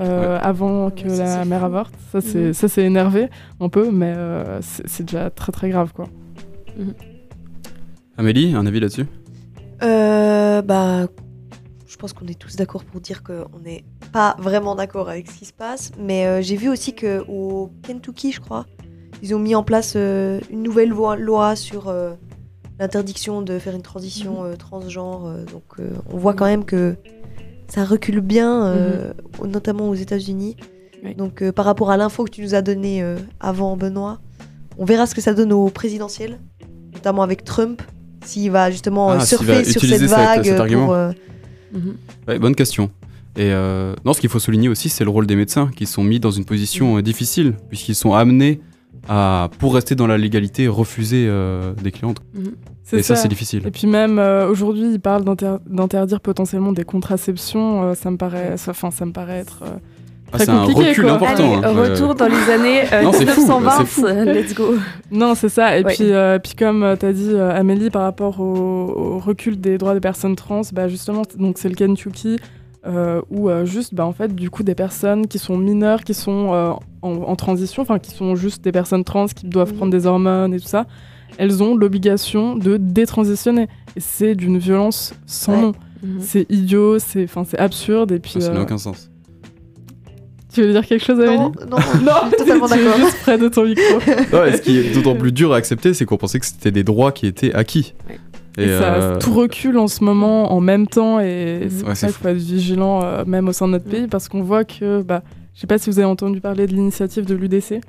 euh, 0.00 0.38
avant 0.42 0.90
que 0.90 1.08
ça, 1.08 1.38
la 1.38 1.44
mère 1.44 1.60
fou. 1.60 1.66
avorte. 1.66 1.94
Ça, 2.12 2.20
c'est 2.20 2.38
Mhm. 2.46 2.52
ça, 2.52 2.68
c'est 2.68 2.82
énervé 2.84 3.28
un 3.60 3.68
peu, 3.68 3.90
mais 3.92 4.12
euh, 4.16 4.58
c'est 4.60 5.04
déjà 5.04 5.30
très 5.30 5.52
très 5.52 5.68
grave, 5.70 5.92
quoi. 5.94 6.06
Amélie, 8.16 8.54
un 8.54 8.66
avis 8.66 8.80
là-dessus? 8.80 9.06
Euh, 9.82 10.62
bah, 10.62 11.06
je 11.86 11.96
pense 11.96 12.12
qu'on 12.12 12.26
est 12.26 12.38
tous 12.38 12.56
d'accord 12.56 12.84
pour 12.84 13.00
dire 13.00 13.22
qu'on 13.22 13.58
n'est 13.64 13.84
pas 14.12 14.36
vraiment 14.38 14.74
d'accord 14.74 15.08
avec 15.08 15.30
ce 15.30 15.38
qui 15.38 15.44
se 15.44 15.52
passe. 15.52 15.92
Mais 15.98 16.26
euh, 16.26 16.42
j'ai 16.42 16.56
vu 16.56 16.68
aussi 16.68 16.94
que 16.94 17.24
au 17.28 17.70
Kentucky, 17.82 18.32
je 18.32 18.40
crois, 18.40 18.66
ils 19.22 19.34
ont 19.34 19.38
mis 19.38 19.54
en 19.54 19.62
place 19.62 19.94
euh, 19.96 20.40
une 20.50 20.62
nouvelle 20.62 20.90
loi, 20.90 21.16
loi 21.16 21.56
sur 21.56 21.88
euh, 21.88 22.12
l'interdiction 22.78 23.42
de 23.42 23.58
faire 23.58 23.74
une 23.74 23.82
transition 23.82 24.44
euh, 24.44 24.56
transgenre. 24.56 25.26
euh, 25.26 25.44
donc, 25.44 25.62
euh, 25.78 25.90
on 26.12 26.16
voit 26.18 26.34
quand 26.34 26.46
même 26.46 26.64
que 26.64 26.96
ça 27.68 27.84
recule 27.84 28.20
bien, 28.20 28.66
euh, 28.66 29.12
au- 29.38 29.46
notamment 29.46 29.88
aux 29.88 29.94
États-Unis. 29.94 30.56
Oui. 31.04 31.14
Donc, 31.14 31.42
euh, 31.42 31.52
par 31.52 31.64
rapport 31.64 31.90
à 31.90 31.96
l'info 31.96 32.24
que 32.24 32.30
tu 32.30 32.42
nous 32.42 32.54
as 32.54 32.62
donnée 32.62 33.02
euh, 33.02 33.16
avant, 33.40 33.76
Benoît, 33.76 34.20
on 34.78 34.84
verra 34.84 35.06
ce 35.06 35.14
que 35.14 35.20
ça 35.20 35.34
donne 35.34 35.52
au 35.52 35.68
présidentiel, 35.68 36.38
notamment 36.92 37.22
avec 37.22 37.44
Trump, 37.44 37.80
s'il 38.24 38.50
va 38.50 38.70
justement 38.70 39.10
euh, 39.12 39.16
Ah, 39.18 39.20
s'il 39.20 39.38
surfer 39.38 39.52
va 39.52 39.64
sur 39.64 39.76
utiliser 39.76 39.98
cette 39.98 40.08
cet- 40.08 40.18
vague 40.18 40.44
cet 40.44 40.52
pour, 40.54 40.60
argument. 40.62 40.94
euh, 40.94 41.12
Mhm. 41.72 41.96
Ouais, 42.28 42.38
bonne 42.38 42.54
question. 42.54 42.90
Et 43.36 43.50
euh, 43.52 43.94
non, 44.04 44.12
ce 44.12 44.20
qu'il 44.20 44.30
faut 44.30 44.38
souligner 44.38 44.68
aussi, 44.68 44.88
c'est 44.88 45.02
le 45.04 45.10
rôle 45.10 45.26
des 45.26 45.34
médecins 45.36 45.68
qui 45.76 45.86
sont 45.86 46.04
mis 46.04 46.20
dans 46.20 46.30
une 46.30 46.44
position 46.44 46.96
euh, 46.98 47.02
difficile, 47.02 47.54
puisqu'ils 47.68 47.96
sont 47.96 48.14
amenés 48.14 48.60
à, 49.08 49.48
pour 49.58 49.74
rester 49.74 49.94
dans 49.94 50.06
la 50.06 50.16
légalité, 50.18 50.68
refuser 50.68 51.26
euh, 51.28 51.72
des 51.82 51.90
clientes. 51.92 52.18
C'est 52.82 52.98
Et 52.98 53.02
ça, 53.02 53.16
c'est 53.16 53.28
difficile. 53.28 53.62
Et 53.66 53.70
puis 53.70 53.86
même 53.86 54.18
euh, 54.18 54.48
aujourd'hui, 54.48 54.90
ils 54.92 55.00
parlent 55.00 55.24
d'inter- 55.24 55.56
d'interdire 55.66 56.20
potentiellement 56.20 56.72
des 56.72 56.84
contraceptions. 56.84 57.82
euh, 57.84 57.94
ça 57.94 58.10
me 58.10 58.16
paraît, 58.16 58.56
ça, 58.56 58.72
enfin, 58.72 58.90
ça 58.90 59.06
me 59.06 59.12
paraît 59.12 59.38
être 59.38 59.60
euh, 59.62 59.68
Ah, 60.32 60.36
très 60.36 60.44
c'est 60.46 60.50
un 60.50 60.66
compliqué, 60.66 60.88
recul 60.90 61.04
quoi. 61.04 61.12
important. 61.14 61.54
Allez, 61.62 61.64
hein. 61.66 61.82
Retour 61.82 62.14
dans 62.14 62.26
les 62.26 62.50
années 62.52 62.82
euh, 62.92 63.02
Non, 63.02 63.12
c'est 63.12 63.26
fou, 63.26 63.40
1920. 63.40 63.70
c'est 63.78 63.84
fou. 63.86 64.04
euh, 64.06 64.24
Let's 64.24 64.54
go. 64.54 64.74
Non, 65.10 65.34
c'est 65.34 65.48
ça. 65.48 65.78
Et 65.78 65.84
Ouais. 65.84 65.94
puis, 65.94 66.12
euh, 66.12 66.38
puis 66.38 66.54
comme 66.54 66.96
tu 67.00 67.06
as 67.06 67.12
dit, 67.12 67.30
euh, 67.32 67.54
Amélie, 67.58 67.88
par 67.90 68.02
rapport 68.02 68.38
au, 68.40 68.44
au 69.14 69.18
recul 69.18 69.58
des 69.60 69.78
droits 69.78 69.94
des 69.94 70.00
personnes 70.00 70.36
trans, 70.36 70.60
bah, 70.72 70.88
justement, 70.88 71.22
donc 71.38 71.56
c'est 71.58 71.68
le 71.70 71.74
Kentucky, 71.76 72.36
euh, 72.86 73.20
où 73.30 73.48
euh, 73.48 73.64
juste, 73.64 73.94
bah, 73.94 74.04
en 74.06 74.12
fait, 74.12 74.34
du 74.34 74.50
coup, 74.50 74.62
des 74.62 74.74
personnes 74.74 75.26
qui 75.26 75.38
sont 75.38 75.56
mineures, 75.56 76.04
qui 76.04 76.14
sont 76.14 76.52
euh, 76.52 76.72
en, 77.02 77.10
en 77.12 77.36
transition, 77.36 77.82
enfin, 77.82 77.98
qui 77.98 78.10
sont 78.10 78.34
juste 78.34 78.62
des 78.62 78.72
personnes 78.72 79.04
trans, 79.04 79.26
qui 79.26 79.46
doivent 79.46 79.70
Mhm. 79.72 79.76
prendre 79.76 79.92
des 79.92 80.06
hormones 80.06 80.52
et 80.54 80.60
tout 80.60 80.68
ça, 80.68 80.86
elles 81.38 81.62
ont 81.62 81.74
l'obligation 81.76 82.56
de 82.56 82.76
détransitionner. 82.76 83.68
Et 83.96 84.00
c'est 84.00 84.34
d'une 84.34 84.58
violence 84.58 85.14
sans 85.26 85.52
Ouais. 85.54 85.62
nom. 85.62 85.72
Mhm. 86.02 86.16
C'est 86.20 86.46
idiot, 86.50 86.98
c'est 86.98 87.24
enfin, 87.24 87.44
c'est 87.48 87.58
absurde. 87.58 88.12
Et 88.12 88.18
puis, 88.18 88.40
Ça 88.40 88.50
n'a 88.52 88.60
euh, 88.60 88.62
aucun 88.64 88.76
sens. 88.78 89.10
tu 90.52 90.62
veux 90.62 90.70
dire 90.72 90.86
quelque 90.86 91.04
chose, 91.04 91.18
Amélie? 91.18 91.38
Non, 91.38 91.50
non, 91.70 91.76
je 91.78 92.28
suis 92.28 92.36
totalement 92.38 92.68
d'accord. 92.68 92.96
juste 92.98 93.18
près 93.22 93.38
de 93.38 93.48
ton 93.48 93.64
micro. 93.64 93.82
Non, 94.32 94.44
et 94.44 94.56
ce 94.56 94.62
qui 94.62 94.78
est 94.78 94.94
d'autant 94.94 95.16
plus 95.16 95.32
dur 95.32 95.52
à 95.52 95.56
accepter, 95.56 95.94
c'est 95.94 96.04
qu'on 96.04 96.16
pensait 96.18 96.38
que 96.38 96.46
c'était 96.46 96.70
des 96.70 96.84
droits 96.84 97.10
qui 97.12 97.26
étaient 97.26 97.52
acquis. 97.54 97.94
Ouais. 98.08 98.18
Et, 98.56 98.68
ça, 98.68 98.94
euh, 98.94 99.18
tout 99.18 99.32
recule 99.34 99.78
en 99.78 99.88
ce 99.88 100.04
moment 100.04 100.52
en 100.52 100.60
même 100.60 100.86
temps 100.86 101.18
et 101.20 101.66
c'est 101.68 101.78
pour 101.80 101.88
Ouais, 101.88 101.94
ça 101.94 102.06
c'est 102.08 102.12
qu'il 102.14 102.22
faut 102.22 102.28
être 102.28 102.36
vigilant 102.36 103.02
euh, 103.02 103.24
même 103.26 103.48
au 103.48 103.52
sein 103.52 103.66
de 103.66 103.72
notre 103.72 103.84
pays 103.88 104.06
parce 104.06 104.28
qu'on 104.28 104.42
voit 104.42 104.64
que, 104.64 105.02
bah, 105.02 105.22
je 105.54 105.60
sais 105.60 105.66
pas 105.66 105.78
si 105.78 105.90
vous 105.90 105.98
avez 105.98 106.06
entendu 106.06 106.40
parler 106.40 106.66
de 106.66 106.72
l'initiative 106.72 107.24
de 107.26 107.34
l'UDC, 107.34 107.80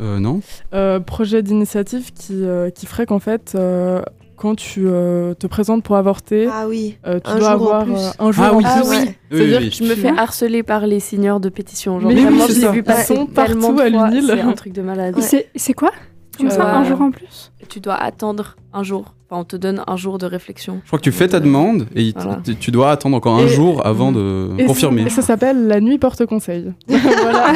euh, 0.00 0.18
non 0.18 0.40
euh, 0.74 0.98
projet 0.98 1.42
d'initiative 1.42 2.12
qui, 2.12 2.44
euh, 2.44 2.70
qui 2.70 2.86
ferait 2.86 3.06
qu'en 3.06 3.18
fait, 3.20 3.52
euh, 3.54 4.02
quand 4.36 4.56
tu 4.56 4.84
euh, 4.86 5.34
te 5.34 5.46
présentes 5.46 5.84
pour 5.84 5.96
avorter, 5.96 6.48
Ah 6.50 6.66
oui. 6.66 6.96
euh, 7.06 7.20
tu 7.22 7.30
un 7.30 7.38
dois 7.38 7.50
avoir 7.50 7.82
euh, 7.82 8.10
un 8.18 8.32
jour 8.32 8.44
Ah 8.46 8.52
en 8.54 8.56
oui, 8.56 8.62
plus. 8.64 8.72
Ah 8.74 8.82
oui. 8.88 8.96
C'est-à-dire 9.30 9.58
oui, 9.60 9.70
Je 9.70 9.84
me 9.84 9.94
fais 9.94 10.08
harceler 10.08 10.62
par 10.62 10.86
les 10.86 10.98
signeurs 10.98 11.40
de 11.40 11.50
pétition. 11.50 12.00
Genre, 12.00 12.08
Mais 12.10 12.16
oui, 12.16 12.22
vraiment, 12.22 12.46
ça. 12.48 12.70
vu 12.72 12.78
Ils 12.78 12.82
passer 12.82 13.18
partout 13.34 13.78
à 13.78 13.88
l'UNIL. 13.90 14.24
C'est 14.26 14.40
un 14.40 14.52
truc 14.54 14.72
de 14.72 14.80
malade. 14.82 15.14
C'est- 15.20 15.74
quoi? 15.74 15.90
Comme 16.38 16.48
Tu 16.48 16.54
ça, 16.54 16.74
un 16.74 16.84
jour 16.84 17.02
en 17.02 17.10
plus? 17.10 17.52
Tu 17.70 17.80
dois 17.80 17.94
attendre 17.94 18.56
un 18.72 18.82
jour. 18.82 19.14
Enfin, 19.30 19.42
on 19.42 19.44
te 19.44 19.54
donne 19.54 19.84
un 19.86 19.96
jour 19.96 20.18
de 20.18 20.26
réflexion. 20.26 20.80
Je 20.82 20.88
crois 20.88 20.98
que 20.98 21.04
tu 21.04 21.12
fais 21.12 21.28
ta 21.28 21.38
demande 21.38 21.86
et 21.94 22.12
Voilà. 22.16 22.40
tu- 22.58 22.70
dois 22.72 22.90
attendre 22.90 23.16
encore 23.16 23.36
un 23.38 23.44
Et- 23.46 23.48
jour 23.48 23.86
avant 23.86 24.10
de 24.10 24.50
Et 24.58 24.64
confirmer. 24.64 25.02
ça- 25.02 25.06
Et 25.06 25.10
ça 25.10 25.22
s'appelle 25.22 25.68
la 25.68 25.80
nuit 25.80 25.98
porte 25.98 26.26
conseil. 26.26 26.72
voilà. 26.88 27.52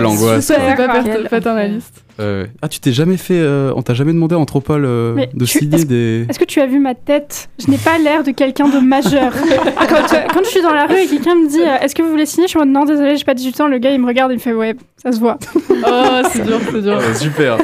L'angoisse. 0.00 0.46
Quoi. 0.46 0.86
pas 0.86 1.02
paternaliste. 1.28 2.04
Euh, 2.20 2.46
ah, 2.60 2.68
tu 2.68 2.78
t'es 2.78 2.92
jamais 2.92 3.16
fait. 3.16 3.34
euh, 3.40 3.72
on 3.74 3.82
t'a 3.82 3.94
jamais 3.94 4.12
demandé 4.12 4.36
à 4.36 4.38
Anthropole 4.38 4.84
euh, 4.84 5.26
de 5.34 5.44
tu- 5.44 5.58
signer 5.58 5.84
des. 5.84 6.24
Est-ce 6.28 6.38
que 6.38 6.44
tu 6.44 6.60
as 6.60 6.66
vu 6.66 6.78
ma 6.78 6.94
tête? 6.94 7.48
Je 7.58 7.68
n'ai 7.68 7.78
pas 7.78 7.98
l'air 7.98 8.22
de 8.22 8.30
quelqu'un 8.30 8.68
de 8.68 8.78
majeur. 8.78 9.32
quand, 9.88 10.14
euh, 10.14 10.20
quand 10.32 10.44
je 10.44 10.48
suis 10.50 10.62
dans 10.62 10.72
la 10.74 10.86
rue 10.86 10.98
et 11.02 11.06
quelqu'un 11.08 11.34
me 11.34 11.48
dit 11.48 11.60
euh, 11.62 11.78
Est-ce 11.82 11.96
que 11.96 12.02
vous 12.02 12.10
voulez 12.10 12.26
signer? 12.26 12.46
Je 12.46 12.50
suis 12.50 12.58
en 12.60 12.64
mode 12.64 12.74
Non, 12.74 12.84
désolé, 12.84 13.16
j'ai 13.16 13.24
pas 13.24 13.34
18 13.34 13.60
ans. 13.60 13.66
Le 13.66 13.78
gars, 13.78 13.90
il 13.90 14.00
me 14.00 14.06
regarde, 14.06 14.30
il 14.30 14.36
me 14.36 14.40
fait 14.40 14.52
Ouais, 14.52 14.76
ça 15.02 15.10
se 15.10 15.18
voit. 15.18 15.38
Oh, 15.68 16.20
c'est 16.30 16.44
dur, 16.44 16.58
c'est 16.70 16.82
dur. 16.82 17.00
Super. 17.16 17.58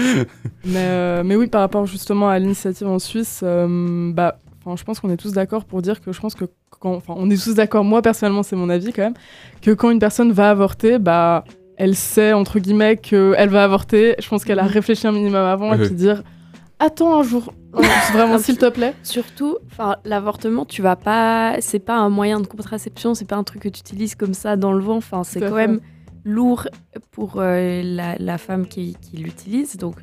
Mais, 0.64 0.76
euh, 0.76 1.22
mais 1.24 1.36
oui, 1.36 1.46
par 1.46 1.62
rapport 1.62 1.86
justement 1.86 2.28
à 2.28 2.38
l'initiative 2.38 2.86
en 2.86 2.98
Suisse, 2.98 3.40
euh, 3.42 4.12
bah, 4.12 4.38
je 4.76 4.82
pense 4.84 5.00
qu'on 5.00 5.10
est 5.10 5.16
tous 5.16 5.32
d'accord 5.32 5.64
pour 5.64 5.80
dire 5.82 6.00
que 6.00 6.12
je 6.12 6.20
pense 6.20 6.34
que 6.34 6.44
quand, 6.78 6.94
enfin, 6.94 7.14
on 7.16 7.30
est 7.30 7.42
tous 7.42 7.54
d'accord, 7.54 7.82
moi 7.84 8.02
personnellement, 8.02 8.42
c'est 8.42 8.56
mon 8.56 8.68
avis 8.68 8.92
quand 8.92 9.02
même, 9.02 9.14
que 9.62 9.70
quand 9.70 9.90
une 9.90 9.98
personne 9.98 10.32
va 10.32 10.50
avorter, 10.50 10.98
bah, 10.98 11.44
elle 11.76 11.94
sait 11.96 12.32
entre 12.34 12.58
guillemets 12.58 12.96
qu'elle 12.98 13.48
va 13.48 13.64
avorter. 13.64 14.14
Je 14.18 14.28
pense 14.28 14.44
qu'elle 14.44 14.58
a 14.58 14.64
réfléchi 14.66 15.06
un 15.06 15.12
minimum 15.12 15.44
avant 15.46 15.72
et 15.72 15.78
Mhm. 15.78 15.86
puis 15.86 15.94
dire 15.94 16.22
attends 16.78 17.18
un 17.18 17.22
jour, 17.22 17.52
vraiment 18.12 18.38
s'il 18.38 18.58
te 18.58 18.68
plaît. 18.68 18.94
Surtout, 19.02 19.56
l'avortement, 20.04 20.64
tu 20.66 20.82
vas 20.82 20.96
pas. 20.96 21.56
C'est 21.60 21.78
pas 21.78 21.96
un 21.96 22.08
moyen 22.10 22.40
de 22.40 22.46
contraception, 22.46 23.14
c'est 23.14 23.26
pas 23.26 23.36
un 23.36 23.44
truc 23.44 23.62
que 23.62 23.68
tu 23.68 23.80
utilises 23.80 24.14
comme 24.14 24.34
ça 24.34 24.56
dans 24.56 24.72
le 24.72 24.80
vent. 24.80 24.96
Enfin, 24.96 25.24
c'est 25.24 25.40
quand 25.40 25.48
fait. 25.48 25.66
même 25.68 25.80
lourd 26.24 26.68
pour 27.10 27.34
euh, 27.36 27.82
la, 27.84 28.16
la 28.18 28.38
femme 28.38 28.66
qui, 28.66 28.96
qui 29.00 29.16
l'utilise. 29.18 29.76
Donc, 29.76 29.96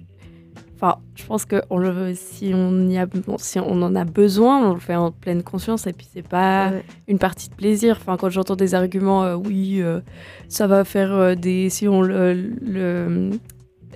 enfin, 0.75 0.97
je 1.15 1.25
pense 1.25 1.45
que 1.45 1.62
on 1.69 1.77
le, 1.77 2.13
si 2.15 2.51
on 2.53 2.88
y 2.89 2.97
a, 2.97 3.06
bon, 3.06 3.38
si 3.38 3.60
on 3.60 3.82
en 3.82 3.95
a 3.95 4.06
besoin, 4.06 4.69
on 4.69 4.73
le 4.73 4.80
fait 4.80 4.95
en 4.95 5.12
pleine 5.12 5.43
conscience. 5.43 5.88
Et 5.88 5.93
puis, 5.93 6.08
c'est 6.12 6.27
pas 6.27 6.71
Ouais. 6.71 6.84
une 7.08 7.19
partie 7.19 7.49
de 7.49 7.56
plaisir. 7.56 7.97
Enfin, 7.99 8.17
quand 8.17 8.30
j'entends 8.30 8.56
des 8.56 8.73
arguments, 8.75 9.23
euh, 9.23 9.36
oui, 9.36 9.82
euh, 9.82 10.01
ça 10.49 10.67
va 10.67 10.84
faire 10.84 11.36
des. 11.36 11.69
Si 11.69 11.88
on 11.88 12.01
le, 12.01 12.34
le 12.62 13.32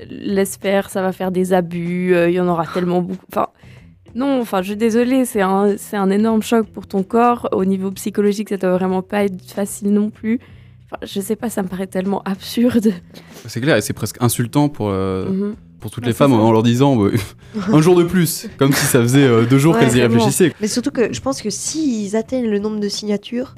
laisse 0.10 0.58
faire, 0.58 0.90
ça 0.90 1.02
va 1.02 1.12
faire 1.12 1.32
des 1.32 1.54
abus, 1.54 2.16
il 2.28 2.32
y 2.34 2.40
en 2.40 2.48
aura 2.48 2.66
tellement 2.66 3.02
beaucoup. 3.02 3.26
Enfin, 3.32 3.48
non, 4.16 4.42
enfin, 4.42 4.62
je 4.62 4.70
suis 4.70 4.76
désolée, 4.78 5.26
c'est 5.26 5.42
un, 5.42 5.78
c'est 5.78 5.96
un 5.96 6.10
énorme 6.10 6.42
choc 6.42 6.68
pour 6.68 6.88
ton 6.88 7.04
corps. 7.04 7.48
Au 7.52 7.64
niveau 7.66 7.92
psychologique, 7.92 8.50
ça 8.50 8.58
doit 8.58 8.74
vraiment 8.78 9.02
pas 9.04 9.24
être 9.26 9.42
facile 9.50 9.94
non 9.94 10.10
plus. 10.10 10.40
Enfin, 10.94 11.06
je 11.06 11.22
sais 11.22 11.36
pas, 11.38 11.50
ça 11.50 11.64
me 11.64 11.68
paraît 11.70 11.88
tellement 11.88 12.22
absurde. 12.24 12.92
C'est 13.48 13.62
clair, 13.62 13.78
et 13.78 13.82
c'est 13.82 13.94
presque 13.94 14.18
insultant 14.20 14.68
pour, 14.68 14.90
euh, 14.90 15.30
Mhm. 15.30 15.56
pour 15.80 15.90
toutes 15.90 16.04
Ouais, 16.04 16.10
les 16.10 16.14
femmes 16.14 16.32
ça. 16.32 16.38
en 16.38 16.52
leur 16.52 16.64
disant 16.64 16.96
bah, 16.98 17.10
un 17.72 17.82
jour 17.82 17.96
de 17.96 18.04
plus, 18.04 18.48
comme 18.58 18.74
si 18.74 18.86
ça 18.86 19.02
faisait 19.02 19.24
euh, 19.24 19.46
deux 19.46 19.58
jours 19.58 19.74
Ouais, 19.76 19.80
qu'elles 19.86 19.96
y 19.98 20.02
réfléchissaient. 20.02 20.54
Mais 20.60 20.68
surtout 20.68 20.92
que 20.92 21.14
je 21.14 21.22
pense 21.22 21.42
que 21.42 21.50
s'ils 21.50 22.16
atteignent 22.18 22.50
le 22.50 22.60
nombre 22.60 22.80
de 22.82 22.90
signatures, 22.90 23.56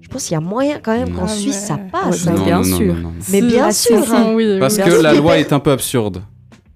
je 0.00 0.08
pense 0.08 0.24
qu'il 0.24 0.32
y 0.32 0.36
a 0.36 0.40
moyen 0.40 0.78
quand 0.82 0.96
même 0.96 1.10
Non. 1.10 1.18
qu'en 1.20 1.24
Ah 1.26 1.28
Suisse 1.28 1.54
ouais. 1.56 1.66
ça 1.66 1.76
passe. 1.92 2.24
Ouais, 2.24 2.32
bah, 2.32 2.42
bien 2.44 2.64
sûr. 2.64 2.94
Mais 3.30 3.40
Si, 3.40 3.46
bien 3.46 3.70
sûr, 3.72 4.02
si, 4.04 4.10
hein. 4.14 4.32
oui, 4.34 4.58
Parce. 4.58 4.76
Bien 4.76 4.84
que 4.86 4.90
sûr. 4.92 5.02
la 5.02 5.12
loi 5.14 5.38
est 5.38 5.52
un 5.52 5.60
peu 5.60 5.70
absurde. 5.72 6.22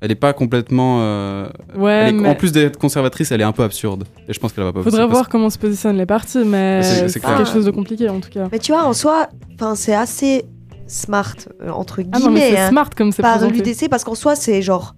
Elle 0.05 0.11
est 0.11 0.17
pas 0.17 0.35
complètement. 0.35 0.99
euh, 1.01 1.47
Ouais, 1.79 1.93
elle 1.93 2.09
est- 2.09 2.19
mais 2.19 2.29
En 2.29 2.35
plus 2.35 2.53
d'être 2.53 2.79
conservatrice, 2.79 3.33
elle 3.33 3.41
est 3.41 3.45
un 3.45 3.53
peu 3.53 3.63
absurde. 3.63 4.05
Et 4.29 4.35
je 4.35 4.39
pense 4.39 4.53
qu'elle 4.53 4.65
va 4.65 4.73
pas. 4.73 4.83
faudrait 4.83 5.07
voir 5.07 5.31
comment 5.31 5.49
se 5.49 5.57
positionnent 5.59 5.97
les 5.97 6.05
partis, 6.05 6.45
mais 6.45 6.83
C'est- 6.83 7.09
c'est 7.09 7.21
quelque 7.21 7.47
chose 7.47 7.65
de 7.65 7.71
compliqué 7.71 8.11
en 8.11 8.21
tout 8.21 8.29
cas. 8.29 8.47
Mais 8.53 8.59
tu 8.59 8.73
vois, 8.73 8.85
en 8.85 8.93
soi, 8.93 9.29
enfin, 9.55 9.75
c'est 9.75 9.95
assez 9.95 10.45
smart, 10.87 11.35
euh, 11.63 11.71
entre 11.71 12.03
Ah 12.13 12.19
non, 12.19 12.31
mais 12.31 12.41
guillemets, 12.41 12.51
c'est 12.51 12.59
hein, 12.61 12.69
smart 12.69 12.91
comme 12.95 13.13
c'est 13.13 13.23
par 13.23 13.41
l'UDC, 13.49 13.89
parce 13.89 14.05
qu'en 14.05 14.15
soi, 14.15 14.37
c'est 14.37 14.61
genre 14.61 14.95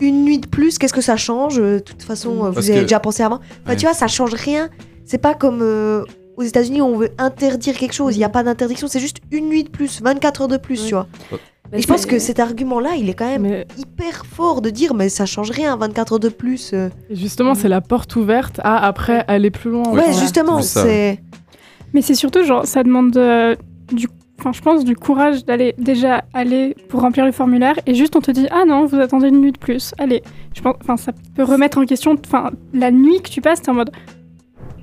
une 0.00 0.24
nuit 0.24 0.38
de 0.38 0.46
plus, 0.46 0.78
qu'est-ce 0.78 0.94
que 0.94 1.02
ça 1.02 1.16
change 1.18 1.58
Euh, 1.58 1.74
De 1.74 1.78
toute 1.80 2.02
façon, 2.02 2.36
Parce 2.40 2.56
vous 2.56 2.70
avez 2.70 2.78
que- 2.78 2.84
déjà 2.84 2.98
pensé 3.00 3.22
avant. 3.22 3.36
Enfin, 3.36 3.70
Ouais. 3.72 3.76
Tu 3.76 3.84
vois, 3.84 3.94
ça 3.94 4.06
change 4.08 4.32
rien. 4.32 4.70
C'est 5.04 5.18
pas 5.18 5.34
comme 5.34 5.60
euh, 5.60 6.02
aux 6.38 6.42
États-Unis 6.42 6.80
où 6.80 6.84
on 6.86 6.96
veut 6.96 7.10
interdire 7.18 7.76
quelque 7.76 7.92
chose. 7.94 8.14
Il 8.14 8.18
n'y 8.18 8.24
a 8.24 8.28
pas 8.30 8.42
d'interdiction, 8.42 8.88
c'est 8.88 9.00
juste 9.00 9.18
une 9.30 9.48
nuit 9.48 9.64
de 9.64 9.68
plus, 9.70 10.00
24 10.02 10.42
heures 10.42 10.48
de 10.48 10.56
plus, 10.56 10.80
Ouais. 10.82 10.88
tu 10.88 10.94
vois. 10.94 11.06
Mais 11.72 11.80
je 11.80 11.86
pense 11.86 12.06
que 12.06 12.18
cet 12.18 12.40
argument-là, 12.40 12.94
il 12.96 13.08
est 13.08 13.14
quand 13.14 13.26
même 13.26 13.42
Mais 13.42 13.66
hyper 13.76 14.24
fort 14.26 14.62
de 14.62 14.70
dire, 14.70 14.94
mais 14.94 15.08
ça 15.08 15.26
change 15.26 15.50
rien, 15.50 15.76
24 15.76 16.12
heures 16.14 16.20
de 16.20 16.28
plus. 16.28 16.72
euh. 16.72 16.88
justement, 17.10 17.54
c'est 17.54 17.68
la 17.68 17.80
porte 17.80 18.14
ouverte 18.16 18.60
à 18.62 18.84
après 18.86 19.24
aller 19.28 19.50
plus 19.50 19.70
loin. 19.70 19.88
Ouais, 19.90 20.12
justement, 20.12 20.62
c'est. 20.62 21.20
Mais 21.92 22.02
c'est 22.02 22.14
surtout, 22.14 22.44
genre, 22.44 22.66
ça 22.66 22.82
demande 22.82 23.16
euh, 23.16 23.54
du. 23.92 24.08
Enfin, 24.38 24.52
je 24.52 24.60
pense 24.60 24.84
du 24.84 24.94
courage 24.94 25.46
d'aller 25.46 25.74
déjà 25.78 26.22
aller 26.34 26.76
pour 26.88 27.00
remplir 27.00 27.24
le 27.24 27.32
formulaire 27.32 27.74
et 27.86 27.94
juste 27.94 28.16
on 28.16 28.20
te 28.20 28.30
dit 28.30 28.46
ah 28.50 28.64
non 28.66 28.84
vous 28.84 29.00
attendez 29.00 29.28
une 29.28 29.40
nuit 29.40 29.50
de 29.50 29.56
plus 29.56 29.94
allez 29.96 30.22
je 30.54 30.60
pense 30.60 30.74
enfin 30.82 30.98
ça 30.98 31.12
peut 31.34 31.42
remettre 31.42 31.78
en 31.78 31.86
question 31.86 32.14
enfin 32.22 32.50
la 32.74 32.90
nuit 32.90 33.22
que 33.22 33.30
tu 33.30 33.40
passes 33.40 33.62
t'es 33.62 33.70
en 33.70 33.74
mode 33.74 33.90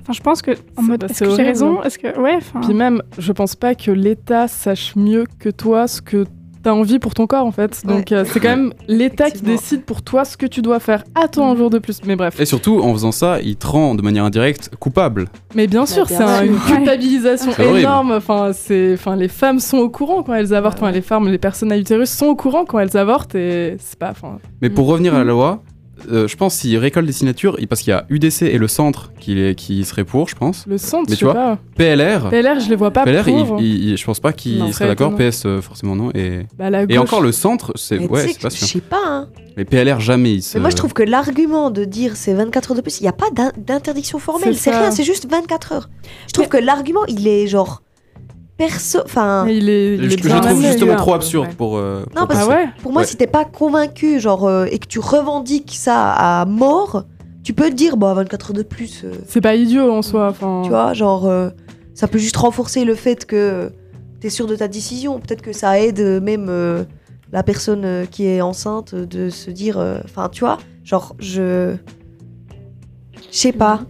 enfin 0.00 0.12
je 0.12 0.20
pense 0.20 0.42
que 0.42 0.50
en 0.76 0.82
mode 0.82 1.04
est-ce 1.04 1.14
c'est 1.14 1.24
que 1.26 1.36
j'ai 1.36 1.44
raison 1.44 1.80
est-ce 1.84 2.00
que 2.00 2.18
ouais 2.18 2.34
enfin 2.34 2.62
Puis 2.62 2.74
même, 2.74 3.00
je 3.16 3.30
pense 3.30 3.54
pas 3.54 3.76
que 3.76 3.92
l'État 3.92 4.48
sache 4.48 4.96
mieux 4.96 5.24
que 5.38 5.50
toi 5.50 5.86
ce 5.86 6.02
que 6.02 6.26
t'as 6.64 6.72
envie 6.72 6.98
pour 6.98 7.14
ton 7.14 7.26
corps 7.28 7.46
en 7.46 7.52
fait. 7.52 7.82
Donc 7.86 8.10
euh, 8.10 8.24
c'est 8.26 8.40
quand 8.40 8.48
même 8.48 8.72
l'État 8.88 9.30
qui 9.30 9.42
décide 9.42 9.84
pour 9.84 10.02
toi 10.02 10.24
ce 10.24 10.36
que 10.36 10.46
tu 10.46 10.60
dois 10.62 10.80
faire. 10.80 11.04
Attends 11.14 11.50
un 11.52 11.56
jour 11.56 11.70
de 11.70 11.78
plus. 11.78 12.00
Mais 12.04 12.16
bref. 12.16 12.40
Et 12.40 12.44
surtout, 12.46 12.80
en 12.80 12.92
faisant 12.92 13.12
ça, 13.12 13.38
il 13.42 13.56
te 13.56 13.66
rend 13.66 13.94
de 13.94 14.02
manière 14.02 14.24
indirecte 14.24 14.70
coupable. 14.80 15.28
Mais 15.54 15.66
bien 15.68 15.86
sûr, 15.86 16.08
c'est 16.08 16.16
un- 16.22 16.44
une 16.44 16.58
culpabilisation 16.58 17.52
énorme. 17.62 18.12
Enfin, 18.12 18.50
c'est, 18.52 18.94
enfin, 18.94 19.14
les 19.16 19.28
femmes 19.28 19.60
sont 19.60 19.78
au 19.78 19.88
courant 19.90 20.22
quand 20.22 20.34
elles 20.34 20.54
avortent. 20.54 20.78
Enfin, 20.78 20.90
les 20.90 21.02
femmes, 21.02 21.28
les 21.28 21.38
personnes 21.38 21.70
à 21.72 21.76
utérus 21.78 22.10
sont 22.10 22.26
au 22.26 22.36
courant 22.36 22.64
quand 22.64 22.78
elles 22.78 22.96
avortent 22.96 23.34
et 23.34 23.76
c'est 23.78 23.98
pas. 23.98 24.10
Enfin, 24.10 24.38
Mais 24.62 24.70
pour 24.70 24.86
revenir 24.86 25.14
à 25.14 25.18
la 25.18 25.24
Mm. 25.24 25.28
loi, 25.28 25.62
euh, 26.10 26.28
je 26.28 26.36
pense 26.36 26.54
s'il 26.54 26.76
récolte 26.78 27.06
des 27.06 27.12
signatures, 27.12 27.56
parce 27.68 27.80
qu'il 27.82 27.90
y 27.90 27.94
a 27.94 28.04
UDC 28.08 28.42
et 28.42 28.58
le 28.58 28.68
centre 28.68 29.12
qui, 29.20 29.38
est- 29.38 29.54
qui 29.54 29.84
serait 29.84 30.04
pour, 30.04 30.28
je 30.28 30.34
pense. 30.34 30.64
le 30.66 30.78
centre, 30.78 31.06
Mais 31.08 31.14
je 31.14 31.18
tu 31.18 31.24
vois, 31.24 31.34
pas. 31.34 31.58
PLR, 31.76 32.30
PLR, 32.30 32.60
je 32.60 32.68
les 32.68 32.76
vois 32.76 32.90
pas 32.90 33.04
PLR, 33.04 33.24
pour. 33.24 33.60
il- 33.60 33.90
il- 33.90 33.96
je 33.96 34.04
pense 34.04 34.20
pas 34.20 34.32
qu'il 34.32 34.58
Non, 34.58 34.66
serait 34.72 34.94
très 34.94 35.06
d'accord. 35.06 35.14
PS, 35.16 35.44
euh, 35.46 35.60
forcément 35.60 35.94
non. 35.96 36.10
Et, 36.14 36.46
Bah, 36.58 36.70
la 36.70 36.84
et 36.88 36.98
encore 36.98 37.20
le 37.20 37.32
centre, 37.32 37.72
c'est 37.76 37.98
ouais, 37.98 38.28
c'est 38.28 38.40
pas 38.40 38.48
Je 38.50 38.56
sûr. 38.56 38.66
sais 38.66 38.80
pas, 38.80 39.00
hein. 39.06 39.28
Mais 39.56 39.64
PLR 39.64 40.00
jamais 40.00 40.32
il 40.34 40.42
se. 40.42 40.56
Mais 40.58 40.62
moi, 40.62 40.70
je 40.70 40.76
trouve 40.76 40.92
que 40.94 41.02
l'argument 41.04 41.70
de 41.70 41.84
dire 41.84 42.16
c'est 42.16 42.34
24 42.34 42.72
heures 42.72 42.76
de 42.76 42.80
plus, 42.82 42.98
il 42.98 43.04
n'y 43.04 43.08
a 43.08 43.12
pas 43.12 43.30
d'in- 43.32 43.52
d'interdiction 43.56 44.18
formelle. 44.18 44.56
C'est 44.56 44.70
rien, 44.76 44.90
c'est 44.90 45.04
juste 45.04 45.30
24 45.30 45.72
heures. 45.72 45.88
Je 46.26 46.32
trouve 46.32 46.48
que 46.48 46.56
l'argument, 46.56 47.04
il 47.06 47.28
est 47.28 47.46
genre. 47.46 47.82
Perso. 48.56 49.00
Enfin. 49.04 49.46
Il 49.48 49.68
est, 49.68 49.94
il 49.96 50.00
Je, 50.10 50.14
est 50.14 50.18
je 50.18 50.26
bien 50.26 50.40
trouve 50.40 50.62
justement 50.62 50.96
trop 50.96 51.14
absurde 51.14 51.46
Ouais. 51.48 51.54
pour. 51.54 51.76
euh, 51.76 52.04
Non, 52.14 52.20
pour 52.22 52.28
parce 52.28 52.44
Ah 52.44 52.48
ouais 52.48 52.66
Pour 52.82 52.92
moi, 52.92 53.02
Ouais. 53.02 53.06
si 53.08 53.16
t'es 53.16 53.26
pas 53.26 53.44
convaincu, 53.44 54.20
genre, 54.20 54.46
euh, 54.46 54.66
et 54.70 54.78
que 54.78 54.86
tu 54.86 54.98
revendiques 55.00 55.74
ça 55.74 56.12
à 56.12 56.44
mort, 56.44 57.04
tu 57.42 57.52
peux 57.52 57.68
te 57.70 57.74
dire, 57.74 57.96
bah, 57.96 58.14
24 58.14 58.50
heures 58.50 58.56
de 58.56 58.62
plus, 58.62 59.02
euh, 59.04 59.12
C'est 59.26 59.40
pas 59.40 59.54
idiot 59.56 59.90
en 59.92 60.02
soi. 60.02 60.28
Enfin, 60.28 60.62
tu 60.64 60.70
vois, 60.70 60.92
genre, 60.94 61.26
euh, 61.26 61.50
ça 61.94 62.06
peut 62.08 62.18
juste 62.18 62.36
renforcer 62.36 62.84
le 62.84 62.94
fait 62.94 63.26
que 63.26 63.70
t'es 64.20 64.30
sûr 64.30 64.46
de 64.46 64.56
ta 64.56 64.68
décision. 64.68 65.18
Peut-être 65.18 65.42
que 65.42 65.52
ça 65.52 65.78
aide 65.80 66.00
même 66.22 66.46
euh, 66.48 66.84
la 67.32 67.42
personne 67.42 67.84
euh, 67.84 68.04
qui 68.06 68.26
est 68.26 68.40
enceinte 68.40 68.94
de 68.94 69.30
se 69.30 69.50
dire, 69.50 69.78
euh, 69.78 69.98
enfin, 70.04 70.28
tu 70.30 70.40
vois, 70.40 70.58
genre, 70.84 71.14
je. 71.18 71.74
Je 73.32 73.38
sais 73.38 73.52
pas. 73.52 73.80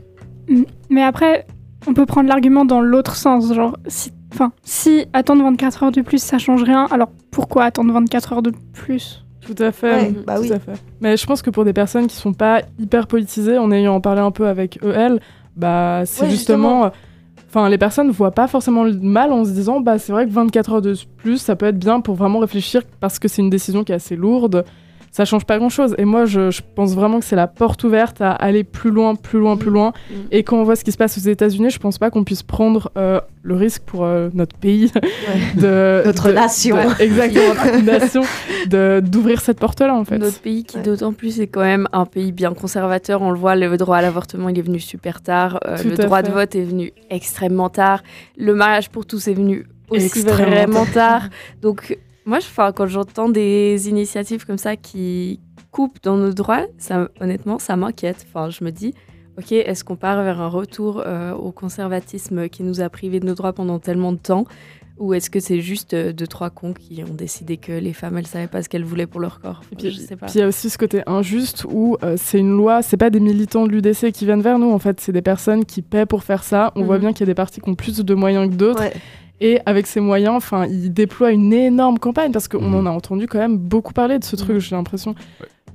mais 0.91 1.03
après 1.03 1.47
on 1.87 1.93
peut 1.95 2.07
prendre 2.07 2.29
l'argument 2.29 2.65
dans 2.65 2.81
l'autre 2.81 3.15
sens 3.17 3.53
genre 3.55 3.77
si 3.89 4.11
enfin 4.35 4.53
si 4.63 5.07
attendre 5.13 5.45
24 5.45 5.85
heures 5.85 5.93
de 5.93 6.01
plus 6.01 6.23
ça 6.23 6.39
change 6.39 6.63
rien 6.63 6.87
alors 6.91 7.09
pourquoi 7.31 7.65
attendre 7.65 7.93
24 7.93 8.33
heures 8.33 8.43
de 8.43 8.53
plus? 8.73 9.25
Tout 9.45 9.63
à 9.63 9.73
fait. 9.73 9.95
Ouais, 9.95 10.13
tout 10.13 10.23
bah 10.27 10.37
oui. 10.41 10.53
à 10.53 10.59
fait. 10.59 10.73
Mais 11.01 11.17
je 11.17 11.27
pense 11.27 11.43
que 11.43 11.51
pour 11.51 11.65
des 11.65 11.73
personnes 11.73 12.07
qui 12.07 12.17
sont 12.17 12.33
pas 12.33 12.63
hyper 12.79 13.07
politisées, 13.07 13.59
en 13.59 13.71
ayant 13.71 14.01
parlé 14.01 14.21
un 14.21 14.31
peu 14.31 14.47
avec 14.47 14.79
EL, 14.83 15.21
bah 15.57 16.03
c'est 16.07 16.25
Ouais, 16.25 16.31
justement. 16.31 16.91
Enfin, 17.49 17.69
les 17.69 17.79
personnes 17.79 18.11
voient 18.11 18.33
pas 18.33 18.49
forcément 18.49 18.83
le 18.83 18.95
mal 18.95 19.33
en 19.33 19.45
se 19.45 19.51
disant, 19.51 19.81
bah 19.81 19.99
c'est 19.99 20.13
vrai 20.13 20.27
que 20.27 20.33
24 20.33 20.73
heures 20.73 20.83
de 20.83 20.95
plus, 21.17 21.39
ça 21.39 21.55
peut 21.55 21.67
être 21.67 21.79
bien 21.79 22.01
pour 22.01 22.17
vraiment 22.17 22.41
réfléchir 22.41 22.83
parce 23.01 23.19
que 23.19 23.29
c'est 23.29 23.43
une 23.43 23.51
décision 23.51 23.85
qui 23.85 23.93
est 23.93 23.97
assez 23.97 24.17
lourde. 24.17 24.65
Ça 25.17 25.25
change 25.25 25.45
pas 25.45 25.59
grand 25.59 25.69
chose. 25.69 25.95
Et 25.97 26.05
moi, 26.05 26.25
je, 26.25 26.51
je 26.51 26.61
pense 26.75 26.93
vraiment 26.97 27.21
que 27.21 27.25
c'est 27.25 27.37
la 27.37 27.47
porte 27.47 27.85
ouverte 27.85 28.21
à 28.21 28.33
aller 28.33 28.65
plus 28.65 28.91
loin, 28.91 29.15
plus 29.15 29.39
loin, 29.39 29.57
plus 29.57 29.71
loin. 29.71 29.93
Mm. 30.11 30.15
Et 30.33 30.43
quand 30.43 30.57
on 30.57 30.65
voit 30.65 30.75
ce 30.75 30.83
qui 30.83 30.91
se 30.91 30.97
passe 30.97 31.17
aux 31.17 31.21
États-Unis, 31.21 31.71
je 31.71 31.79
pense 31.79 31.99
pas 31.99 32.11
qu'on 32.11 32.25
puisse 32.25 32.43
prendre 32.43 32.91
euh, 32.99 33.21
le 33.45 33.55
risque 33.55 33.83
pour 33.85 34.05
euh, 34.05 34.29
notre 34.35 34.57
pays 34.59 34.91
de 35.55 36.03
Notre 36.05 36.29
de- 36.31 36.33
nation. 36.35 36.75
de- 36.77 37.01
exactement, 37.01 37.55
notre 37.65 37.83
nation, 37.85 38.23
de 38.67 39.01
d'ouvrir 39.05 39.41
cette 39.41 39.61
porte-là 39.61 39.95
en 39.95 40.05
fait. 40.05 40.19
Notre 40.19 40.41
pays 40.41 40.65
qui 40.65 40.79
Ouais. 40.79 40.83
d'autant 40.83 41.13
plus 41.13 41.39
est 41.41 41.47
quand 41.47 41.61
même 41.63 41.87
un 41.93 42.07
pays 42.07 42.33
bien 42.33 42.53
conservateur. 42.53 43.23
On 43.23 43.31
le 43.31 43.39
voit, 43.39 43.55
le 43.55 43.77
droit 43.77 43.99
à 43.99 44.03
l'avortement 44.03 44.49
il 44.49 44.59
est 44.59 44.63
venu 44.63 44.81
super 44.81 45.21
tard. 45.23 45.61
euh, 45.65 45.77
le 45.85 45.95
droit 45.97 46.23
fait. 46.23 46.29
de 46.29 46.33
vote 46.33 46.55
est 46.57 46.65
venu 46.65 46.93
extrêmement 47.11 47.69
tard. 47.69 48.03
Le 48.37 48.53
mariage 48.53 48.91
pour 48.91 49.07
tous 49.07 49.29
est 49.29 49.35
venu 49.35 49.67
aussi 49.91 50.07
Extrêmement 50.07 50.51
vraiment 50.51 50.87
tard. 50.87 51.29
Donc 51.63 51.97
moi, 52.27 52.41
je, 52.41 52.47
enfin, 52.47 52.73
quand 52.73 52.87
j'entends 52.87 53.29
des 53.29 53.89
initiatives 53.89 54.47
comme 54.47 54.59
ça 54.59 54.77
qui 54.77 55.41
coupent 55.71 56.03
dans 56.03 56.17
nos 56.17 56.33
droits, 56.33 56.67
ça, 56.79 57.09
honnêtement, 57.21 57.59
ça 57.59 57.77
m'inquiète. 57.77 58.27
Enfin, 58.29 58.51
je 58.51 58.65
me 58.65 58.71
dis, 58.71 58.95
ok, 59.39 59.53
est-ce 59.53 59.85
qu'on 59.85 59.97
part 59.97 60.23
vers 60.23 60.41
un 60.41 60.49
retour 60.49 61.03
euh, 61.05 61.33
au 61.35 61.51
conservatisme 61.53 62.49
qui 62.49 62.63
nous 62.63 62.81
a 62.81 62.89
privés 62.89 63.21
de 63.21 63.27
nos 63.27 63.35
droits 63.35 63.53
pendant 63.53 63.79
tellement 63.79 64.13
de 64.13 64.19
temps? 64.19 64.45
Ou 64.97 65.13
est-ce 65.13 65.29
que 65.29 65.41
c'est 65.41 65.61
juste 65.61 65.93
euh, 65.93 66.13
deux, 66.13 66.29
trois 66.29 66.51
cons 66.51 66.73
qui 66.73 67.03
ont 67.03 67.13
décidé 67.15 67.57
que 67.57 67.73
les 67.73 67.93
femmes, 67.93 68.17
elles 68.17 68.29
savaient 68.29 68.47
pas 68.47 68.63
ce 68.63 68.69
qu'elles 68.69 68.85
voulaient 68.85 69.09
pour 69.09 69.19
leur 69.21 69.41
corps? 69.41 69.63
Et 69.73 69.75
puis, 69.77 69.91
Je 69.91 69.99
sais 69.99 70.15
pas. 70.15 70.27
puis 70.27 70.37
il 70.37 70.39
y 70.39 70.45
a 70.45 70.47
aussi 70.47 70.71
ce 70.71 70.79
côté 70.79 71.03
injuste 71.09 71.67
où 71.69 71.97
euh, 72.05 72.15
c'est 72.17 72.39
une 72.39 72.57
loi, 72.57 72.81
c'est 72.81 72.97
pas 72.97 73.11
des 73.11 73.19
militants 73.19 73.67
de 73.67 73.73
l'UDC 73.73 74.13
qui 74.13 74.25
viennent 74.25 74.41
vers 74.41 74.61
nous, 74.61 74.71
en 74.71 74.79
fait, 74.79 75.01
c'est 75.01 75.11
des 75.11 75.21
personnes 75.21 75.65
qui 75.65 75.83
paient 75.83 76.07
pour 76.07 76.23
faire 76.23 76.45
ça. 76.45 76.73
On 76.77 76.85
voit 76.85 76.95
Mhm. 76.97 77.01
bien 77.01 77.13
qu'il 77.13 77.21
y 77.23 77.23
a 77.25 77.27
des 77.27 77.35
partis 77.35 77.61
qui 77.61 77.69
ont 77.69 77.75
plus 77.75 77.99
de 78.05 78.15
moyens 78.15 78.49
que 78.49 78.55
d'autres. 78.55 78.81
Ouais. 78.83 78.93
Et 79.41 79.59
avec 79.67 79.87
ces 79.87 80.01
moyens, 80.01 80.35
enfin, 80.37 80.67
ils 80.67 80.93
déploient 80.93 81.33
une 81.33 81.53
énorme 81.53 81.99
campagne 81.99 82.33
parce 82.33 82.49
qu'on 82.49 82.61
Mhm. 82.63 82.75
en 82.75 82.87
a 82.87 82.91
entendu 82.91 83.27
quand 83.27 83.39
même 83.39 83.57
beaucoup 83.59 83.93
parler 83.93 84.19
de 84.19 84.25
ce 84.25 84.37
truc, 84.37 84.59
j'ai 84.59 84.77
l'impression. 84.77 85.15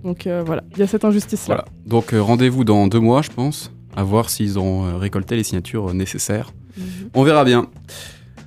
Donc 0.03 0.27
euh, 0.27 0.41
voilà, 0.45 0.63
il 0.73 0.79
y 0.79 0.81
a 0.81 0.87
cette 0.87 1.03
injustice-là. 1.03 1.55
Voilà. 1.55 1.65
Donc 1.85 2.13
euh, 2.13 2.21
rendez-vous 2.21 2.63
dans 2.63 2.87
deux 2.87 3.01
mois, 3.01 3.21
je 3.21 3.29
pense, 3.29 3.71
à 3.97 4.03
voir 4.03 4.29
s'ils 4.29 4.57
auront 4.57 4.85
euh, 4.85 4.95
récolté 4.97 5.35
les 5.35 5.43
signatures 5.43 5.89
euh, 5.89 5.93
nécessaires. 5.93 6.51
Mhm. 6.77 6.83
On 7.13 7.23
verra 7.23 7.43
bien. 7.43 7.67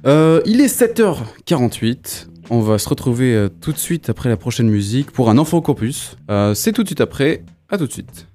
Euh, 0.06 0.40
il 0.46 0.60
est 0.62 0.68
7h48. 0.68 2.28
On 2.50 2.60
va 2.60 2.78
se 2.78 2.88
retrouver 2.88 3.34
euh, 3.34 3.48
tout 3.48 3.72
de 3.72 3.78
suite 3.78 4.08
après 4.10 4.28
la 4.30 4.36
prochaine 4.36 4.68
musique 4.68 5.10
pour 5.10 5.28
un 5.30 5.38
Enfant 5.38 5.58
au 5.58 5.62
Campus. 5.62 6.16
Euh, 6.30 6.54
C'est 6.54 6.72
tout 6.72 6.82
de 6.82 6.88
suite 6.88 7.00
après. 7.02 7.44
À 7.68 7.78
tout 7.78 7.86
de 7.86 7.92
suite. 7.92 8.26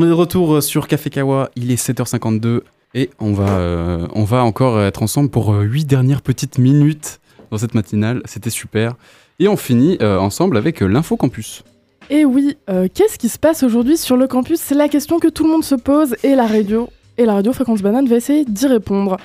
On 0.00 0.04
est 0.04 0.06
de 0.06 0.12
retour 0.12 0.62
sur 0.62 0.86
Café 0.86 1.10
Kawa, 1.10 1.50
il 1.56 1.72
est 1.72 1.88
7h52 1.90 2.60
et 2.94 3.10
on 3.18 3.32
va, 3.32 3.58
euh, 3.58 4.06
on 4.14 4.22
va 4.22 4.44
encore 4.44 4.80
être 4.80 5.02
ensemble 5.02 5.28
pour 5.28 5.52
8 5.52 5.86
dernières 5.86 6.22
petites 6.22 6.58
minutes 6.58 7.18
dans 7.50 7.58
cette 7.58 7.74
matinale, 7.74 8.22
c'était 8.24 8.48
super. 8.48 8.94
Et 9.40 9.48
on 9.48 9.56
finit 9.56 9.98
euh, 10.00 10.16
ensemble 10.20 10.56
avec 10.56 10.84
euh, 10.84 10.86
l'info 10.86 11.16
campus. 11.16 11.64
Et 12.10 12.24
oui, 12.24 12.56
euh, 12.70 12.86
qu'est-ce 12.94 13.18
qui 13.18 13.28
se 13.28 13.40
passe 13.40 13.64
aujourd'hui 13.64 13.96
sur 13.96 14.16
le 14.16 14.28
campus? 14.28 14.60
C'est 14.60 14.76
la 14.76 14.88
question 14.88 15.18
que 15.18 15.26
tout 15.26 15.42
le 15.42 15.50
monde 15.50 15.64
se 15.64 15.74
pose 15.74 16.14
et 16.22 16.36
la 16.36 16.46
radio. 16.46 16.88
Et 17.16 17.24
la 17.24 17.34
radio 17.34 17.52
Fréquence 17.52 17.82
Banane 17.82 18.06
va 18.06 18.14
essayer 18.14 18.44
d'y 18.44 18.68
répondre. 18.68 19.16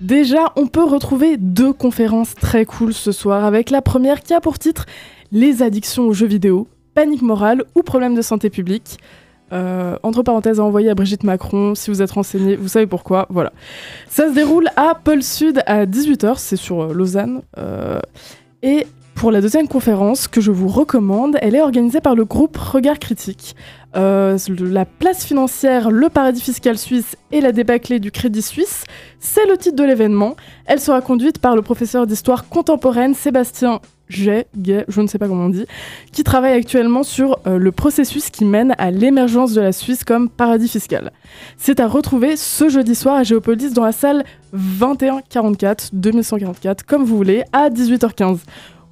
Déjà, 0.00 0.52
on 0.54 0.68
peut 0.68 0.84
retrouver 0.84 1.38
deux 1.38 1.72
conférences 1.72 2.36
très 2.36 2.64
cool 2.66 2.94
ce 2.94 3.10
soir, 3.10 3.44
avec 3.44 3.70
la 3.70 3.82
première 3.82 4.20
qui 4.20 4.32
a 4.32 4.40
pour 4.40 4.60
titre 4.60 4.86
Les 5.32 5.60
addictions 5.64 6.06
aux 6.06 6.12
jeux 6.12 6.28
vidéo, 6.28 6.68
panique 6.94 7.22
morale 7.22 7.64
ou 7.74 7.82
problème 7.82 8.14
de 8.14 8.22
santé 8.22 8.48
publique. 8.48 8.98
Euh, 9.52 9.96
entre 10.02 10.22
parenthèses 10.22 10.60
à 10.60 10.64
envoyer 10.64 10.90
à 10.90 10.94
Brigitte 10.94 11.24
Macron, 11.24 11.74
si 11.74 11.90
vous 11.90 12.02
êtes 12.02 12.12
renseigné, 12.12 12.56
vous 12.56 12.68
savez 12.68 12.86
pourquoi, 12.86 13.26
voilà. 13.30 13.52
Ça 14.08 14.28
se 14.28 14.34
déroule 14.34 14.68
à 14.76 14.94
Pôle 14.94 15.22
Sud 15.22 15.62
à 15.66 15.86
18h, 15.86 16.34
c'est 16.36 16.56
sur 16.56 16.82
euh, 16.82 16.92
Lausanne. 16.92 17.42
Euh, 17.58 18.00
et 18.62 18.86
pour 19.14 19.32
la 19.32 19.40
deuxième 19.40 19.68
conférence 19.68 20.28
que 20.28 20.40
je 20.40 20.50
vous 20.50 20.68
recommande, 20.68 21.36
elle 21.42 21.54
est 21.54 21.60
organisée 21.60 22.00
par 22.00 22.14
le 22.14 22.24
groupe 22.24 22.56
Regard 22.56 22.98
Critique. 22.98 23.54
La 23.92 24.84
place 24.86 25.24
financière, 25.24 25.90
le 25.90 26.08
paradis 26.08 26.40
fiscal 26.40 26.78
suisse 26.78 27.16
et 27.32 27.40
la 27.40 27.52
débâclée 27.52 27.98
du 27.98 28.12
crédit 28.12 28.40
suisse, 28.40 28.84
c'est 29.18 29.46
le 29.46 29.58
titre 29.58 29.76
de 29.76 29.82
l'événement. 29.82 30.36
Elle 30.64 30.80
sera 30.80 31.02
conduite 31.02 31.38
par 31.38 31.56
le 31.56 31.60
professeur 31.60 32.06
d'histoire 32.06 32.48
contemporaine 32.48 33.14
Sébastien 33.14 33.80
Gay, 34.10 34.84
je 34.88 35.00
ne 35.00 35.06
sais 35.06 35.18
pas 35.18 35.28
comment 35.28 35.46
on 35.46 35.50
dit, 35.50 35.66
qui 36.12 36.24
travaille 36.24 36.52
actuellement 36.52 37.02
sur 37.02 37.38
euh, 37.46 37.58
le 37.58 37.72
processus 37.72 38.30
qui 38.30 38.44
mène 38.44 38.74
à 38.78 38.90
l'émergence 38.90 39.52
de 39.52 39.60
la 39.60 39.72
Suisse 39.72 40.04
comme 40.04 40.28
paradis 40.28 40.68
fiscal. 40.68 41.12
C'est 41.56 41.80
à 41.80 41.86
retrouver 41.86 42.36
ce 42.36 42.68
jeudi 42.68 42.94
soir 42.94 43.16
à 43.16 43.22
Géopolis 43.22 43.72
dans 43.72 43.84
la 43.84 43.92
salle 43.92 44.24
2144, 44.52 45.90
2144, 45.92 46.84
comme 46.84 47.04
vous 47.04 47.16
voulez, 47.16 47.44
à 47.52 47.70
18h15. 47.70 48.38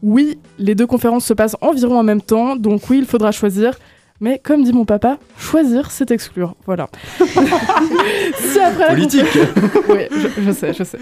Oui, 0.02 0.38
les 0.58 0.74
deux 0.74 0.86
conférences 0.86 1.24
se 1.24 1.34
passent 1.34 1.56
environ 1.60 1.98
en 1.98 2.04
même 2.04 2.22
temps, 2.22 2.54
donc 2.54 2.88
oui, 2.88 2.98
il 2.98 3.06
faudra 3.06 3.32
choisir. 3.32 3.78
Mais 4.20 4.40
comme 4.42 4.64
dit 4.64 4.72
mon 4.72 4.84
papa, 4.84 5.18
choisir, 5.38 5.90
c'est 5.92 6.10
exclure. 6.10 6.54
Voilà. 6.66 6.88
si 7.20 8.58
après 8.58 8.80
la 8.80 8.88
Politique. 8.90 9.24
oui, 9.88 10.00
je, 10.10 10.42
je 10.42 10.50
sais, 10.52 10.72
je 10.72 10.82
sais. 10.82 10.98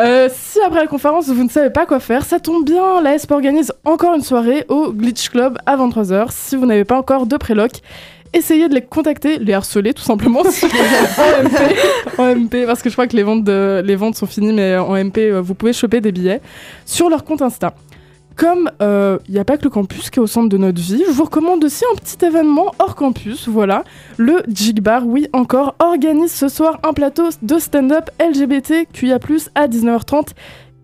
Euh, 0.00 0.28
si 0.32 0.60
après 0.60 0.80
la 0.80 0.86
conférence, 0.86 1.28
vous 1.28 1.44
ne 1.44 1.48
savez 1.48 1.70
pas 1.70 1.86
quoi 1.86 2.00
faire, 2.00 2.24
ça 2.24 2.40
tombe 2.40 2.64
bien, 2.64 3.00
la 3.00 3.16
SP 3.18 3.30
organise 3.32 3.72
encore 3.84 4.14
une 4.14 4.22
soirée 4.22 4.64
au 4.68 4.92
Glitch 4.92 5.28
Club 5.30 5.58
à 5.66 5.76
23h. 5.76 6.26
Si 6.30 6.56
vous 6.56 6.66
n'avez 6.66 6.84
pas 6.84 6.96
encore 6.98 7.26
de 7.26 7.36
préloc, 7.36 7.70
essayez 8.32 8.68
de 8.68 8.74
les 8.74 8.82
contacter, 8.82 9.38
les 9.38 9.52
harceler 9.54 9.94
tout 9.94 10.02
simplement 10.02 10.40
en, 10.40 10.44
MP, 11.44 12.18
en 12.18 12.34
MP, 12.34 12.66
parce 12.66 12.82
que 12.82 12.88
je 12.90 12.94
crois 12.94 13.06
que 13.06 13.16
les 13.16 13.22
ventes, 13.22 13.44
de- 13.44 13.82
les 13.84 13.94
ventes 13.96 14.16
sont 14.16 14.26
finies, 14.26 14.52
mais 14.52 14.76
en 14.76 14.94
MP, 14.96 15.18
euh, 15.30 15.40
vous 15.40 15.54
pouvez 15.54 15.72
choper 15.72 16.00
des 16.00 16.10
billets 16.12 16.40
sur 16.84 17.08
leur 17.08 17.24
compte 17.24 17.40
Insta. 17.42 17.72
Comme 18.38 18.70
euh, 18.80 19.18
il 19.26 19.34
n'y 19.34 19.40
a 19.40 19.44
pas 19.44 19.56
que 19.56 19.64
le 19.64 19.70
campus 19.70 20.10
qui 20.10 20.20
est 20.20 20.22
au 20.22 20.28
centre 20.28 20.48
de 20.48 20.56
notre 20.56 20.80
vie, 20.80 21.02
je 21.04 21.10
vous 21.10 21.24
recommande 21.24 21.64
aussi 21.64 21.84
un 21.92 21.96
petit 21.96 22.24
événement 22.24 22.72
hors 22.78 22.94
campus, 22.94 23.48
voilà. 23.48 23.82
Le 24.16 24.44
Jig 24.46 24.80
Bar, 24.80 25.04
oui 25.04 25.26
encore, 25.32 25.74
organise 25.80 26.30
ce 26.30 26.46
soir 26.46 26.78
un 26.84 26.92
plateau 26.92 27.30
de 27.42 27.58
stand-up 27.58 28.10
LGBT 28.20 28.86
QIA+, 28.92 29.18
à 29.56 29.66
19h30 29.66 30.28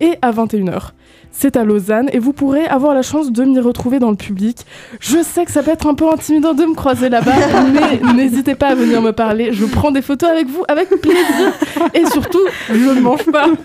et 0.01 0.19
à 0.21 0.33
21h. 0.33 0.91
C'est 1.37 1.57
à 1.57 1.65
Lausanne 1.65 2.09
et 2.13 2.19
vous 2.21 2.33
pourrez 2.33 2.65
avoir 2.67 2.95
la 2.95 3.03
chance 3.03 3.33
de 3.33 3.45
m'y 3.45 3.59
retrouver 3.61 3.99
dans 3.99 4.11
le 4.11 4.17
public. 4.17 4.59
Je 5.01 5.19
sais 5.23 5.45
que 5.45 5.51
ça 5.53 5.63
peut 5.63 5.73
être 5.73 5.87
un 5.87 5.95
peu 5.95 6.09
intimidant 6.09 6.55
de 6.55 6.65
me 6.65 6.75
croiser 6.75 7.09
là-bas, 7.09 7.33
mais 8.05 8.13
n'hésitez 8.15 8.55
pas 8.55 8.69
à 8.69 8.75
venir 8.75 9.03
me 9.03 9.13
parler. 9.13 9.53
Je 9.53 9.65
prends 9.67 9.91
des 9.91 10.01
photos 10.03 10.31
avec 10.31 10.47
vous 10.49 10.63
avec 10.69 10.89
plaisir 11.01 11.53
et 11.93 12.07
surtout, 12.07 12.41
je 12.71 12.75
ne 12.75 13.01
mange 13.01 13.25
pas. 13.31 13.47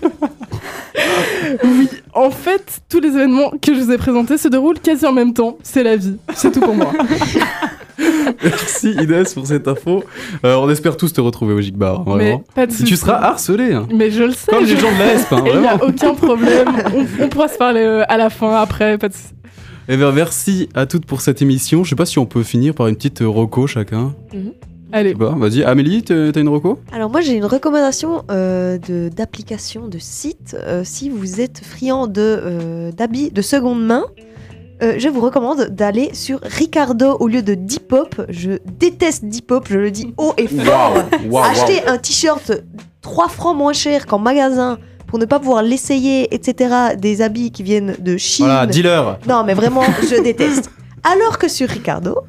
Oui, 1.64 1.88
en 2.14 2.30
fait, 2.30 2.80
tous 2.90 3.00
les 3.00 3.08
événements 3.08 3.50
que 3.62 3.72
je 3.74 3.80
vous 3.80 3.90
ai 3.92 3.96
présentés 3.98 4.36
se 4.36 4.48
déroulent 4.48 4.78
quasi 4.80 5.06
en 5.06 5.12
même 5.12 5.32
temps. 5.32 5.56
C'est 5.62 5.82
la 5.82 5.96
vie. 5.96 6.16
C'est 6.34 6.50
tout 6.52 6.60
pour 6.60 6.74
moi. 6.74 6.92
Merci 8.42 8.92
Inès 8.92 9.34
pour 9.34 9.46
cette 9.46 9.68
info. 9.68 10.02
Euh, 10.44 10.56
on 10.56 10.70
espère 10.70 10.96
tous 10.96 11.12
te 11.12 11.20
retrouver 11.20 11.52
au 11.54 11.60
Gigbar, 11.60 12.02
Mais 12.06 12.12
vraiment. 12.32 12.44
de 12.66 12.72
Si 12.72 12.84
tu 12.84 12.96
seras 12.96 13.14
harcelé, 13.22 13.74
hein. 13.74 13.86
Mais 13.94 14.10
je 14.10 14.24
le 14.24 14.32
sais. 14.32 14.50
comme 14.50 14.64
je- 14.64 14.74
les 14.74 14.80
gens 14.80 14.90
de 14.92 14.98
la 14.98 15.12
ESP, 15.14 15.32
hein, 15.32 15.44
il 15.54 15.60
n'y 15.60 15.66
a 15.66 15.84
aucun 15.84 16.14
problème. 16.14 16.68
On, 16.94 17.24
on 17.24 17.28
pourra 17.28 17.48
se 17.48 17.56
parler 17.60 17.82
euh, 17.82 18.04
à 18.08 18.16
la 18.16 18.30
fin, 18.30 18.54
après. 18.54 18.96
Pas 18.96 19.10
de. 19.10 19.14
Eh 19.88 19.96
bien, 19.98 20.12
merci 20.12 20.70
à 20.74 20.86
toutes 20.86 21.04
pour 21.04 21.20
cette 21.20 21.42
émission. 21.42 21.84
Je 21.84 21.90
sais 21.90 21.96
pas 21.96 22.06
si 22.06 22.18
on 22.18 22.24
peut 22.24 22.42
finir 22.42 22.74
par 22.74 22.86
une 22.88 22.96
petite 22.96 23.20
euh, 23.20 23.28
reco 23.28 23.66
chacun. 23.66 24.14
Allez. 24.92 25.14
Bah, 25.14 25.34
vas-y, 25.36 25.62
Amélie, 25.62 26.02
t'as 26.02 26.32
une 26.32 26.48
reco 26.48 26.80
Alors 26.90 27.10
moi 27.10 27.20
j'ai 27.20 27.34
une 27.34 27.44
recommandation 27.44 28.24
euh, 28.30 28.78
de 28.78 29.08
d'application 29.08 29.88
de 29.88 29.98
site. 29.98 30.56
Euh, 30.58 30.82
si 30.84 31.10
vous 31.10 31.40
êtes 31.40 31.60
friand 31.64 32.06
de 32.06 32.20
euh, 32.20 32.92
d'habits 32.92 33.30
de 33.30 33.42
seconde 33.42 33.84
main, 33.84 34.04
euh, 34.82 34.94
je 34.98 35.08
vous 35.08 35.20
recommande 35.20 35.68
d'aller 35.68 36.10
sur 36.14 36.40
Ricardo 36.42 37.16
au 37.20 37.28
lieu 37.28 37.42
de 37.42 37.54
Depop. 37.54 38.22
Je 38.30 38.52
déteste 38.78 39.26
Depop, 39.26 39.68
je 39.68 39.78
le 39.78 39.90
dis 39.90 40.14
haut 40.16 40.32
et 40.38 40.48
fort. 40.48 41.04
Acheter 41.44 41.86
un 41.86 41.98
t-shirt 41.98 42.52
3 43.02 43.28
francs 43.28 43.56
moins 43.56 43.72
cher 43.74 44.06
qu'en 44.06 44.18
magasin 44.18 44.78
pour 45.10 45.18
ne 45.18 45.24
pas 45.24 45.40
pouvoir 45.40 45.62
l'essayer, 45.64 46.32
etc. 46.32 46.94
Des 46.96 47.20
habits 47.20 47.50
qui 47.50 47.62
viennent 47.64 47.96
de 47.98 48.16
Chine. 48.16 48.46
Voilà, 48.46 48.64
dealer. 48.66 49.18
Non, 49.28 49.42
mais 49.44 49.54
vraiment, 49.54 49.82
je 50.08 50.22
déteste. 50.22 50.70
Alors 51.02 51.36
que 51.38 51.48
sur 51.48 51.68
Ricardo, 51.68 52.20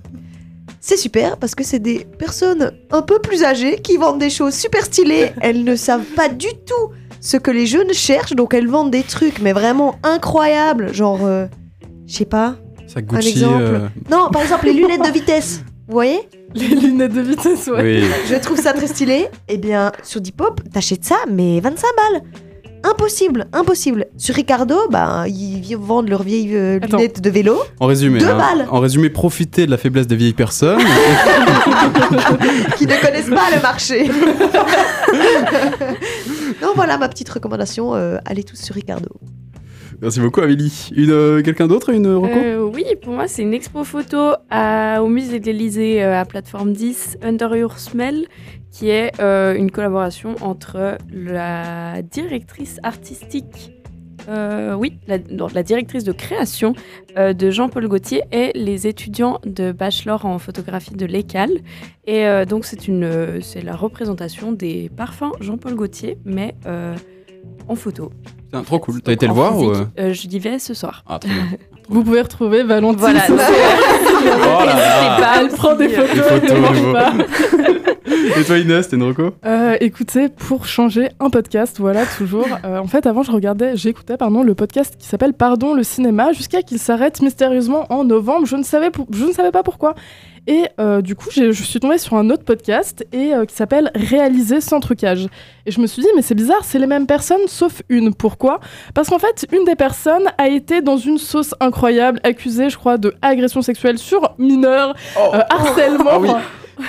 c'est 0.80 0.98
super 0.98 1.38
parce 1.38 1.54
que 1.54 1.64
c'est 1.64 1.78
des 1.80 2.08
personnes 2.18 2.72
un 2.90 3.04
peu 3.04 3.20
plus 3.20 3.44
âgées 3.44 3.78
qui 3.84 3.98
vendent 3.98 4.18
des 4.20 4.32
choses 4.32 4.56
super 4.56 4.84
stylées. 4.84 5.32
Elles 5.42 5.64
ne 5.64 5.76
savent 5.76 6.06
pas 6.16 6.28
du 6.28 6.48
tout 6.66 6.92
ce 7.20 7.38
que 7.38 7.52
les 7.52 7.68
jeunes 7.68 7.94
cherchent, 7.94 8.34
donc 8.34 8.56
elles 8.56 8.68
vendent 8.68 8.90
des 8.90 9.04
trucs, 9.04 9.40
mais 9.42 9.54
vraiment 9.54 9.96
incroyables. 10.02 10.92
Genre, 10.92 11.20
euh, 11.24 11.46
je 12.08 12.16
sais 12.16 12.26
pas. 12.26 12.56
Ça 12.88 13.00
Gucci. 13.02 13.30
exemple. 13.30 13.62
euh, 13.62 13.88
Non, 14.10 14.30
par 14.32 14.42
exemple, 14.42 14.66
les 14.66 14.74
lunettes 14.74 15.06
de 15.06 15.12
vitesse. 15.12 15.62
Vous 15.88 15.94
voyez? 15.94 16.20
Les 16.56 16.68
lunettes 16.70 17.14
de 17.14 17.22
vitesse, 17.22 17.68
ouais. 17.68 18.02
Oui. 18.02 18.04
Je 18.30 18.36
trouve 18.36 18.60
ça 18.60 18.74
très 18.74 18.88
stylé. 18.88 19.28
Eh 19.48 19.58
bien, 19.58 19.92
sur 20.04 20.20
Depop, 20.20 20.62
t'achètes 20.74 21.06
ça, 21.06 21.18
mais 21.30 21.60
25 21.60 21.88
balles. 21.96 22.22
Impossible, 22.84 23.48
impossible. 23.54 24.06
Sur 24.18 24.36
Ricardo, 24.36 24.76
bah, 24.90 25.26
ils 25.28 25.76
vendent 25.78 26.10
leurs 26.10 26.24
vieilles 26.24 26.56
euh, 26.56 26.80
Attends. 26.82 26.98
lunettes 26.98 27.22
de 27.22 27.30
vélo. 27.30 27.60
En 27.80 27.86
résumé, 27.86 28.20
Deux 28.20 28.28
hein, 28.28 28.38
balles. 28.38 28.68
en 28.72 28.80
résumé, 28.80 29.10
profitez 29.10 29.66
de 29.66 29.72
la 29.72 29.78
faiblesse 29.78 30.08
des 30.08 30.16
vieilles 30.16 30.34
personnes. 30.34 30.80
qui 32.78 32.86
ne 32.88 33.02
connaissent 33.02 33.30
pas 33.30 33.56
le 33.56 33.62
marché. 33.62 34.08
non, 36.62 36.70
voilà 36.76 36.98
ma 36.98 37.08
petite 37.10 37.30
recommandation. 37.30 37.94
euh, 37.96 38.18
allez 38.26 38.44
tous 38.44 38.58
sur 38.60 38.76
Ricardo. 38.76 39.10
Merci 40.02 40.20
beaucoup, 40.20 40.42
Amélie. 40.42 40.90
Une, 40.96 41.12
euh, 41.12 41.42
quelqu'un 41.44 41.68
d'autre, 41.68 41.90
une 41.92 42.08
reco? 42.08 42.28
Euh, 42.36 42.64
oui, 42.74 42.84
pour 43.04 43.14
moi, 43.14 43.28
c'est 43.28 43.44
une 43.44 43.54
expo 43.54 43.84
photo 43.84 44.34
à- 44.50 45.02
au 45.04 45.08
musée 45.08 45.40
de 45.40 45.46
l'Elysée 45.46 46.04
euh, 46.04 46.20
à 46.20 46.26
plateforme 46.26 46.74
10, 46.74 47.20
Under 47.22 47.56
Your 47.56 47.78
Smell, 47.78 48.26
qui 48.72 48.90
est 48.90 49.12
euh, 49.20 49.54
une 49.54 49.70
collaboration 49.70 50.36
entre 50.42 50.98
la 51.14 52.02
directrice 52.02 52.80
artistique, 52.82 53.74
euh, 54.28 54.74
oui, 54.74 54.94
la, 55.08 55.20
non, 55.30 55.48
la 55.54 55.62
directrice 55.62 56.04
de 56.04 56.12
création 56.14 56.74
euh, 57.18 57.34
de 57.34 57.52
Jean-Paul 57.52 57.88
Gaultier 57.88 58.24
et 58.32 58.52
les 58.56 58.88
étudiants 58.88 59.40
de 59.46 59.72
bachelor 59.72 60.26
en 60.26 60.40
photographie 60.40 60.96
de 60.96 61.06
l'ECAL. 61.06 61.52
Et 62.08 62.26
euh, 62.26 62.46
donc, 62.46 62.66
c'est 62.66 62.88
une, 62.88 63.04
euh, 63.04 63.40
c'est 63.42 63.62
la 63.62 63.76
représentation 63.76 64.52
des 64.52 64.90
parfums 64.96 65.32
Jean-Paul 65.42 65.76
Gaultier, 65.76 66.18
mais 66.26 66.56
euh, 66.66 66.96
en 67.68 67.76
photo. 67.76 68.12
Putain, 68.52 68.64
Trop 68.64 68.80
cool. 68.80 69.02
T'as 69.02 69.14
été 69.14 69.28
le 69.28 69.34
voir 69.34 69.58
ou 69.58 69.72
physique. 69.74 69.88
euh 69.98 70.10
Euh, 70.10 70.14
Je 70.14 70.28
y 70.28 70.40
vais 70.40 70.60
ce 70.60 70.74
soir. 70.74 71.04
Ah, 71.08 71.20
très 71.20 71.30
bien. 71.30 71.44
Vous 71.90 72.04
pouvez 72.04 72.22
retrouver 72.22 72.64
Valentine. 72.64 73.00
Voilà, 73.00 73.22
ce 73.26 73.32
donc, 73.32 73.40
soir. 73.40 73.52
Oh 74.24 74.66
là 74.66 75.20
là. 75.20 75.42
Elle 75.42 75.48
prend 75.50 75.76
des 75.76 75.90
photos, 75.90 76.14
Des 76.16 76.22
photos, 76.22 76.50
elle 76.52 76.56
ne 76.58 76.62
mange 76.62 76.82
nouveau. 76.82 76.94
pas. 76.94 77.14
Et 78.40 78.44
toi, 78.44 78.58
Inès, 78.60 78.88
t'as 78.90 78.98
une 78.98 79.04
reco? 79.04 79.32
Euh, 79.46 79.76
écoutez, 79.82 80.30
pour 80.30 80.66
changer 80.66 81.10
un 81.20 81.30
podcast, 81.30 81.78
voilà, 81.80 82.06
toujours. 82.06 82.48
euh, 82.66 82.78
en 82.78 82.88
fait, 82.88 83.06
avant, 83.08 83.24
je 83.24 83.32
regardais, 83.32 83.76
j'écoutais, 83.76 84.16
pardon, 84.18 84.44
le 84.44 84.54
podcast 84.54 84.96
qui 85.00 85.08
s'appelle 85.08 85.34
Pardon 85.34 85.74
le 85.74 85.84
cinéma, 85.84 86.32
jusqu'à 86.34 86.62
qu'il 86.62 86.78
s'arrête 86.80 87.22
mystérieusement 87.22 87.86
en 87.90 88.04
novembre. 88.04 88.46
Je 88.46 88.56
ne 88.58 88.64
savais, 88.64 88.90
je 89.12 89.26
ne 89.26 89.32
savais 89.32 89.52
pas 89.52 89.64
pourquoi. 89.64 89.96
Et 90.48 90.66
euh, 90.80 91.02
du 91.02 91.16
coup, 91.16 91.30
je 91.32 91.52
suis 91.52 91.80
tombée 91.80 91.98
sur 91.98 92.16
un 92.16 92.30
autre 92.30 92.44
podcast 92.44 93.06
et 93.12 93.34
euh, 93.34 93.46
qui 93.46 93.56
s'appelle 93.56 93.92
Réaliser 93.94 94.60
sans 94.60 94.80
trucage. 94.80 95.28
Et 95.66 95.72
je 95.72 95.80
me 95.80 95.88
suis 95.88 96.02
dit, 96.02 96.08
mais 96.16 96.22
c'est 96.22 96.36
bizarre, 96.36 96.64
c'est 96.64 96.80
les 96.80 96.88
mêmes 96.88 97.06
personnes 97.06 97.48
sauf 97.48 97.82
une. 97.90 98.14
Pourquoi? 98.14 98.60
Parce 98.94 99.10
qu'en 99.10 99.20
fait, 99.20 99.46
une 99.52 99.66
des 99.66 99.76
personnes 99.76 100.30
a 100.38 100.48
été 100.48 100.82
dans 100.82 100.98
une 100.98 101.18
sauce 101.18 101.54
incroyable, 101.60 102.20
accusée, 102.24 102.70
je 102.70 102.78
crois, 102.78 102.98
de 102.98 103.14
agression 103.22 103.62
sexuelle 103.62 103.98
sur 103.98 104.34
mineur, 104.38 104.96
euh, 105.18 105.42
harcèlement. 105.50 106.10
Ah 106.10 106.20
oui. 106.20 106.30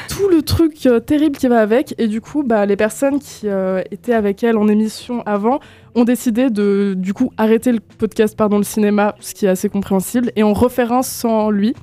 tout 0.08 0.28
le 0.28 0.42
truc 0.42 0.86
euh, 0.86 1.00
terrible 1.00 1.36
qui 1.36 1.48
va 1.48 1.60
avec. 1.60 1.94
Et 1.98 2.06
du 2.06 2.20
coup, 2.20 2.42
bah, 2.42 2.66
les 2.66 2.76
personnes 2.76 3.18
qui 3.18 3.48
euh, 3.48 3.82
étaient 3.90 4.14
avec 4.14 4.42
elle 4.42 4.56
en 4.56 4.68
émission 4.68 5.22
avant 5.26 5.60
ont 5.94 6.04
décidé 6.04 6.50
de, 6.50 6.94
du 6.96 7.14
coup, 7.14 7.32
arrêter 7.36 7.72
le 7.72 7.80
podcast 7.80 8.36
Pardon 8.36 8.56
le 8.56 8.64
cinéma, 8.64 9.14
ce 9.20 9.34
qui 9.34 9.46
est 9.46 9.50
assez 9.50 9.68
compréhensible, 9.68 10.32
et 10.36 10.42
on 10.42 10.54
un 10.54 11.02
sans 11.02 11.50
lui, 11.50 11.74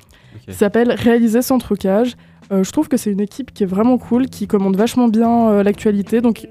Ok. 0.50 0.52
qui 0.52 0.58
s'appelle 0.58 0.92
Réaliser 0.92 1.42
sans 1.42 1.58
trucage. 1.58 2.16
Euh, 2.52 2.64
je 2.64 2.72
trouve 2.72 2.88
que 2.88 2.96
c'est 2.96 3.10
une 3.10 3.20
équipe 3.20 3.52
qui 3.54 3.62
est 3.62 3.66
vraiment 3.66 3.96
cool, 3.96 4.26
qui 4.26 4.48
commande 4.48 4.76
vachement 4.76 5.08
bien 5.08 5.50
euh, 5.50 5.62
l'actualité. 5.62 6.20
Donc, 6.20 6.48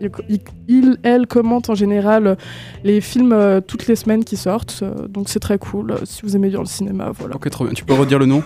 il, 0.67 0.97
elle, 1.03 1.27
commente 1.27 1.69
en 1.69 1.75
général 1.75 2.27
euh, 2.27 2.35
les 2.83 3.01
films 3.01 3.61
toutes 3.67 3.87
les 3.87 3.95
semaines 3.95 4.23
qui 4.23 4.37
sortent. 4.37 4.83
Donc, 5.09 5.27
c'est 5.29 5.39
très 5.39 5.57
cool. 5.57 5.95
si 6.05 6.21
vous 6.23 6.35
aimez 6.35 6.49
bien 6.49 6.59
le 6.59 6.65
cinéma, 6.65 7.11
voilà. 7.17 7.35
Ok, 7.35 7.49
trop 7.49 7.65
bien. 7.65 7.73
Tu 7.73 7.83
peux 7.83 7.93
redire 7.93 8.19
le 8.19 8.27
nom? 8.27 8.43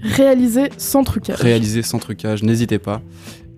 Réaliser 0.00 0.70
sans 0.78 1.04
trucage. 1.04 1.40
Réalisé 1.40 1.82
sans 1.82 1.98
trucage, 1.98 2.42
n'hésitez 2.42 2.78
pas. 2.78 3.00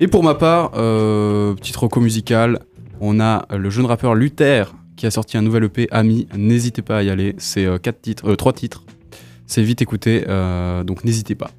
Et 0.00 0.06
pour 0.06 0.22
ma 0.22 0.34
part, 0.34 0.70
petite 0.72 1.76
reco 1.76 2.00
musicale, 2.00 2.60
on 3.00 3.20
a 3.20 3.46
le 3.56 3.70
jeune 3.70 3.86
rappeur 3.86 4.14
Luther 4.14 4.74
qui 4.96 5.06
a 5.06 5.10
sorti 5.10 5.36
un 5.36 5.42
nouvel 5.42 5.64
EP, 5.64 5.88
Ami. 5.90 6.28
N'hésitez 6.36 6.82
pas 6.82 6.98
à 6.98 7.02
y 7.02 7.10
aller. 7.10 7.34
C'est 7.38 7.66
quatre 7.80 8.00
titres, 8.00 8.34
trois 8.36 8.52
titres. 8.52 8.84
C'est 9.48 9.62
vite 9.62 9.80
écouté, 9.82 10.24
euh, 10.28 10.84
donc 10.84 11.04
n'hésitez 11.04 11.34
pas. 11.34 11.50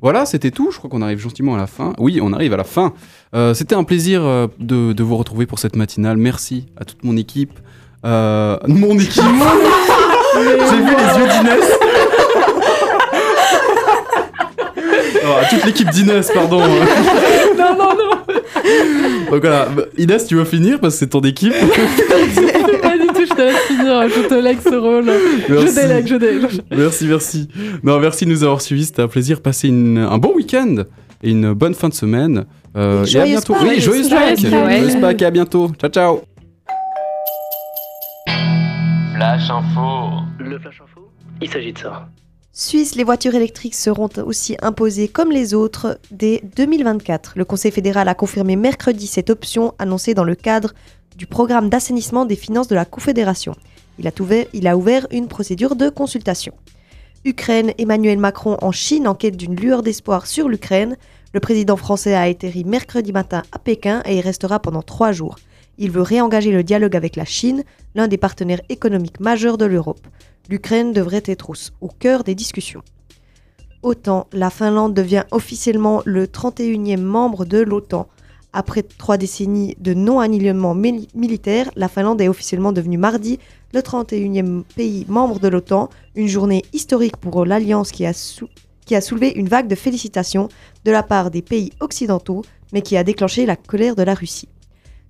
Voilà, 0.00 0.24
c'était 0.24 0.50
tout. 0.50 0.70
Je 0.72 0.78
crois 0.78 0.88
qu'on 0.88 1.02
arrive 1.02 1.18
gentiment 1.18 1.54
à 1.54 1.58
la 1.58 1.66
fin. 1.66 1.92
Oui, 1.98 2.20
on 2.22 2.32
arrive 2.32 2.54
à 2.54 2.56
la 2.56 2.64
fin. 2.64 2.94
Euh, 3.34 3.52
c'était 3.52 3.74
un 3.74 3.84
plaisir 3.84 4.24
euh, 4.24 4.46
de, 4.58 4.92
de 4.94 5.02
vous 5.02 5.16
retrouver 5.16 5.44
pour 5.44 5.58
cette 5.58 5.76
matinale. 5.76 6.16
Merci 6.16 6.66
à 6.78 6.84
toute 6.86 7.04
mon 7.04 7.16
équipe. 7.16 7.52
Mon 8.02 8.96
équipe 8.98 9.22
J'ai 10.36 10.76
vu 10.76 10.94
les 10.96 11.18
yeux 11.18 11.28
d'Inès 11.28 11.64
Oh, 15.24 15.32
à 15.42 15.44
toute 15.46 15.64
l'équipe 15.64 15.90
d'Inès, 15.90 16.30
pardon. 16.32 16.60
non, 16.60 17.76
non, 17.76 17.94
non 17.94 18.10
Donc 19.30 19.40
voilà, 19.40 19.68
Inès, 19.98 20.26
tu 20.26 20.36
veux 20.36 20.44
finir 20.44 20.78
parce 20.80 20.94
que 20.94 21.00
c'est 21.00 21.08
ton 21.08 21.20
équipe 21.22 21.52
Pas 22.82 22.96
du 22.98 23.06
tout, 23.08 23.26
je 23.26 23.34
je 24.08 24.28
te 24.28 24.34
lègue 24.34 24.58
ce 24.62 24.74
rôle. 24.74 25.10
Je 25.48 25.52
Merci. 25.54 25.74
délègue, 25.74 26.06
je 26.06 26.16
délègue. 26.16 26.62
Merci, 26.70 27.06
merci. 27.06 27.48
Non, 27.82 27.98
merci 27.98 28.24
de 28.24 28.30
nous 28.30 28.42
avoir 28.44 28.60
suivis. 28.60 28.86
C'était 28.86 29.02
un 29.02 29.08
plaisir. 29.08 29.40
Passez 29.40 29.68
une- 29.68 29.98
un 29.98 30.18
bon 30.18 30.34
week-end 30.34 30.84
et 31.22 31.30
une 31.30 31.52
bonne 31.52 31.74
fin 31.74 31.88
de 31.88 31.94
semaine. 31.94 32.44
Euh, 32.76 33.04
Et 33.04 33.16
et 33.16 33.20
à 33.20 33.24
bientôt. 33.24 33.54
Pâques. 33.54 33.62
Oui, 33.68 33.80
joyeuse. 33.80 34.08
Pâques. 34.10 34.38
Joyeuse 34.38 34.96
Pâques 35.00 35.22
et 35.22 35.26
à 35.26 35.30
bientôt. 35.30 35.70
Ciao, 35.80 35.90
ciao. 35.90 36.20
Flash 39.14 39.50
Info. 39.50 40.22
Le 40.38 40.58
Flash 40.58 40.80
Info, 40.82 41.08
il 41.40 41.50
s'agit 41.50 41.72
de 41.72 41.78
ça. 41.78 42.08
Suisse, 42.52 42.94
les 42.96 43.04
voitures 43.04 43.34
électriques 43.34 43.74
seront 43.74 44.08
aussi 44.24 44.56
imposées 44.62 45.06
comme 45.08 45.30
les 45.30 45.54
autres 45.54 45.98
dès 46.10 46.42
2024. 46.56 47.34
Le 47.36 47.44
Conseil 47.44 47.70
fédéral 47.70 48.08
a 48.08 48.14
confirmé 48.14 48.56
mercredi 48.56 49.06
cette 49.06 49.30
option 49.30 49.74
annoncée 49.78 50.14
dans 50.14 50.24
le 50.24 50.34
cadre 50.34 50.72
du 51.16 51.26
programme 51.26 51.68
d'assainissement 51.68 52.24
des 52.24 52.36
finances 52.36 52.68
de 52.68 52.74
la 52.74 52.84
Confédération. 52.84 53.54
Il 53.98 54.06
a, 54.66 54.76
ouvert, 54.76 55.06
une 55.10 55.28
procédure 55.28 55.76
de 55.76 55.88
consultation. 55.88 56.52
Ukraine, 57.24 57.72
Emmanuel 57.78 58.18
Macron 58.18 58.56
en 58.62 58.72
Chine 58.72 59.08
en 59.08 59.14
quête 59.14 59.36
d'une 59.36 59.56
lueur 59.56 59.82
d'espoir 59.82 60.26
sur 60.26 60.48
l'Ukraine. 60.48 60.96
Le 61.34 61.40
président 61.40 61.76
français 61.76 62.14
a 62.14 62.22
atterri 62.22 62.64
mercredi 62.64 63.12
matin 63.12 63.42
à 63.52 63.58
Pékin 63.58 64.02
et 64.06 64.16
y 64.16 64.20
restera 64.20 64.60
pendant 64.60 64.82
trois 64.82 65.12
jours. 65.12 65.36
Il 65.78 65.90
veut 65.90 66.02
réengager 66.02 66.50
le 66.50 66.62
dialogue 66.62 66.96
avec 66.96 67.16
la 67.16 67.24
Chine, 67.24 67.64
l'un 67.94 68.08
des 68.08 68.18
partenaires 68.18 68.62
économiques 68.68 69.20
majeurs 69.20 69.58
de 69.58 69.64
l'Europe. 69.64 70.06
L'Ukraine 70.48 70.92
devrait 70.92 71.22
être 71.26 71.50
au, 71.80 71.88
cœur 71.88 72.24
des 72.24 72.34
discussions. 72.34 72.82
OTAN, 73.82 74.26
la 74.32 74.50
Finlande 74.50 74.94
devient 74.94 75.24
officiellement 75.30 76.02
le 76.04 76.26
31e 76.26 77.00
membre 77.00 77.44
de 77.44 77.58
l'OTAN. 77.58 78.08
Après 78.52 78.82
trois 78.82 79.18
décennies 79.18 79.76
de 79.78 79.92
non-alignement 79.94 80.74
mili- 80.74 81.08
militaire, 81.14 81.70
la 81.76 81.88
Finlande 81.88 82.20
est 82.20 82.28
officiellement 82.28 82.72
devenue 82.72 82.96
mardi 82.98 83.38
le 83.74 83.80
31e 83.80 84.62
pays 84.74 85.04
membre 85.08 85.38
de 85.38 85.48
l'OTAN, 85.48 85.90
une 86.14 86.28
journée 86.28 86.64
historique 86.72 87.18
pour 87.18 87.44
l'Alliance 87.44 87.92
qui, 87.92 88.04
qui 88.86 88.94
a 88.94 89.00
soulevé 89.02 89.32
une 89.36 89.48
vague 89.48 89.68
de 89.68 89.74
félicitations 89.74 90.48
de 90.84 90.90
la 90.90 91.02
part 91.02 91.30
des 91.30 91.42
pays 91.42 91.72
occidentaux, 91.80 92.42
mais 92.72 92.80
qui 92.80 92.96
a 92.96 93.04
déclenché 93.04 93.44
la 93.44 93.56
colère 93.56 93.96
de 93.96 94.02
la 94.02 94.14
Russie. 94.14 94.48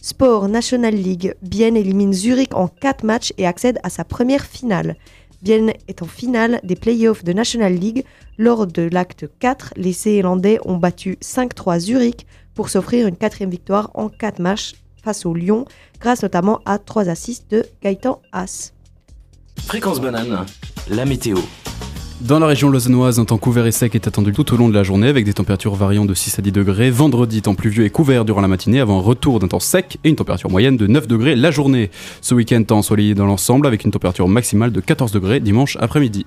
Sport 0.01 0.49
National 0.49 0.95
League, 0.95 1.35
Bienne 1.43 1.77
élimine 1.77 2.13
Zurich 2.13 2.55
en 2.55 2.67
4 2.69 3.05
matchs 3.05 3.33
et 3.39 3.47
accède 3.47 3.79
à 3.85 3.91
sa 3.91 4.05
première 4.05 4.45
finale. 4.47 4.97
Bienne 5.43 5.73
est 5.87 6.03
en 6.03 6.07
finale 6.07 6.61
des 6.65 6.77
playoffs 6.77 7.23
de 7.23 7.33
National 7.33 7.73
League. 7.75 8.05
Lors 8.39 8.67
de 8.67 8.83
l'acte 8.83 9.27
4, 9.39 9.75
les 9.77 9.93
Zélandais 9.93 10.59
ont 10.65 10.77
battu 10.77 11.17
5-3 11.23 11.79
Zurich 11.79 12.27
pour 12.59 12.71
s'offrir 12.71 13.07
une 13.07 13.15
quatrième 13.15 13.51
victoire 13.51 13.93
en 13.95 14.09
4 14.09 14.41
matchs 14.41 14.75
face 15.05 15.25
au 15.25 15.33
Lyon, 15.33 15.65
grâce 16.01 16.25
notamment 16.25 16.61
à 16.67 16.81
3 16.81 17.09
assists 17.09 17.49
de 17.53 17.65
Gaëtan 17.85 18.21
Haas. 18.33 18.73
Fréquence 19.65 20.01
banane, 20.01 20.45
la 20.91 21.05
météo. 21.05 21.39
Dans 22.21 22.41
la 22.41 22.49
région 22.49 22.69
lausannoise, 22.69 23.21
un 23.21 23.27
temps 23.27 23.39
couvert 23.39 23.65
et 23.65 23.71
sec 23.71 23.95
est 23.95 24.09
attendu 24.09 24.33
tout 24.33 24.53
au 24.53 24.57
long 24.57 24.69
de 24.69 24.75
la 24.75 24.83
journée 24.83 25.07
avec 25.07 25.25
des 25.25 25.35
températures 25.35 25.77
variant 25.77 26.05
de 26.05 26.15
6 26.15 26.41
à 26.41 26.43
10 26.43 26.51
degrés. 26.51 26.91
Vendredi, 26.91 27.43
temps 27.43 27.55
pluvieux 27.55 27.85
et 27.85 27.91
couvert 27.91 28.25
durant 28.25 28.41
la 28.41 28.49
matinée 28.49 28.81
avant 28.81 28.99
un 28.99 29.03
retour 29.03 29.39
d'un 29.39 29.47
temps 29.47 29.61
sec 29.61 29.99
et 30.03 30.09
une 30.09 30.17
température 30.17 30.51
moyenne 30.51 30.77
de 30.77 30.89
9 30.89 31.07
degrés 31.07 31.37
la 31.37 31.53
journée. 31.53 31.93
Ce 32.23 32.35
week-end, 32.35 32.61
temps 32.65 32.79
ensoleillé 32.79 33.15
dans 33.15 33.27
l'ensemble 33.27 33.69
avec 33.69 33.85
une 33.85 33.93
température 33.93 34.27
maximale 34.27 34.73
de 34.73 34.81
14 34.81 35.13
degrés 35.13 35.39
dimanche 35.39 35.77
après-midi. 35.79 36.27